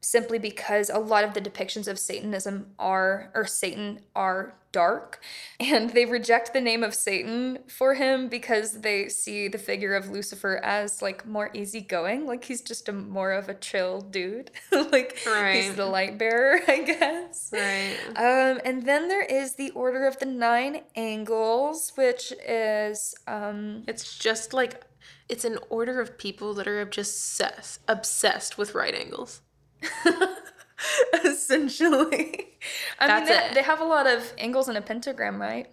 simply 0.06 0.38
because 0.38 0.88
a 0.88 0.98
lot 0.98 1.24
of 1.24 1.34
the 1.34 1.40
depictions 1.40 1.88
of 1.88 1.98
Satanism 1.98 2.68
are, 2.78 3.30
or 3.34 3.44
Satan 3.44 4.00
are 4.14 4.54
dark, 4.70 5.20
and 5.60 5.90
they 5.90 6.04
reject 6.04 6.52
the 6.52 6.60
name 6.60 6.84
of 6.84 6.94
Satan 6.94 7.58
for 7.66 7.94
him 7.94 8.28
because 8.28 8.82
they 8.82 9.08
see 9.08 9.48
the 9.48 9.58
figure 9.58 9.94
of 9.94 10.08
Lucifer 10.08 10.60
as 10.62 11.02
like 11.02 11.26
more 11.26 11.50
easygoing, 11.54 12.24
like 12.24 12.44
he's 12.44 12.60
just 12.60 12.88
a 12.88 12.92
more 12.92 13.32
of 13.32 13.48
a 13.48 13.54
chill 13.54 14.00
dude, 14.00 14.52
like 14.70 15.18
he's 15.18 15.74
the 15.74 15.86
light 15.86 16.18
bearer, 16.18 16.60
I 16.68 16.82
guess. 16.82 17.50
Right. 17.52 17.96
Um, 18.10 18.60
and 18.64 18.86
then 18.86 19.08
there 19.08 19.24
is 19.24 19.54
the 19.54 19.70
Order 19.70 20.06
of 20.06 20.18
the 20.18 20.26
Nine 20.26 20.82
Angles, 20.94 21.92
which 21.96 22.32
is 22.46 23.14
um, 23.26 23.82
It's 23.88 24.16
just 24.18 24.52
like 24.52 24.84
it's 25.28 25.44
an 25.44 25.58
order 25.68 26.00
of 26.00 26.18
people 26.18 26.54
that 26.54 26.66
are 26.68 26.80
obsessed 26.80 27.80
obsessed 27.88 28.58
with 28.58 28.74
right 28.74 28.94
angles. 28.94 29.40
essentially. 31.24 32.56
I 32.98 33.06
That's 33.06 33.30
mean, 33.30 33.38
they, 33.38 33.44
it. 33.46 33.54
they 33.54 33.62
have 33.62 33.80
a 33.80 33.84
lot 33.84 34.06
of 34.06 34.32
angles 34.38 34.68
in 34.68 34.76
a 34.76 34.82
pentagram, 34.82 35.40
right? 35.40 35.68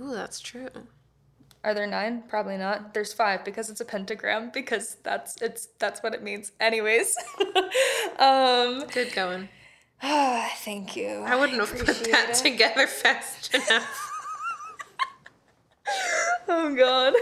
Ooh, 0.00 0.12
that's 0.12 0.40
true. 0.40 0.68
Are 1.64 1.74
there 1.74 1.86
nine? 1.86 2.24
Probably 2.28 2.56
not. 2.56 2.92
There's 2.92 3.12
five 3.12 3.44
because 3.44 3.70
it's 3.70 3.80
a 3.80 3.84
pentagram 3.84 4.50
because 4.52 4.96
that's 5.04 5.40
it's 5.40 5.68
that's 5.78 6.02
what 6.02 6.12
it 6.12 6.22
means. 6.22 6.50
Anyways, 6.58 7.14
um, 8.18 8.84
Good 8.90 9.12
going. 9.14 9.48
Oh, 10.02 10.48
thank 10.56 10.96
you. 10.96 11.22
I 11.24 11.36
wouldn't 11.36 11.60
have 11.60 11.70
put 11.70 11.86
that 12.10 12.30
it. 12.30 12.34
together 12.34 12.86
fast 12.88 13.54
enough. 13.54 14.10
Oh 16.48 16.74
God. 16.74 17.14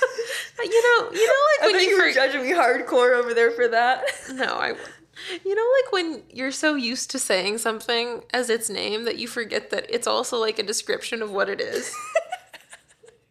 you 0.64 0.82
know, 0.82 1.10
you 1.12 1.26
know, 1.26 1.32
I 1.32 1.58
like 1.62 1.72
when 1.72 1.82
you, 1.82 1.90
you 1.90 2.02
were 2.02 2.12
judging 2.12 2.42
me 2.42 2.52
hardcore 2.52 3.16
over 3.16 3.34
there 3.34 3.50
for 3.50 3.68
that. 3.68 4.04
No, 4.32 4.44
I. 4.56 4.74
You 5.44 5.54
know, 5.54 5.66
like 5.82 5.92
when 5.92 6.22
you're 6.30 6.52
so 6.52 6.74
used 6.74 7.10
to 7.12 7.18
saying 7.18 7.58
something 7.58 8.22
as 8.34 8.50
its 8.50 8.68
name 8.68 9.04
that 9.06 9.16
you 9.16 9.26
forget 9.26 9.70
that 9.70 9.86
it's 9.88 10.06
also 10.06 10.36
like 10.36 10.58
a 10.58 10.62
description 10.62 11.22
of 11.22 11.30
what 11.30 11.48
it 11.48 11.58
is. 11.58 11.94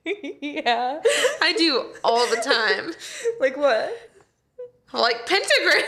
yeah. 0.41 1.01
I 1.41 1.53
do 1.53 1.93
all 2.03 2.28
the 2.28 2.38
time. 2.38 2.93
Like 3.39 3.55
what? 3.55 4.09
Like 4.93 5.28
pentagram. 5.28 5.84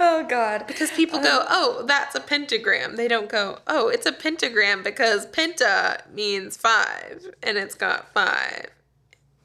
Oh 0.00 0.24
God. 0.28 0.66
Because 0.66 0.90
people 0.90 1.20
go, 1.20 1.44
oh, 1.48 1.84
that's 1.86 2.14
a 2.14 2.20
pentagram. 2.20 2.96
They 2.96 3.08
don't 3.08 3.28
go, 3.28 3.58
oh, 3.66 3.88
it's 3.88 4.06
a 4.06 4.12
pentagram 4.12 4.82
because 4.82 5.26
penta 5.26 6.00
means 6.12 6.56
five, 6.56 7.26
and 7.42 7.56
it's 7.58 7.74
got 7.74 8.12
five. 8.12 8.68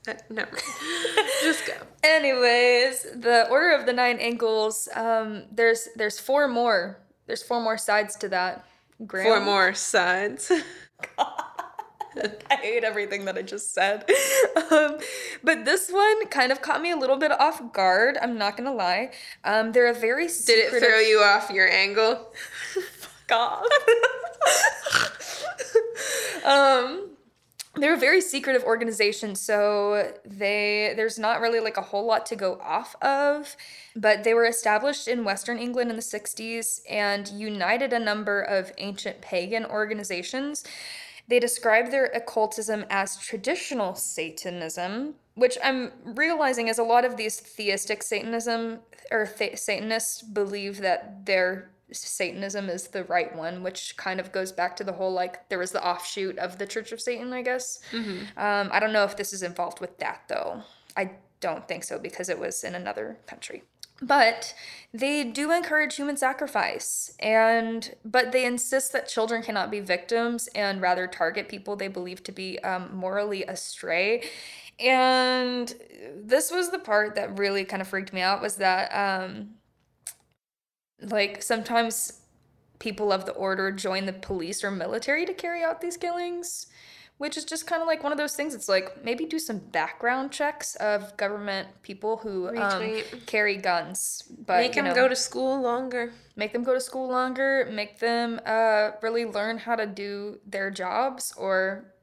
Uh, 0.08 0.14
never. 0.30 0.58
Just 1.42 1.68
go. 1.68 1.74
Anyways, 2.04 3.04
the 3.16 3.48
Order 3.50 3.76
of 3.76 3.86
the 3.86 3.94
Nine 3.94 4.18
angles, 4.18 4.88
Um, 4.96 5.44
there's 5.52 5.88
there's 5.96 6.20
four 6.20 6.48
more. 6.48 6.98
There's 7.28 7.44
four 7.44 7.62
more 7.62 7.78
sides 7.78 8.16
to 8.18 8.30
that. 8.30 8.66
Graham? 9.06 9.26
Four 9.26 9.40
more 9.42 9.74
sides. 9.74 10.52
I 12.52 12.56
hate 12.56 12.84
everything 12.84 13.26
that 13.26 13.38
I 13.38 13.42
just 13.42 13.74
said. 13.74 14.10
Um, 14.70 15.00
but 15.44 15.66
this 15.66 15.90
one 15.90 16.28
kind 16.28 16.52
of 16.52 16.62
caught 16.62 16.82
me 16.82 16.92
a 16.92 16.96
little 16.96 17.18
bit 17.18 17.32
off 17.32 17.74
guard. 17.74 18.18
I'm 18.22 18.38
not 18.38 18.56
gonna 18.56 18.74
lie. 18.74 19.12
Um, 19.44 19.74
they're 19.74 19.90
a 19.90 19.94
very 19.94 20.30
secretive... 20.30 20.72
Did 20.72 20.84
it 20.84 20.86
throw 20.86 21.00
you 21.00 21.20
off 21.20 21.50
your 21.50 21.70
angle? 21.70 22.32
Fuck 23.00 23.32
off. 23.32 23.66
um, 26.46 27.12
they're 27.76 27.96
a 27.96 28.00
very 28.00 28.22
secretive 28.22 28.64
organization, 28.64 29.36
so 29.36 30.14
they 30.26 30.94
there's 30.96 31.18
not 31.18 31.42
really 31.42 31.60
like 31.60 31.78
a 31.78 31.82
whole 31.82 32.06
lot 32.06 32.26
to 32.28 32.36
go 32.36 32.60
off 32.62 32.96
of. 33.02 33.56
But 33.96 34.24
they 34.24 34.34
were 34.34 34.46
established 34.46 35.08
in 35.08 35.24
Western 35.24 35.58
England 35.58 35.90
in 35.90 35.96
the 35.96 36.02
60s 36.02 36.82
and 36.90 37.28
united 37.30 37.94
a 37.94 38.00
number 38.00 38.42
of 38.42 38.72
ancient 38.78 39.22
pagan 39.22 39.66
organizations 39.66 40.64
they 41.28 41.40
describe 41.40 41.92
their 41.92 42.06
occultism 42.06 42.86
as 42.90 43.18
traditional 43.18 43.96
Satanism, 43.96 45.16
which 45.36 45.58
I'm 45.64 45.92
realizing 46.04 46.68
is 46.68 46.80
a 46.80 46.84
lot 46.84 47.06
of 47.06 47.18
these 47.18 47.40
theistic 47.40 48.04
Satanism 48.04 48.80
or 49.12 49.26
th- 49.28 49.58
Satanists 49.58 50.22
believe 50.22 50.80
that 50.80 51.26
their 51.26 51.72
Satanism 51.92 52.70
is 52.70 52.88
the 52.88 53.04
right 53.04 53.36
one, 53.36 53.64
which 53.64 53.98
kind 53.98 54.20
of 54.20 54.32
goes 54.32 54.52
back 54.52 54.76
to 54.78 54.84
the 54.84 54.94
whole 54.94 55.12
like 55.12 55.50
there 55.50 55.60
was 55.60 55.72
the 55.72 55.86
offshoot 55.86 56.38
of 56.38 56.58
the 56.58 56.66
Church 56.66 56.92
of 56.92 57.02
Satan, 57.02 57.34
I 57.34 57.42
guess. 57.42 57.80
Mm-hmm. 57.92 58.40
Um, 58.40 58.70
I 58.72 58.80
don't 58.80 58.94
know 58.94 59.04
if 59.04 59.18
this 59.18 59.34
is 59.34 59.44
involved 59.44 59.82
with 59.82 59.98
that 60.00 60.24
though. 60.28 60.64
I 60.96 61.12
don't 61.42 61.68
think 61.68 61.84
so 61.84 62.00
because 62.00 62.30
it 62.30 62.40
was 62.40 62.64
in 62.64 62.76
another 62.76 63.18
country. 63.28 63.64
But 64.02 64.56
they 64.94 65.24
do 65.24 65.52
encourage 65.52 65.96
human 65.96 66.18
sacrifice 66.18 67.14
and 67.20 67.96
but 68.04 68.32
they 68.32 68.46
insist 68.46 68.92
that 68.94 69.08
children 69.08 69.42
cannot 69.42 69.72
be 69.72 69.80
victims 69.80 70.50
and 70.54 70.82
rather 70.82 71.08
target 71.08 71.48
people 71.48 71.76
they 71.76 71.88
believe 71.88 72.24
to 72.24 72.32
be 72.32 72.60
um, 72.60 72.94
morally 72.94 73.44
astray. 73.44 74.24
And 74.80 75.74
this 76.16 76.52
was 76.52 76.72
the 76.72 76.80
part 76.80 77.16
that 77.16 77.38
really 77.38 77.64
kind 77.64 77.82
of 77.82 77.88
freaked 77.88 78.12
me 78.12 78.22
out 78.22 78.42
was 78.42 78.56
that 78.56 78.90
um, 78.90 79.52
like 81.02 81.42
sometimes 81.42 82.22
people 82.80 83.12
of 83.12 83.26
the 83.26 83.34
order 83.34 83.72
join 83.72 84.08
the 84.08 84.14
police 84.14 84.64
or 84.64 84.72
military 84.72 85.26
to 85.26 85.34
carry 85.34 85.64
out 85.64 85.82
these 85.82 85.98
killings 85.98 86.66
which 87.22 87.38
is 87.38 87.46
just 87.46 87.68
kind 87.68 87.84
of 87.84 87.88
like 87.88 88.02
one 88.02 88.12
of 88.12 88.18
those 88.18 88.34
things. 88.34 88.56
It's 88.56 88.68
like 88.68 89.06
maybe 89.06 89.28
do 89.28 89.38
some 89.38 89.60
background 89.60 90.32
checks 90.32 90.74
of 90.78 91.16
government 91.18 91.68
people 91.84 92.18
who 92.18 92.50
um, 92.58 92.98
carry 93.28 93.58
guns, 93.58 94.24
but 94.48 94.58
make 94.58 94.74
them 94.74 94.86
know, 94.86 94.96
go 94.96 95.08
to 95.08 95.16
school 95.16 95.62
longer. 95.62 96.14
Make 96.36 96.52
them 96.52 96.64
go 96.64 96.74
to 96.74 96.82
school 96.82 97.08
longer. 97.08 97.70
Make 97.72 98.00
them 98.00 98.42
uh, 98.44 98.94
really 99.04 99.26
learn 99.26 99.60
how 99.60 99.76
to 99.76 99.86
do 99.86 100.40
their 100.48 100.72
jobs, 100.72 101.32
or 101.38 101.94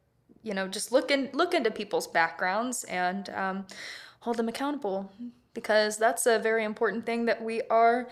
you 0.45 0.55
know, 0.55 0.69
just 0.69 0.93
look 0.93 1.11
in 1.11 1.31
look 1.33 1.53
into 1.53 1.73
people's 1.73 2.07
backgrounds 2.07 2.85
and 2.85 3.29
um, 3.31 3.67
hold 4.21 4.37
them 4.37 4.49
accountable 4.49 5.11
because 5.53 5.97
that's 5.97 6.27
a 6.27 6.39
very 6.39 6.63
important 6.63 7.05
thing 7.05 7.25
that 7.25 7.43
we 7.43 7.63
are 7.71 8.09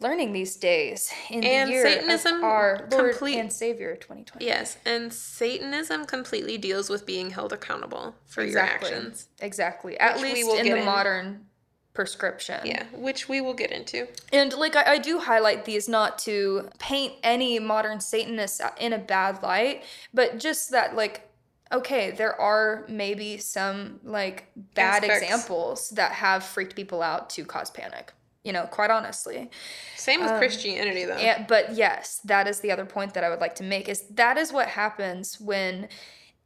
learning 0.00 0.32
these 0.32 0.56
days 0.56 1.12
in 1.30 1.42
and 1.44 1.68
the 1.68 1.74
year 1.74 1.86
Satanism 1.86 2.36
of 2.36 2.44
our 2.44 2.88
Lord 2.90 3.12
complete, 3.12 3.38
and 3.38 3.52
Savior 3.52 3.96
2020. 3.96 4.44
Yes, 4.44 4.76
and 4.84 5.12
Satanism 5.12 6.04
completely 6.04 6.58
deals 6.58 6.90
with 6.90 7.06
being 7.06 7.30
held 7.30 7.52
accountable 7.52 8.14
for 8.26 8.42
exactly. 8.42 8.90
your 8.90 8.98
actions. 8.98 9.28
Exactly. 9.40 9.98
At 9.98 10.20
which 10.20 10.34
least 10.34 10.54
in 10.56 10.66
the 10.66 10.76
in. 10.76 10.84
modern 10.84 11.46
prescription. 11.94 12.60
Yeah, 12.64 12.84
which 12.92 13.28
we 13.28 13.40
will 13.40 13.54
get 13.54 13.70
into. 13.70 14.06
And 14.32 14.52
like 14.52 14.76
I, 14.76 14.94
I, 14.94 14.98
do 14.98 15.18
highlight 15.18 15.64
these 15.64 15.88
not 15.88 16.18
to 16.20 16.68
paint 16.78 17.14
any 17.22 17.58
modern 17.58 18.00
Satanists 18.00 18.60
in 18.78 18.92
a 18.92 18.98
bad 18.98 19.42
light, 19.42 19.82
but 20.12 20.38
just 20.38 20.70
that 20.72 20.94
like 20.94 21.22
okay, 21.72 22.12
there 22.12 22.38
are 22.40 22.84
maybe 22.88 23.38
some 23.38 23.98
like 24.04 24.46
bad 24.74 25.02
Aspects. 25.02 25.22
examples 25.22 25.90
that 25.90 26.12
have 26.12 26.44
freaked 26.44 26.76
people 26.76 27.02
out 27.02 27.30
to 27.30 27.44
cause 27.44 27.70
panic 27.70 28.12
you 28.46 28.52
know, 28.52 28.64
quite 28.66 28.90
honestly. 28.90 29.50
Same 29.96 30.20
with 30.20 30.30
um, 30.30 30.38
Christianity, 30.38 31.04
though. 31.04 31.14
And, 31.14 31.48
but 31.48 31.74
yes, 31.74 32.20
that 32.24 32.46
is 32.46 32.60
the 32.60 32.70
other 32.70 32.86
point 32.86 33.12
that 33.14 33.24
I 33.24 33.28
would 33.28 33.40
like 33.40 33.56
to 33.56 33.64
make 33.64 33.88
is 33.88 34.02
that 34.10 34.38
is 34.38 34.52
what 34.52 34.68
happens 34.68 35.40
when 35.40 35.88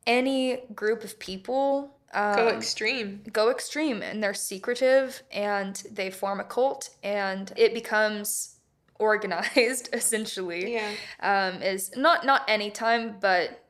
any 0.07 0.63
group 0.75 1.05
of 1.05 1.19
people 1.19 1.95
um, 2.15 2.37
go 2.37 2.49
extreme. 2.49 3.21
Go 3.33 3.51
extreme, 3.51 4.01
and 4.01 4.23
they're 4.23 4.33
secretive, 4.33 5.23
and 5.31 5.77
they 5.93 6.11
form 6.11 6.41
a 6.41 6.45
cult, 6.45 6.89
and 7.03 7.53
it 7.55 7.75
becomes 7.75 8.57
organized 8.99 9.91
essentially. 9.93 10.73
Yeah. 10.73 10.93
Um, 11.21 11.63
is 11.63 11.95
not 11.97 12.25
not 12.25 12.43
any 12.49 12.71
time, 12.71 13.17
but 13.21 13.63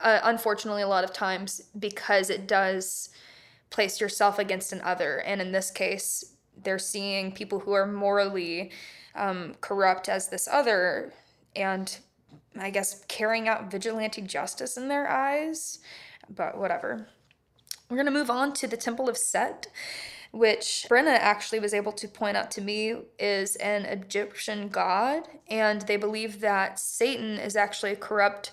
uh, 0.00 0.20
unfortunately, 0.22 0.82
a 0.82 0.88
lot 0.88 1.02
of 1.02 1.12
times 1.12 1.60
because 1.76 2.30
it 2.30 2.46
does 2.46 3.10
place 3.70 4.00
yourself 4.00 4.38
against 4.38 4.72
an 4.72 4.80
other, 4.82 5.18
and 5.18 5.42
in 5.42 5.50
this 5.50 5.72
case, 5.72 6.33
they're 6.62 6.78
seeing 6.78 7.32
people 7.32 7.60
who 7.60 7.72
are 7.72 7.86
morally 7.86 8.70
um, 9.14 9.54
corrupt 9.60 10.08
as 10.08 10.28
this 10.28 10.48
other 10.50 11.12
and 11.54 11.98
I 12.58 12.70
guess 12.70 13.04
carrying 13.08 13.48
out 13.48 13.70
vigilante 13.70 14.22
justice 14.22 14.76
in 14.76 14.88
their 14.88 15.08
eyes. 15.08 15.80
But 16.28 16.56
whatever. 16.56 17.08
We're 17.88 17.96
going 17.96 18.06
to 18.06 18.12
move 18.12 18.30
on 18.30 18.52
to 18.54 18.66
the 18.66 18.76
Temple 18.76 19.08
of 19.08 19.18
Set, 19.18 19.66
which 20.30 20.86
Brenna 20.88 21.16
actually 21.18 21.60
was 21.60 21.74
able 21.74 21.92
to 21.92 22.08
point 22.08 22.36
out 22.36 22.50
to 22.52 22.60
me 22.60 22.96
is 23.18 23.56
an 23.56 23.84
Egyptian 23.84 24.68
god. 24.68 25.28
And 25.48 25.82
they 25.82 25.96
believe 25.96 26.40
that 26.40 26.78
Satan 26.78 27.38
is 27.38 27.56
actually 27.56 27.92
a 27.92 27.96
corrupt 27.96 28.52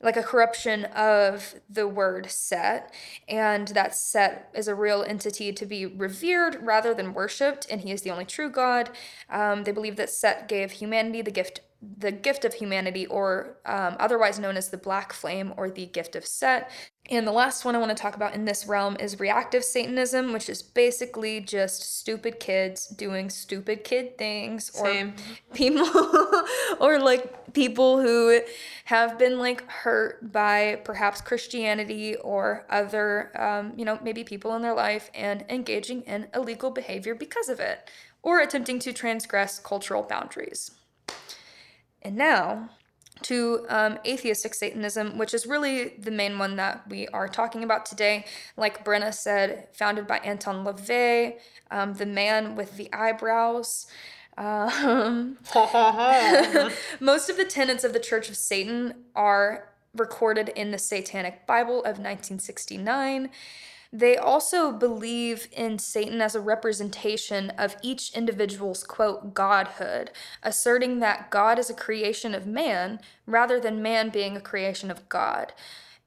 like 0.00 0.16
a 0.16 0.22
corruption 0.22 0.84
of 0.86 1.56
the 1.68 1.88
word 1.88 2.30
Set, 2.30 2.92
and 3.28 3.68
that 3.68 3.94
Set 3.94 4.50
is 4.54 4.68
a 4.68 4.74
real 4.74 5.02
entity 5.02 5.52
to 5.52 5.66
be 5.66 5.86
revered 5.86 6.58
rather 6.64 6.94
than 6.94 7.14
worshipped, 7.14 7.66
and 7.70 7.80
he 7.80 7.90
is 7.90 8.02
the 8.02 8.10
only 8.10 8.24
true 8.24 8.50
God. 8.50 8.90
Um, 9.28 9.64
they 9.64 9.72
believe 9.72 9.96
that 9.96 10.10
Set 10.10 10.48
gave 10.48 10.72
humanity 10.72 11.22
the 11.22 11.30
gift 11.30 11.60
the 11.80 12.10
gift 12.10 12.44
of 12.44 12.54
humanity, 12.54 13.06
or 13.06 13.56
um, 13.64 13.96
otherwise 14.00 14.38
known 14.38 14.56
as 14.56 14.70
the 14.70 14.76
black 14.76 15.12
flame 15.12 15.54
or 15.56 15.70
the 15.70 15.86
gift 15.86 16.16
of 16.16 16.26
Set. 16.26 16.70
And 17.10 17.26
the 17.26 17.32
last 17.32 17.64
one 17.64 17.74
I 17.74 17.78
want 17.78 17.96
to 17.96 18.00
talk 18.00 18.16
about 18.16 18.34
in 18.34 18.44
this 18.44 18.66
realm 18.66 18.96
is 18.98 19.18
reactive 19.20 19.64
Satanism, 19.64 20.32
which 20.32 20.48
is 20.48 20.60
basically 20.60 21.40
just 21.40 21.98
stupid 21.98 22.40
kids 22.40 22.88
doing 22.88 23.30
stupid 23.30 23.84
kid 23.84 24.18
things, 24.18 24.72
Same. 24.74 25.10
or 25.10 25.14
people, 25.54 25.88
or 26.80 26.98
like 26.98 27.54
people 27.54 28.02
who 28.02 28.40
have 28.84 29.16
been 29.16 29.38
like 29.38 29.66
hurt 29.70 30.32
by 30.32 30.80
perhaps 30.84 31.20
Christianity 31.20 32.16
or 32.16 32.66
other, 32.68 33.40
um, 33.40 33.72
you 33.76 33.84
know, 33.84 33.98
maybe 34.02 34.24
people 34.24 34.54
in 34.56 34.62
their 34.62 34.74
life 34.74 35.10
and 35.14 35.44
engaging 35.48 36.02
in 36.02 36.26
illegal 36.34 36.70
behavior 36.70 37.14
because 37.14 37.48
of 37.48 37.60
it, 37.60 37.88
or 38.22 38.40
attempting 38.40 38.80
to 38.80 38.92
transgress 38.92 39.60
cultural 39.60 40.02
boundaries. 40.02 40.72
And 42.02 42.16
now 42.16 42.70
to 43.22 43.66
um, 43.68 43.98
atheistic 44.06 44.54
Satanism, 44.54 45.18
which 45.18 45.34
is 45.34 45.46
really 45.46 45.94
the 45.98 46.10
main 46.10 46.38
one 46.38 46.56
that 46.56 46.88
we 46.88 47.08
are 47.08 47.28
talking 47.28 47.64
about 47.64 47.86
today. 47.86 48.24
Like 48.56 48.84
Brenna 48.84 49.12
said, 49.12 49.68
founded 49.72 50.06
by 50.06 50.18
Anton 50.18 50.64
LaVey, 50.64 51.38
um, 51.70 51.94
the 51.94 52.06
man 52.06 52.54
with 52.54 52.76
the 52.76 52.92
eyebrows. 52.92 53.86
Um, 54.36 55.38
most 57.00 57.28
of 57.28 57.36
the 57.36 57.44
tenets 57.48 57.82
of 57.82 57.92
the 57.92 57.98
Church 57.98 58.28
of 58.28 58.36
Satan 58.36 58.94
are 59.16 59.68
recorded 59.96 60.50
in 60.50 60.70
the 60.70 60.78
Satanic 60.78 61.46
Bible 61.46 61.78
of 61.78 61.98
1969. 61.98 63.30
They 63.92 64.18
also 64.18 64.70
believe 64.70 65.48
in 65.50 65.78
Satan 65.78 66.20
as 66.20 66.34
a 66.34 66.40
representation 66.40 67.50
of 67.50 67.76
each 67.82 68.14
individual's, 68.14 68.84
quote, 68.84 69.32
godhood, 69.32 70.10
asserting 70.42 71.00
that 71.00 71.30
God 71.30 71.58
is 71.58 71.70
a 71.70 71.74
creation 71.74 72.34
of 72.34 72.46
man 72.46 73.00
rather 73.26 73.58
than 73.58 73.82
man 73.82 74.10
being 74.10 74.36
a 74.36 74.42
creation 74.42 74.90
of 74.90 75.08
God. 75.08 75.54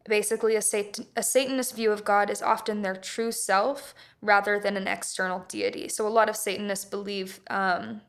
Basically, 0.07 0.55
a, 0.55 0.61
Satan, 0.61 1.07
a 1.15 1.23
Satanist 1.23 1.75
view 1.75 1.91
of 1.91 2.05
God 2.05 2.29
is 2.29 2.41
often 2.41 2.81
their 2.81 2.95
true 2.95 3.31
self 3.31 3.95
rather 4.21 4.59
than 4.59 4.77
an 4.77 4.87
external 4.87 5.45
deity. 5.47 5.87
So, 5.89 6.07
a 6.07 6.09
lot 6.09 6.29
of 6.29 6.35
Satanists 6.35 6.85
believe 6.85 7.39
um, 7.49 8.01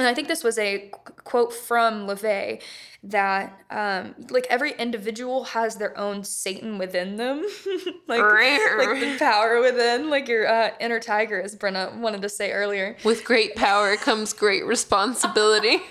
and 0.00 0.08
I 0.08 0.14
think 0.14 0.28
this 0.28 0.42
was 0.42 0.58
a 0.58 0.90
quote 1.24 1.52
from 1.52 2.06
LaVey 2.06 2.62
that 3.02 3.62
um, 3.68 4.14
like 4.30 4.46
every 4.48 4.72
individual 4.72 5.44
has 5.44 5.76
their 5.76 5.96
own 5.98 6.24
Satan 6.24 6.78
within 6.78 7.16
them, 7.16 7.44
like 8.08 8.22
like 8.22 8.98
the 8.98 9.16
power 9.18 9.60
within, 9.60 10.08
like 10.08 10.26
your 10.26 10.48
uh, 10.48 10.70
inner 10.80 11.00
tiger, 11.00 11.42
as 11.42 11.54
Brenna 11.54 11.94
wanted 11.98 12.22
to 12.22 12.30
say 12.30 12.50
earlier. 12.50 12.96
With 13.04 13.24
great 13.24 13.56
power 13.56 13.94
comes 13.98 14.32
great 14.32 14.64
responsibility. 14.64 15.74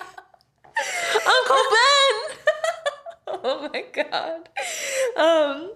Uncle 1.13 1.63
Ben. 1.71 2.37
oh 3.43 3.69
my 3.71 3.85
god. 3.93 4.49
Um, 5.15 5.71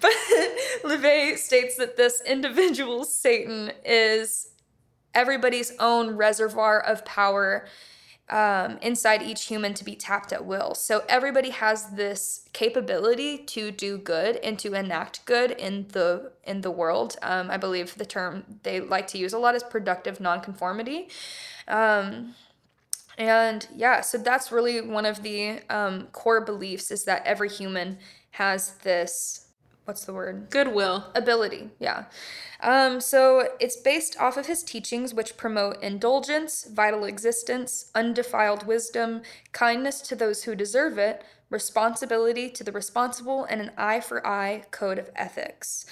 but 0.00 0.12
LaVey 0.84 1.36
states 1.36 1.76
that 1.76 1.98
this 1.98 2.22
individual 2.22 3.04
Satan 3.04 3.72
is 3.84 4.53
everybody's 5.14 5.72
own 5.78 6.16
reservoir 6.16 6.80
of 6.80 7.04
power 7.04 7.66
um, 8.30 8.78
inside 8.80 9.22
each 9.22 9.44
human 9.44 9.74
to 9.74 9.84
be 9.84 9.94
tapped 9.94 10.32
at 10.32 10.44
will. 10.44 10.74
So 10.74 11.04
everybody 11.08 11.50
has 11.50 11.90
this 11.90 12.48
capability 12.52 13.38
to 13.38 13.70
do 13.70 13.98
good 13.98 14.36
and 14.36 14.58
to 14.60 14.72
enact 14.74 15.24
good 15.26 15.50
in 15.50 15.88
the 15.88 16.32
in 16.44 16.62
the 16.62 16.70
world. 16.70 17.16
Um, 17.22 17.50
I 17.50 17.58
believe 17.58 17.96
the 17.96 18.06
term 18.06 18.44
they 18.62 18.80
like 18.80 19.06
to 19.08 19.18
use 19.18 19.32
a 19.32 19.38
lot 19.38 19.54
is 19.54 19.62
productive 19.62 20.20
nonconformity. 20.20 21.08
Um, 21.68 22.34
and 23.18 23.68
yeah, 23.74 24.00
so 24.00 24.18
that's 24.18 24.50
really 24.50 24.80
one 24.80 25.06
of 25.06 25.22
the 25.22 25.60
um, 25.70 26.08
core 26.12 26.40
beliefs 26.40 26.90
is 26.90 27.04
that 27.04 27.24
every 27.26 27.48
human 27.48 27.98
has 28.32 28.74
this 28.76 29.44
what's 29.84 30.04
the 30.04 30.12
word? 30.12 30.48
Goodwill. 30.50 31.04
Ability, 31.14 31.70
yeah. 31.78 32.04
Um, 32.64 32.98
so 32.98 33.50
it's 33.60 33.76
based 33.76 34.16
off 34.18 34.38
of 34.38 34.46
his 34.46 34.62
teachings, 34.62 35.12
which 35.12 35.36
promote 35.36 35.82
indulgence, 35.82 36.64
vital 36.64 37.04
existence, 37.04 37.90
undefiled 37.94 38.66
wisdom, 38.66 39.20
kindness 39.52 40.00
to 40.00 40.16
those 40.16 40.44
who 40.44 40.54
deserve 40.54 40.96
it, 40.96 41.22
responsibility 41.50 42.48
to 42.48 42.64
the 42.64 42.72
responsible, 42.72 43.44
and 43.44 43.60
an 43.60 43.70
eye 43.76 44.00
for 44.00 44.26
eye 44.26 44.64
code 44.70 44.98
of 44.98 45.10
ethics. 45.14 45.84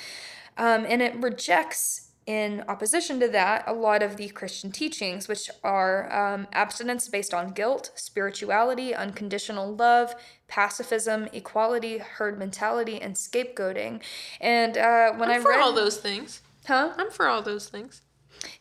Um, 0.56 0.86
and 0.88 1.02
it 1.02 1.14
rejects 1.16 2.08
in 2.24 2.64
opposition 2.68 3.20
to 3.20 3.28
that, 3.28 3.64
a 3.66 3.72
lot 3.74 4.02
of 4.02 4.16
the 4.16 4.28
Christian 4.28 4.70
teachings, 4.70 5.28
which 5.28 5.50
are 5.62 6.10
um, 6.10 6.46
abstinence 6.52 7.08
based 7.08 7.34
on 7.34 7.50
guilt, 7.50 7.90
spirituality, 7.96 8.94
unconditional 8.94 9.74
love, 9.74 10.14
pacifism, 10.48 11.28
equality, 11.32 11.98
herd 11.98 12.38
mentality, 12.38 13.02
and 13.02 13.16
scapegoating. 13.16 14.00
And 14.40 14.78
uh, 14.78 15.12
when 15.14 15.30
I'm 15.30 15.40
I 15.40 15.42
for 15.42 15.50
read 15.50 15.60
all 15.60 15.72
those 15.72 15.98
things, 15.98 16.42
huh? 16.66 16.92
I'm 16.96 17.10
for 17.10 17.28
all 17.28 17.42
those 17.42 17.68
things. 17.68 18.02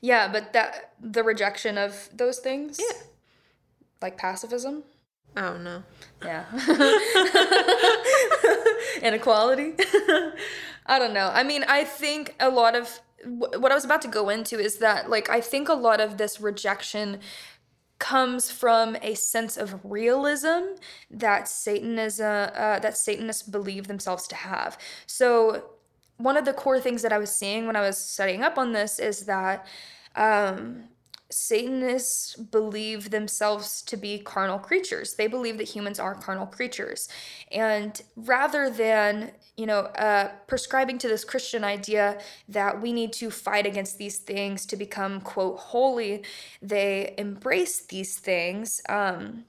Yeah, 0.01 0.27
but 0.31 0.53
that 0.53 0.93
the 1.01 1.23
rejection 1.23 1.77
of 1.77 2.09
those 2.13 2.39
things, 2.39 2.79
Yeah. 2.79 2.97
like 4.01 4.17
pacifism, 4.17 4.83
Oh 5.37 5.57
no. 5.57 5.83
yeah, 6.23 6.45
inequality. 9.01 9.73
I 10.85 10.99
don't 10.99 11.13
know. 11.13 11.29
I 11.33 11.43
mean, 11.43 11.63
I 11.67 11.83
think 11.83 12.35
a 12.39 12.49
lot 12.49 12.75
of 12.75 12.99
what 13.25 13.71
I 13.71 13.75
was 13.75 13.85
about 13.85 14.01
to 14.01 14.07
go 14.07 14.29
into 14.29 14.59
is 14.59 14.77
that, 14.79 15.09
like, 15.09 15.29
I 15.29 15.41
think 15.41 15.69
a 15.69 15.73
lot 15.73 16.01
of 16.01 16.17
this 16.17 16.41
rejection 16.41 17.19
comes 17.99 18.49
from 18.49 18.97
a 19.03 19.13
sense 19.13 19.57
of 19.57 19.79
realism 19.83 20.73
that 21.11 21.47
Satanism, 21.47 22.49
uh, 22.55 22.79
that 22.79 22.97
Satanists 22.97 23.43
believe 23.43 23.87
themselves 23.87 24.27
to 24.29 24.35
have. 24.35 24.75
So, 25.05 25.65
one 26.21 26.37
of 26.37 26.45
the 26.45 26.53
core 26.53 26.79
things 26.79 27.01
that 27.01 27.13
I 27.13 27.17
was 27.17 27.31
seeing 27.31 27.67
when 27.67 27.75
I 27.75 27.81
was 27.81 27.97
studying 27.97 28.43
up 28.43 28.57
on 28.57 28.73
this 28.73 28.99
is 28.99 29.25
that 29.25 29.65
um, 30.15 30.83
Satanists 31.29 32.35
believe 32.35 33.09
themselves 33.09 33.81
to 33.83 33.97
be 33.97 34.19
carnal 34.19 34.59
creatures. 34.59 35.15
They 35.15 35.27
believe 35.27 35.57
that 35.57 35.69
humans 35.69 35.99
are 35.99 36.13
carnal 36.13 36.45
creatures. 36.45 37.07
And 37.51 37.99
rather 38.15 38.69
than, 38.69 39.31
you 39.55 39.65
know, 39.65 39.79
uh, 39.79 40.31
prescribing 40.47 40.97
to 40.99 41.07
this 41.07 41.23
Christian 41.23 41.63
idea 41.63 42.19
that 42.49 42.81
we 42.81 42.91
need 42.91 43.13
to 43.13 43.31
fight 43.31 43.65
against 43.65 43.97
these 43.97 44.17
things 44.17 44.65
to 44.67 44.75
become, 44.75 45.21
quote, 45.21 45.57
holy, 45.57 46.23
they 46.61 47.15
embrace 47.17 47.85
these 47.85 48.19
things. 48.19 48.81
Um, 48.89 49.45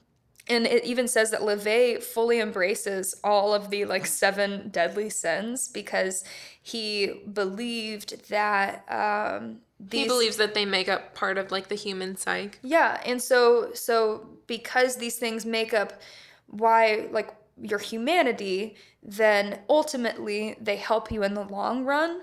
and 0.47 0.65
it 0.65 0.83
even 0.83 1.07
says 1.07 1.31
that 1.31 1.41
LaVey 1.41 2.03
fully 2.03 2.39
embraces 2.39 3.15
all 3.23 3.53
of 3.53 3.69
the 3.69 3.85
like 3.85 4.05
seven 4.05 4.69
deadly 4.69 5.09
sins 5.09 5.69
because 5.69 6.23
he 6.61 7.21
believed 7.31 8.29
that 8.29 8.83
um, 8.89 9.59
he 9.91 10.07
believes 10.07 10.37
that 10.37 10.53
they 10.53 10.65
make 10.65 10.89
up 10.89 11.13
part 11.13 11.37
of 11.37 11.51
like 11.51 11.67
the 11.67 11.75
human 11.75 12.15
psyche. 12.15 12.57
yeah, 12.61 13.01
and 13.05 13.21
so 13.21 13.71
so 13.73 14.27
because 14.47 14.97
these 14.97 15.17
things 15.17 15.45
make 15.45 15.73
up 15.73 16.01
why 16.47 17.07
like 17.11 17.33
your 17.61 17.79
humanity, 17.79 18.75
then 19.01 19.59
ultimately 19.69 20.55
they 20.59 20.75
help 20.75 21.11
you 21.11 21.23
in 21.23 21.33
the 21.33 21.43
long 21.43 21.85
run. 21.85 22.21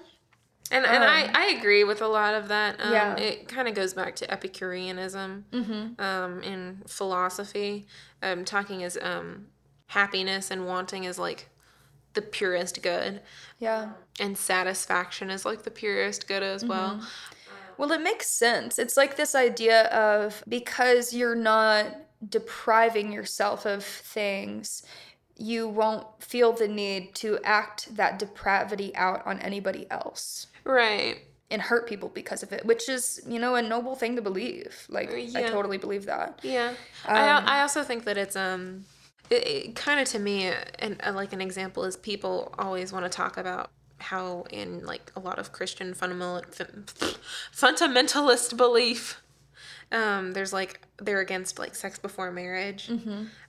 And 0.70 0.84
and 0.86 1.02
I, 1.02 1.30
I 1.34 1.46
agree 1.58 1.84
with 1.84 2.00
a 2.00 2.06
lot 2.08 2.34
of 2.34 2.48
that. 2.48 2.80
Um, 2.80 2.86
Um, 2.88 2.92
Yeah. 2.92 3.16
It 3.16 3.48
kind 3.48 3.66
of 3.68 3.74
goes 3.74 3.92
back 3.94 4.14
to 4.16 4.30
Epicureanism 4.30 5.44
um, 5.98 6.42
in 6.42 6.82
philosophy. 6.86 7.86
Um, 8.22 8.44
talking 8.44 8.82
is 8.82 8.98
um, 9.02 9.46
happiness 9.86 10.50
and 10.50 10.66
wanting 10.66 11.04
is 11.04 11.18
like 11.18 11.48
the 12.14 12.22
purest 12.22 12.82
good, 12.82 13.20
Yeah. 13.58 13.90
and 14.18 14.36
satisfaction 14.36 15.30
is 15.30 15.44
like 15.44 15.62
the 15.62 15.70
purest 15.70 16.26
good 16.26 16.42
as 16.42 16.64
well. 16.64 17.00
Well, 17.78 17.92
it 17.92 18.00
makes 18.02 18.26
sense. 18.26 18.78
It's 18.78 18.96
like 18.96 19.16
this 19.16 19.34
idea 19.34 19.84
of 19.84 20.42
because 20.48 21.14
you're 21.14 21.36
not 21.36 21.86
depriving 22.28 23.12
yourself 23.12 23.64
of 23.64 23.82
things, 23.84 24.82
you 25.36 25.66
won't 25.68 26.06
feel 26.22 26.52
the 26.52 26.68
need 26.68 27.14
to 27.14 27.38
act 27.44 27.96
that 27.96 28.18
depravity 28.18 28.94
out 28.96 29.26
on 29.26 29.38
anybody 29.40 29.86
else 29.90 30.48
Right. 30.64 31.18
and 31.50 31.61
hurt 31.61 31.88
people 31.88 32.08
because 32.08 32.44
of 32.44 32.52
it, 32.52 32.64
which 32.64 32.88
is, 32.88 33.20
you 33.26 33.38
know, 33.40 33.56
a 33.56 33.62
noble 33.62 33.96
thing 33.96 34.14
to 34.16 34.22
believe. 34.22 34.86
Like, 34.88 35.11
I 35.12 35.42
totally 35.50 35.78
believe 35.78 36.06
that. 36.06 36.38
Yeah. 36.42 36.74
I, 37.04 37.56
I 37.56 37.62
also 37.62 37.82
think 37.82 38.04
that 38.04 38.16
it's 38.16 38.36
um 38.36 38.84
it, 39.30 39.46
it 39.46 39.74
kind 39.76 39.98
of 40.00 40.06
to 40.08 40.18
me 40.18 40.52
and 40.78 41.00
uh, 41.04 41.12
like 41.12 41.32
an 41.32 41.40
example 41.40 41.84
is 41.84 41.96
people 41.96 42.54
always 42.58 42.92
want 42.92 43.04
to 43.04 43.08
talk 43.08 43.36
about 43.36 43.70
how 43.98 44.44
in 44.50 44.84
like 44.86 45.11
a 45.16 45.20
lot 45.20 45.38
of 45.38 45.52
Christian 45.52 45.92
fundamental 45.92 46.42
fundamentalist 47.52 48.56
belief 48.56 49.20
um 49.92 50.32
there's 50.32 50.52
like 50.52 50.80
they're 50.98 51.20
against 51.20 51.58
like 51.58 51.74
sex 51.74 51.98
before 51.98 52.30
marriage. 52.30 52.90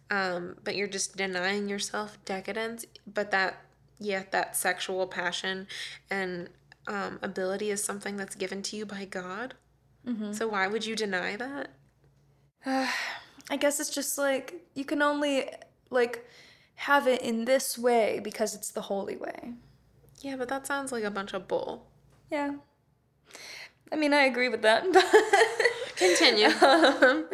Um 0.09 0.55
but 0.64 0.76
you're 0.76 0.88
just 0.88 1.16
denying 1.16 1.70
yourself 1.70 2.18
decadence, 2.26 2.86
but 3.05 3.32
that 3.32 3.62
yeah, 3.99 4.24
that 4.32 4.55
sexual 4.55 5.05
passion 5.05 5.68
and 6.09 6.49
um, 6.88 7.19
ability 7.21 7.69
is 7.69 7.84
something 7.84 8.17
that's 8.17 8.36
given 8.36 8.61
to 8.63 8.75
you 8.75 8.86
by 8.86 9.05
God. 9.05 9.55
So 10.34 10.47
why 10.47 10.67
would 10.67 10.86
you 10.86 10.95
deny 10.95 11.36
that? 11.36 11.69
I 12.65 13.57
guess 13.57 13.79
it's 13.79 13.93
just 13.93 14.17
like 14.17 14.65
you 14.73 14.86
can 14.86 15.01
only 15.01 15.49
like 15.89 16.25
have 16.75 17.07
it 17.07 17.21
in 17.21 17.45
this 17.45 17.77
way 17.77 18.19
because 18.23 18.55
it's 18.55 18.71
the 18.71 18.82
holy 18.82 19.17
way. 19.17 19.53
Yeah, 20.21 20.36
but 20.36 20.49
that 20.49 20.67
sounds 20.67 20.91
like 20.91 21.03
a 21.03 21.11
bunch 21.11 21.34
of 21.34 21.47
bull. 21.47 21.88
Yeah. 22.32 22.53
I 23.91 23.95
mean, 23.95 24.13
I 24.13 24.23
agree 24.23 24.49
with 24.49 24.61
that. 24.61 24.86
But 24.93 25.05
Continue. 25.95 26.47
um, 26.65 27.27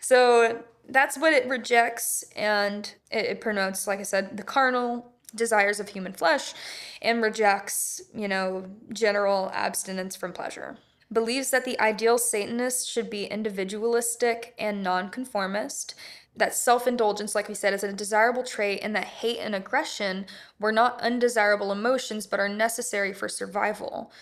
so 0.00 0.62
that's 0.88 1.18
what 1.18 1.34
it 1.34 1.46
rejects, 1.46 2.24
and 2.34 2.94
it, 3.10 3.26
it 3.26 3.40
promotes, 3.42 3.86
like 3.86 3.98
I 4.00 4.04
said, 4.04 4.38
the 4.38 4.42
carnal 4.42 5.12
desires 5.34 5.80
of 5.80 5.88
human 5.90 6.12
flesh 6.12 6.54
and 7.02 7.22
rejects, 7.22 8.00
you 8.14 8.28
know, 8.28 8.66
general 8.92 9.50
abstinence 9.52 10.16
from 10.16 10.32
pleasure. 10.32 10.78
Believes 11.12 11.50
that 11.50 11.64
the 11.64 11.80
ideal 11.80 12.18
Satanist 12.18 12.88
should 12.90 13.08
be 13.08 13.24
individualistic 13.24 14.54
and 14.58 14.82
nonconformist, 14.82 15.94
that 16.36 16.54
self 16.54 16.86
indulgence, 16.86 17.34
like 17.34 17.48
we 17.48 17.54
said, 17.54 17.72
is 17.74 17.82
a 17.82 17.92
desirable 17.92 18.42
trait, 18.42 18.80
and 18.82 18.94
that 18.94 19.04
hate 19.04 19.38
and 19.38 19.54
aggression 19.54 20.26
were 20.60 20.72
not 20.72 21.00
undesirable 21.00 21.72
emotions 21.72 22.26
but 22.26 22.40
are 22.40 22.48
necessary 22.48 23.12
for 23.12 23.28
survival. 23.28 24.12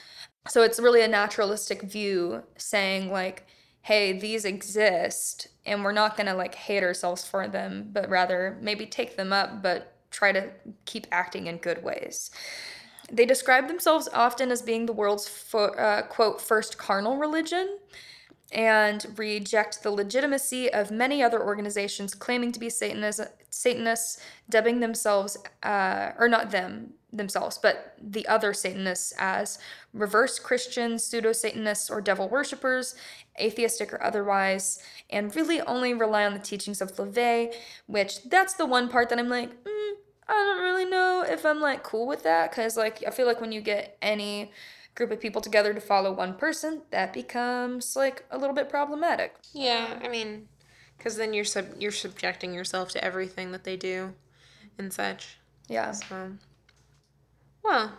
So 0.49 0.63
it's 0.63 0.79
really 0.81 1.03
a 1.03 1.09
naturalistic 1.09 1.83
view 1.83 2.45
saying, 2.57 3.11
like, 3.11 3.47
hey, 3.83 4.19
these 4.19 4.45
exist, 4.45 5.49
and 5.65 5.85
we're 5.85 5.93
not 5.93 6.17
gonna 6.17 6.35
like 6.35 6.55
hate 6.55 6.83
ourselves 6.83 7.27
for 7.27 7.49
them, 7.49 7.91
but 7.93 8.09
rather 8.09 8.59
maybe 8.63 8.87
take 8.87 9.17
them 9.17 9.33
up, 9.33 9.63
but 9.63 9.96
try 10.17 10.33
to 10.33 10.51
keep 10.87 11.07
acting 11.13 11.47
in 11.47 11.59
good 11.59 11.85
ways. 11.85 12.31
They 13.13 13.27
describe 13.27 13.69
themselves 13.69 14.09
often 14.13 14.51
as 14.51 14.63
being 14.63 14.87
the 14.87 14.93
world's 14.93 15.29
fo- 15.29 15.75
uh, 15.75 16.03
quote 16.03 16.41
first 16.41 16.79
carnal 16.79 17.19
religion 17.19 17.79
and 18.51 19.07
reject 19.17 19.83
the 19.83 19.91
legitimacy 19.91 20.73
of 20.73 20.91
many 20.91 21.23
other 21.23 21.43
organizations 21.43 22.15
claiming 22.15 22.53
to 22.53 22.61
be 22.61 22.69
Satanis- 22.69 23.29
Satanists, 23.51 24.19
dubbing 24.49 24.81
themselves, 24.81 25.37
uh, 25.63 26.13
or 26.19 26.29
not 26.29 26.51
them, 26.51 26.95
themselves, 27.13 27.59
but 27.59 27.97
the 28.01 28.27
other 28.29 28.53
Satanists 28.55 29.13
as 29.19 29.59
reverse 29.93 30.39
Christians, 30.39 31.05
pseudo 31.05 31.33
Satanists, 31.33 31.91
or 31.91 32.01
devil 32.01 32.29
worshippers, 32.29 32.95
atheistic 33.41 33.93
or 33.93 34.03
otherwise, 34.03 34.81
and 35.11 35.35
really 35.35 35.61
only 35.63 35.93
rely 35.93 36.25
on 36.25 36.35
the 36.35 36.39
teachings 36.41 36.81
of 36.81 36.95
LaVey, 36.97 37.53
which 37.87 38.23
that's 38.25 38.55
the 38.55 38.67
one 38.67 38.89
part 38.89 39.09
that 39.09 39.19
I'm 39.19 39.29
like, 39.29 39.51
mm, 39.65 39.93
I 40.29 40.33
don't 40.33 40.63
really 40.63 40.85
know 40.85 41.25
if 41.27 41.47
I'm 41.47 41.61
like 41.61 41.83
cool 41.83 42.07
with 42.07 42.23
that, 42.25 42.51
because 42.51 42.77
like 42.77 43.03
I 43.07 43.11
feel 43.11 43.27
like 43.27 43.41
when 43.41 43.53
you 43.53 43.61
get 43.61 43.97
any 44.03 44.53
group 44.95 45.11
of 45.11 45.21
people 45.21 45.41
together 45.41 45.73
to 45.73 45.81
follow 45.81 46.13
one 46.13 46.35
person, 46.35 46.83
that 46.91 47.13
becomes 47.13 47.95
like 47.95 48.25
a 48.31 48.39
little 48.39 48.55
bit 48.55 48.69
problematic. 48.69 49.37
Yeah, 49.53 49.99
I 50.03 50.09
mean, 50.09 50.49
because 50.99 51.17
then 51.17 51.33
you're 51.33 51.45
sub 51.45 51.67
you're 51.79 51.93
subjecting 51.93 52.55
yourself 52.55 52.91
to 52.93 53.05
everything 53.05 53.53
that 53.53 53.65
they 53.65 53.77
do, 53.77 54.15
and 54.79 54.93
such. 54.93 55.39
Yeah. 55.69 55.93
So, 55.93 56.33
well, 57.63 57.93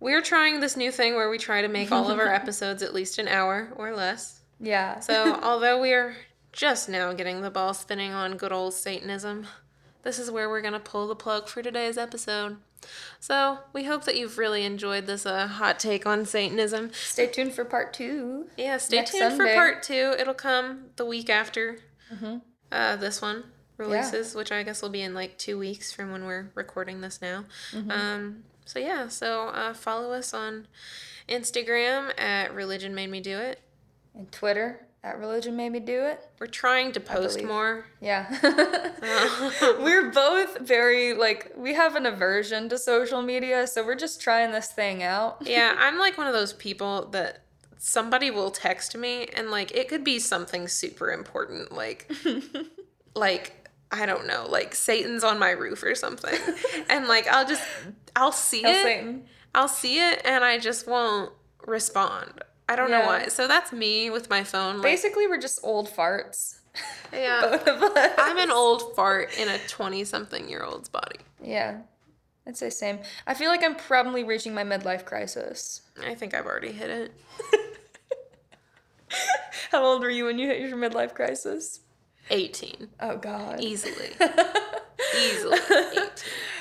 we're 0.00 0.22
trying 0.22 0.60
this 0.60 0.76
new 0.76 0.90
thing 0.90 1.14
where 1.14 1.30
we 1.30 1.38
try 1.38 1.62
to 1.62 1.68
make 1.68 1.92
all 1.92 2.10
of 2.10 2.18
our 2.18 2.28
episodes 2.34 2.82
at 2.82 2.94
least 2.94 3.18
an 3.18 3.28
hour 3.28 3.72
or 3.76 3.94
less. 3.94 4.40
Yeah. 4.60 5.00
So, 5.00 5.38
although 5.42 5.80
we 5.80 5.92
are 5.92 6.16
just 6.52 6.88
now 6.88 7.12
getting 7.12 7.42
the 7.42 7.50
ball 7.50 7.74
spinning 7.74 8.12
on 8.12 8.36
good 8.36 8.52
old 8.52 8.74
Satanism, 8.74 9.46
this 10.06 10.20
is 10.20 10.30
where 10.30 10.48
we're 10.48 10.60
going 10.60 10.72
to 10.72 10.78
pull 10.78 11.08
the 11.08 11.16
plug 11.16 11.48
for 11.48 11.62
today's 11.62 11.98
episode. 11.98 12.58
So, 13.18 13.58
we 13.72 13.84
hope 13.84 14.04
that 14.04 14.16
you've 14.16 14.38
really 14.38 14.64
enjoyed 14.64 15.06
this 15.06 15.26
uh, 15.26 15.48
hot 15.48 15.80
take 15.80 16.06
on 16.06 16.24
Satanism. 16.24 16.92
Stay 16.92 17.26
tuned 17.26 17.52
for 17.54 17.64
part 17.64 17.92
two. 17.92 18.46
Yeah, 18.56 18.76
stay 18.76 18.98
tuned 18.98 19.08
Sunday. 19.32 19.36
for 19.36 19.54
part 19.54 19.82
two. 19.82 20.14
It'll 20.16 20.32
come 20.34 20.86
the 20.96 21.04
week 21.04 21.28
after 21.28 21.78
Mm-hmm. 22.14 22.36
uh, 22.70 22.94
this 22.96 23.20
one 23.20 23.42
releases, 23.78 24.36
which 24.36 24.52
I 24.52 24.62
guess 24.62 24.80
will 24.80 24.90
be 24.90 25.02
in 25.02 25.12
like 25.12 25.36
two 25.38 25.58
weeks 25.58 25.90
from 25.92 26.12
when 26.12 26.24
we're 26.24 26.52
recording 26.54 27.00
this 27.00 27.20
now. 27.20 27.44
Mm-hmm. 27.72 27.90
Um, 27.90 28.44
so 28.64 28.78
yeah, 28.78 29.08
so 29.08 29.48
uh, 29.48 29.74
follow 29.74 30.12
us 30.12 30.32
on 30.32 30.68
Instagram 31.28 32.12
at 32.16 32.54
Religion 32.54 32.94
Made 32.94 33.10
Me 33.10 33.20
Do 33.20 33.36
It. 33.38 33.60
And 34.14 34.30
Twitter 34.30 34.86
at 35.06 35.20
Religion 35.20 35.54
Made 35.54 35.70
Me 35.70 35.78
Do 35.78 36.04
It. 36.04 36.20
We're 36.40 36.48
trying 36.48 36.90
to 36.92 37.00
post 37.00 37.40
more. 37.44 37.86
Yeah. 38.00 38.26
we're 39.78 40.10
both 40.10 40.58
very, 40.58 41.14
like, 41.14 41.52
we 41.56 41.74
have 41.74 41.94
an 41.94 42.06
aversion 42.06 42.68
to 42.70 42.76
social 42.76 43.22
media, 43.22 43.68
so 43.68 43.86
we're 43.86 43.94
just 43.94 44.20
trying 44.20 44.50
this 44.50 44.66
thing 44.66 45.04
out. 45.04 45.38
yeah, 45.46 45.76
I'm 45.78 45.96
like 45.96 46.18
one 46.18 46.26
of 46.26 46.32
those 46.32 46.52
people 46.52 47.06
that 47.10 47.44
somebody 47.78 48.32
will 48.32 48.50
text 48.50 48.96
me 48.96 49.26
and 49.26 49.50
like 49.50 49.70
it 49.76 49.86
could 49.86 50.02
be 50.02 50.18
something 50.18 50.66
super 50.66 51.12
important, 51.12 51.70
like 51.70 52.10
like 53.14 53.68
I 53.92 54.06
don't 54.06 54.26
know, 54.26 54.46
like 54.48 54.74
Satan's 54.74 55.22
on 55.22 55.38
my 55.38 55.50
roof 55.50 55.84
or 55.84 55.94
something, 55.94 56.34
and 56.88 57.06
like 57.06 57.28
I'll 57.28 57.46
just 57.46 57.62
I'll 58.16 58.32
see 58.32 58.62
Hail 58.62 58.70
it. 58.70 58.82
Satan. 58.82 59.24
I'll 59.54 59.68
see 59.68 60.00
it 60.00 60.22
and 60.24 60.42
I 60.42 60.58
just 60.58 60.88
won't 60.88 61.32
respond. 61.64 62.42
I 62.68 62.76
don't 62.76 62.90
know 62.90 63.06
why. 63.06 63.28
So 63.28 63.46
that's 63.46 63.72
me 63.72 64.10
with 64.10 64.28
my 64.28 64.42
phone. 64.42 64.76
Like, 64.76 64.82
Basically, 64.82 65.26
we're 65.26 65.40
just 65.40 65.60
old 65.62 65.88
farts. 65.88 66.58
yeah. 67.12 67.40
Both 67.42 67.66
of 67.68 67.82
us. 67.82 68.12
I'm 68.18 68.38
an 68.38 68.50
old 68.50 68.94
fart 68.96 69.36
in 69.38 69.48
a 69.48 69.58
20 69.68 70.04
something 70.04 70.48
year 70.48 70.62
old's 70.62 70.88
body. 70.88 71.18
Yeah. 71.42 71.78
I'd 72.46 72.56
say 72.56 72.70
same. 72.70 73.00
I 73.26 73.34
feel 73.34 73.50
like 73.50 73.64
I'm 73.64 73.74
probably 73.74 74.22
reaching 74.24 74.54
my 74.54 74.62
midlife 74.64 75.04
crisis. 75.04 75.82
I 76.04 76.14
think 76.14 76.34
I've 76.34 76.46
already 76.46 76.72
hit 76.72 76.90
it. 76.90 77.12
How 79.70 79.84
old 79.84 80.02
were 80.02 80.10
you 80.10 80.26
when 80.26 80.38
you 80.38 80.46
hit 80.46 80.60
your 80.60 80.76
midlife 80.78 81.14
crisis? 81.14 81.80
18. 82.30 82.88
Oh, 83.00 83.16
God. 83.16 83.60
Easily. 83.60 84.10
Easily. 85.18 85.58
18. 85.92 86.08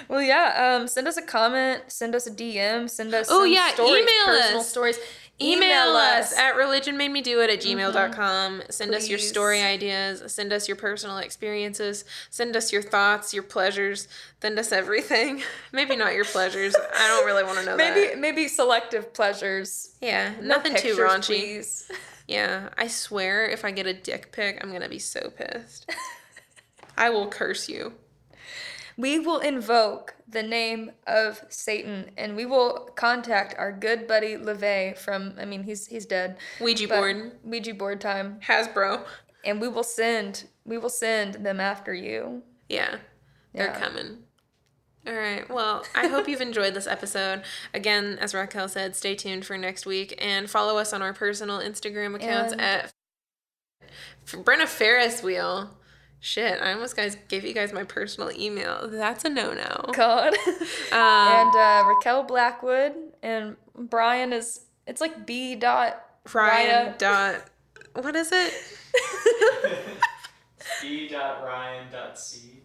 Well, 0.08 0.22
yeah. 0.22 0.78
Um, 0.80 0.88
send 0.88 1.08
us 1.08 1.18
a 1.18 1.22
comment. 1.22 1.84
Send 1.88 2.14
us 2.16 2.28
a 2.28 2.32
DM. 2.32 2.90
Send 2.90 3.14
us. 3.14 3.28
Oh, 3.30 3.44
yeah, 3.44 3.72
Stories, 3.74 4.04
email 4.04 4.26
personal 4.26 4.60
us. 4.62 4.70
stories. 4.70 5.00
Email 5.42 5.98
us 5.98 6.32
at 6.38 6.56
religionmademedo 6.56 7.44
at 7.44 7.60
mm-hmm. 7.60 7.78
gmail.com. 7.78 8.64
Send 8.70 8.96
us 8.96 9.10
your 9.10 9.20
story 9.20 9.62
ideas. 9.62 10.24
Send 10.32 10.54
us 10.54 10.68
your 10.68 10.78
personal 10.78 11.18
experiences. 11.18 12.06
Send 12.30 12.56
us 12.56 12.72
your 12.72 12.82
thoughts, 12.82 13.34
your 13.34 13.44
pleasures. 13.44 14.08
Send 14.42 14.58
us 14.58 14.72
everything. 14.72 15.44
Maybe 15.74 15.98
not 15.98 16.14
your 16.14 16.24
pleasures. 16.24 16.74
I 16.76 17.08
don't 17.08 17.26
really 17.26 17.44
want 17.44 17.60
to 17.60 17.66
know 17.66 17.76
maybe 17.76 18.08
that. 18.08 18.20
maybe 18.20 18.48
selective 18.48 19.14
pleasures. 19.14 19.96
Yeah, 20.02 20.34
No 20.40 20.56
nothing 20.56 20.76
too 20.76 20.96
raunchy. 20.96 21.26
please. 21.26 21.92
Yeah, 22.28 22.70
I 22.76 22.88
swear 22.88 23.48
if 23.48 23.64
I 23.64 23.70
get 23.70 23.86
a 23.86 23.94
dick 23.94 24.32
pic, 24.32 24.58
I'm 24.64 24.72
gonna 24.72 24.90
be 24.90 24.98
so 24.98 25.32
pissed. 25.38 25.88
I 26.98 27.12
will 27.12 27.28
curse 27.28 27.70
you. 27.70 27.94
We 28.98 29.20
will 29.20 29.40
invoke 29.40 30.16
the 30.28 30.42
name 30.44 30.92
of 31.06 31.44
Satan, 31.50 32.12
and 32.18 32.36
we 32.36 32.46
will 32.46 32.90
contact 32.96 33.54
our 33.58 33.72
good 33.72 34.08
buddy 34.08 34.36
LaVey 34.38 34.98
from. 34.98 35.34
I 35.38 35.46
mean, 35.46 35.64
he's 35.64 35.88
he's 35.88 36.06
dead. 36.06 36.38
Ouija 36.62 36.88
board. 36.88 37.34
Ouija 37.44 37.74
board 37.74 38.00
time, 38.00 38.40
Hasbro. 38.48 39.06
and 39.44 39.60
we 39.60 39.68
will 39.68 39.84
send 39.84 40.46
we 40.66 40.78
will 40.78 40.90
send 40.90 41.36
them 41.46 41.60
after 41.60 41.94
you. 41.94 42.42
Yeah, 42.70 42.98
they're 43.54 43.68
Yeah. 43.68 43.80
coming. 43.80 44.20
All 45.08 45.14
right. 45.14 45.48
Well, 45.50 45.86
I 45.94 46.08
hope 46.08 46.28
you've 46.28 46.42
enjoyed 46.42 46.74
this 46.74 46.88
episode. 46.88 47.44
Again, 47.76 48.18
as 48.20 48.34
Raquel 48.34 48.68
said, 48.68 48.96
stay 48.96 49.14
tuned 49.14 49.46
for 49.46 49.56
next 49.56 49.86
week 49.86 50.16
and 50.18 50.50
follow 50.50 50.80
us 50.80 50.94
on 50.94 51.04
our 51.04 51.14
personal 51.14 51.60
Instagram 51.60 52.16
accounts 52.16 52.54
And- 52.54 52.62
at 52.62 52.92
Brenna 54.26 54.68
Ferris 54.68 55.22
Wheel. 55.22 55.78
Shit, 56.20 56.60
I 56.62 56.74
almost 56.74 56.96
guys 56.96 57.18
gave 57.28 57.46
you 57.46 57.54
guys 57.54 57.72
my 57.72 57.84
personal 57.84 58.32
email. 58.32 58.88
That's 58.90 59.26
a 59.26 59.30
no 59.30 59.54
no. 59.54 59.92
God. 59.94 60.34
Um, 60.92 61.02
and 61.02 61.56
uh, 61.56 61.84
Raquel 61.88 62.24
Blackwood 62.24 62.94
and 63.22 63.58
Brian 63.78 64.32
is 64.34 64.62
it's 64.88 65.02
like 65.02 65.26
B 65.26 65.56
dot 65.56 66.02
Ryan 66.34 66.94
Raya. 66.94 66.98
dot. 66.98 67.44
What 67.94 68.16
is 68.16 68.32
it? 68.32 68.54
B 70.82 71.08
dot 71.08 71.44
Ryan 71.44 71.92
dot 71.92 72.18
C. 72.20 72.62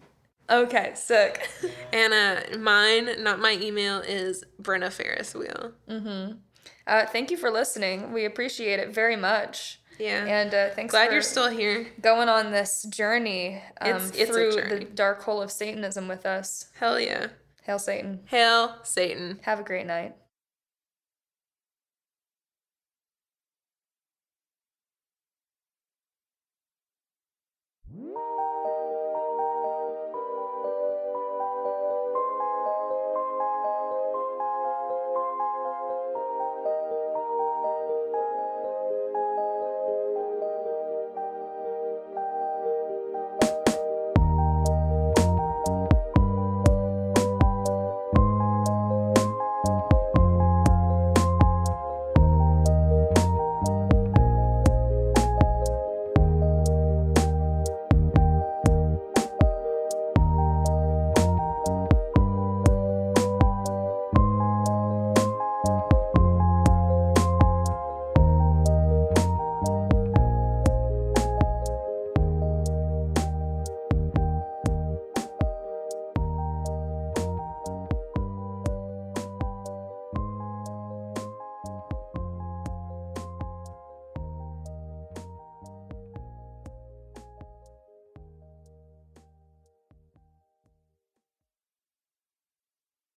Okay, 0.49 0.91
sick. 0.95 1.49
And 1.93 2.13
uh, 2.13 2.57
mine, 2.57 3.23
not 3.23 3.39
my 3.39 3.53
email, 3.61 3.99
is 3.99 4.43
Brenna 4.61 4.91
Ferris 4.91 5.33
Wheel. 5.33 5.71
mm-hmm. 5.89 6.33
Uh, 6.87 7.05
thank 7.05 7.31
you 7.31 7.37
for 7.37 7.51
listening. 7.51 8.11
We 8.11 8.25
appreciate 8.25 8.79
it 8.79 8.93
very 8.93 9.15
much. 9.15 9.80
Yeah. 9.99 10.25
And 10.25 10.53
uh, 10.53 10.69
thanks 10.75 10.91
Glad 10.91 11.07
for 11.07 11.13
you're 11.13 11.21
still 11.21 11.49
here. 11.49 11.87
going 12.01 12.27
on 12.29 12.51
this 12.51 12.83
journey 12.83 13.61
um, 13.79 13.89
It's- 13.89 14.11
it's 14.15 14.31
through 14.31 14.53
journey. 14.53 14.85
the 14.85 14.91
dark 14.91 15.21
hole 15.23 15.41
of 15.41 15.51
Satanism 15.51 16.07
with 16.07 16.25
us. 16.25 16.69
Hell 16.79 16.99
yeah. 16.99 17.27
Hail 17.63 17.77
Satan. 17.79 18.21
Hail 18.25 18.75
Satan. 18.83 19.39
Have 19.43 19.59
a 19.59 19.63
great 19.63 19.85
night. 19.85 20.15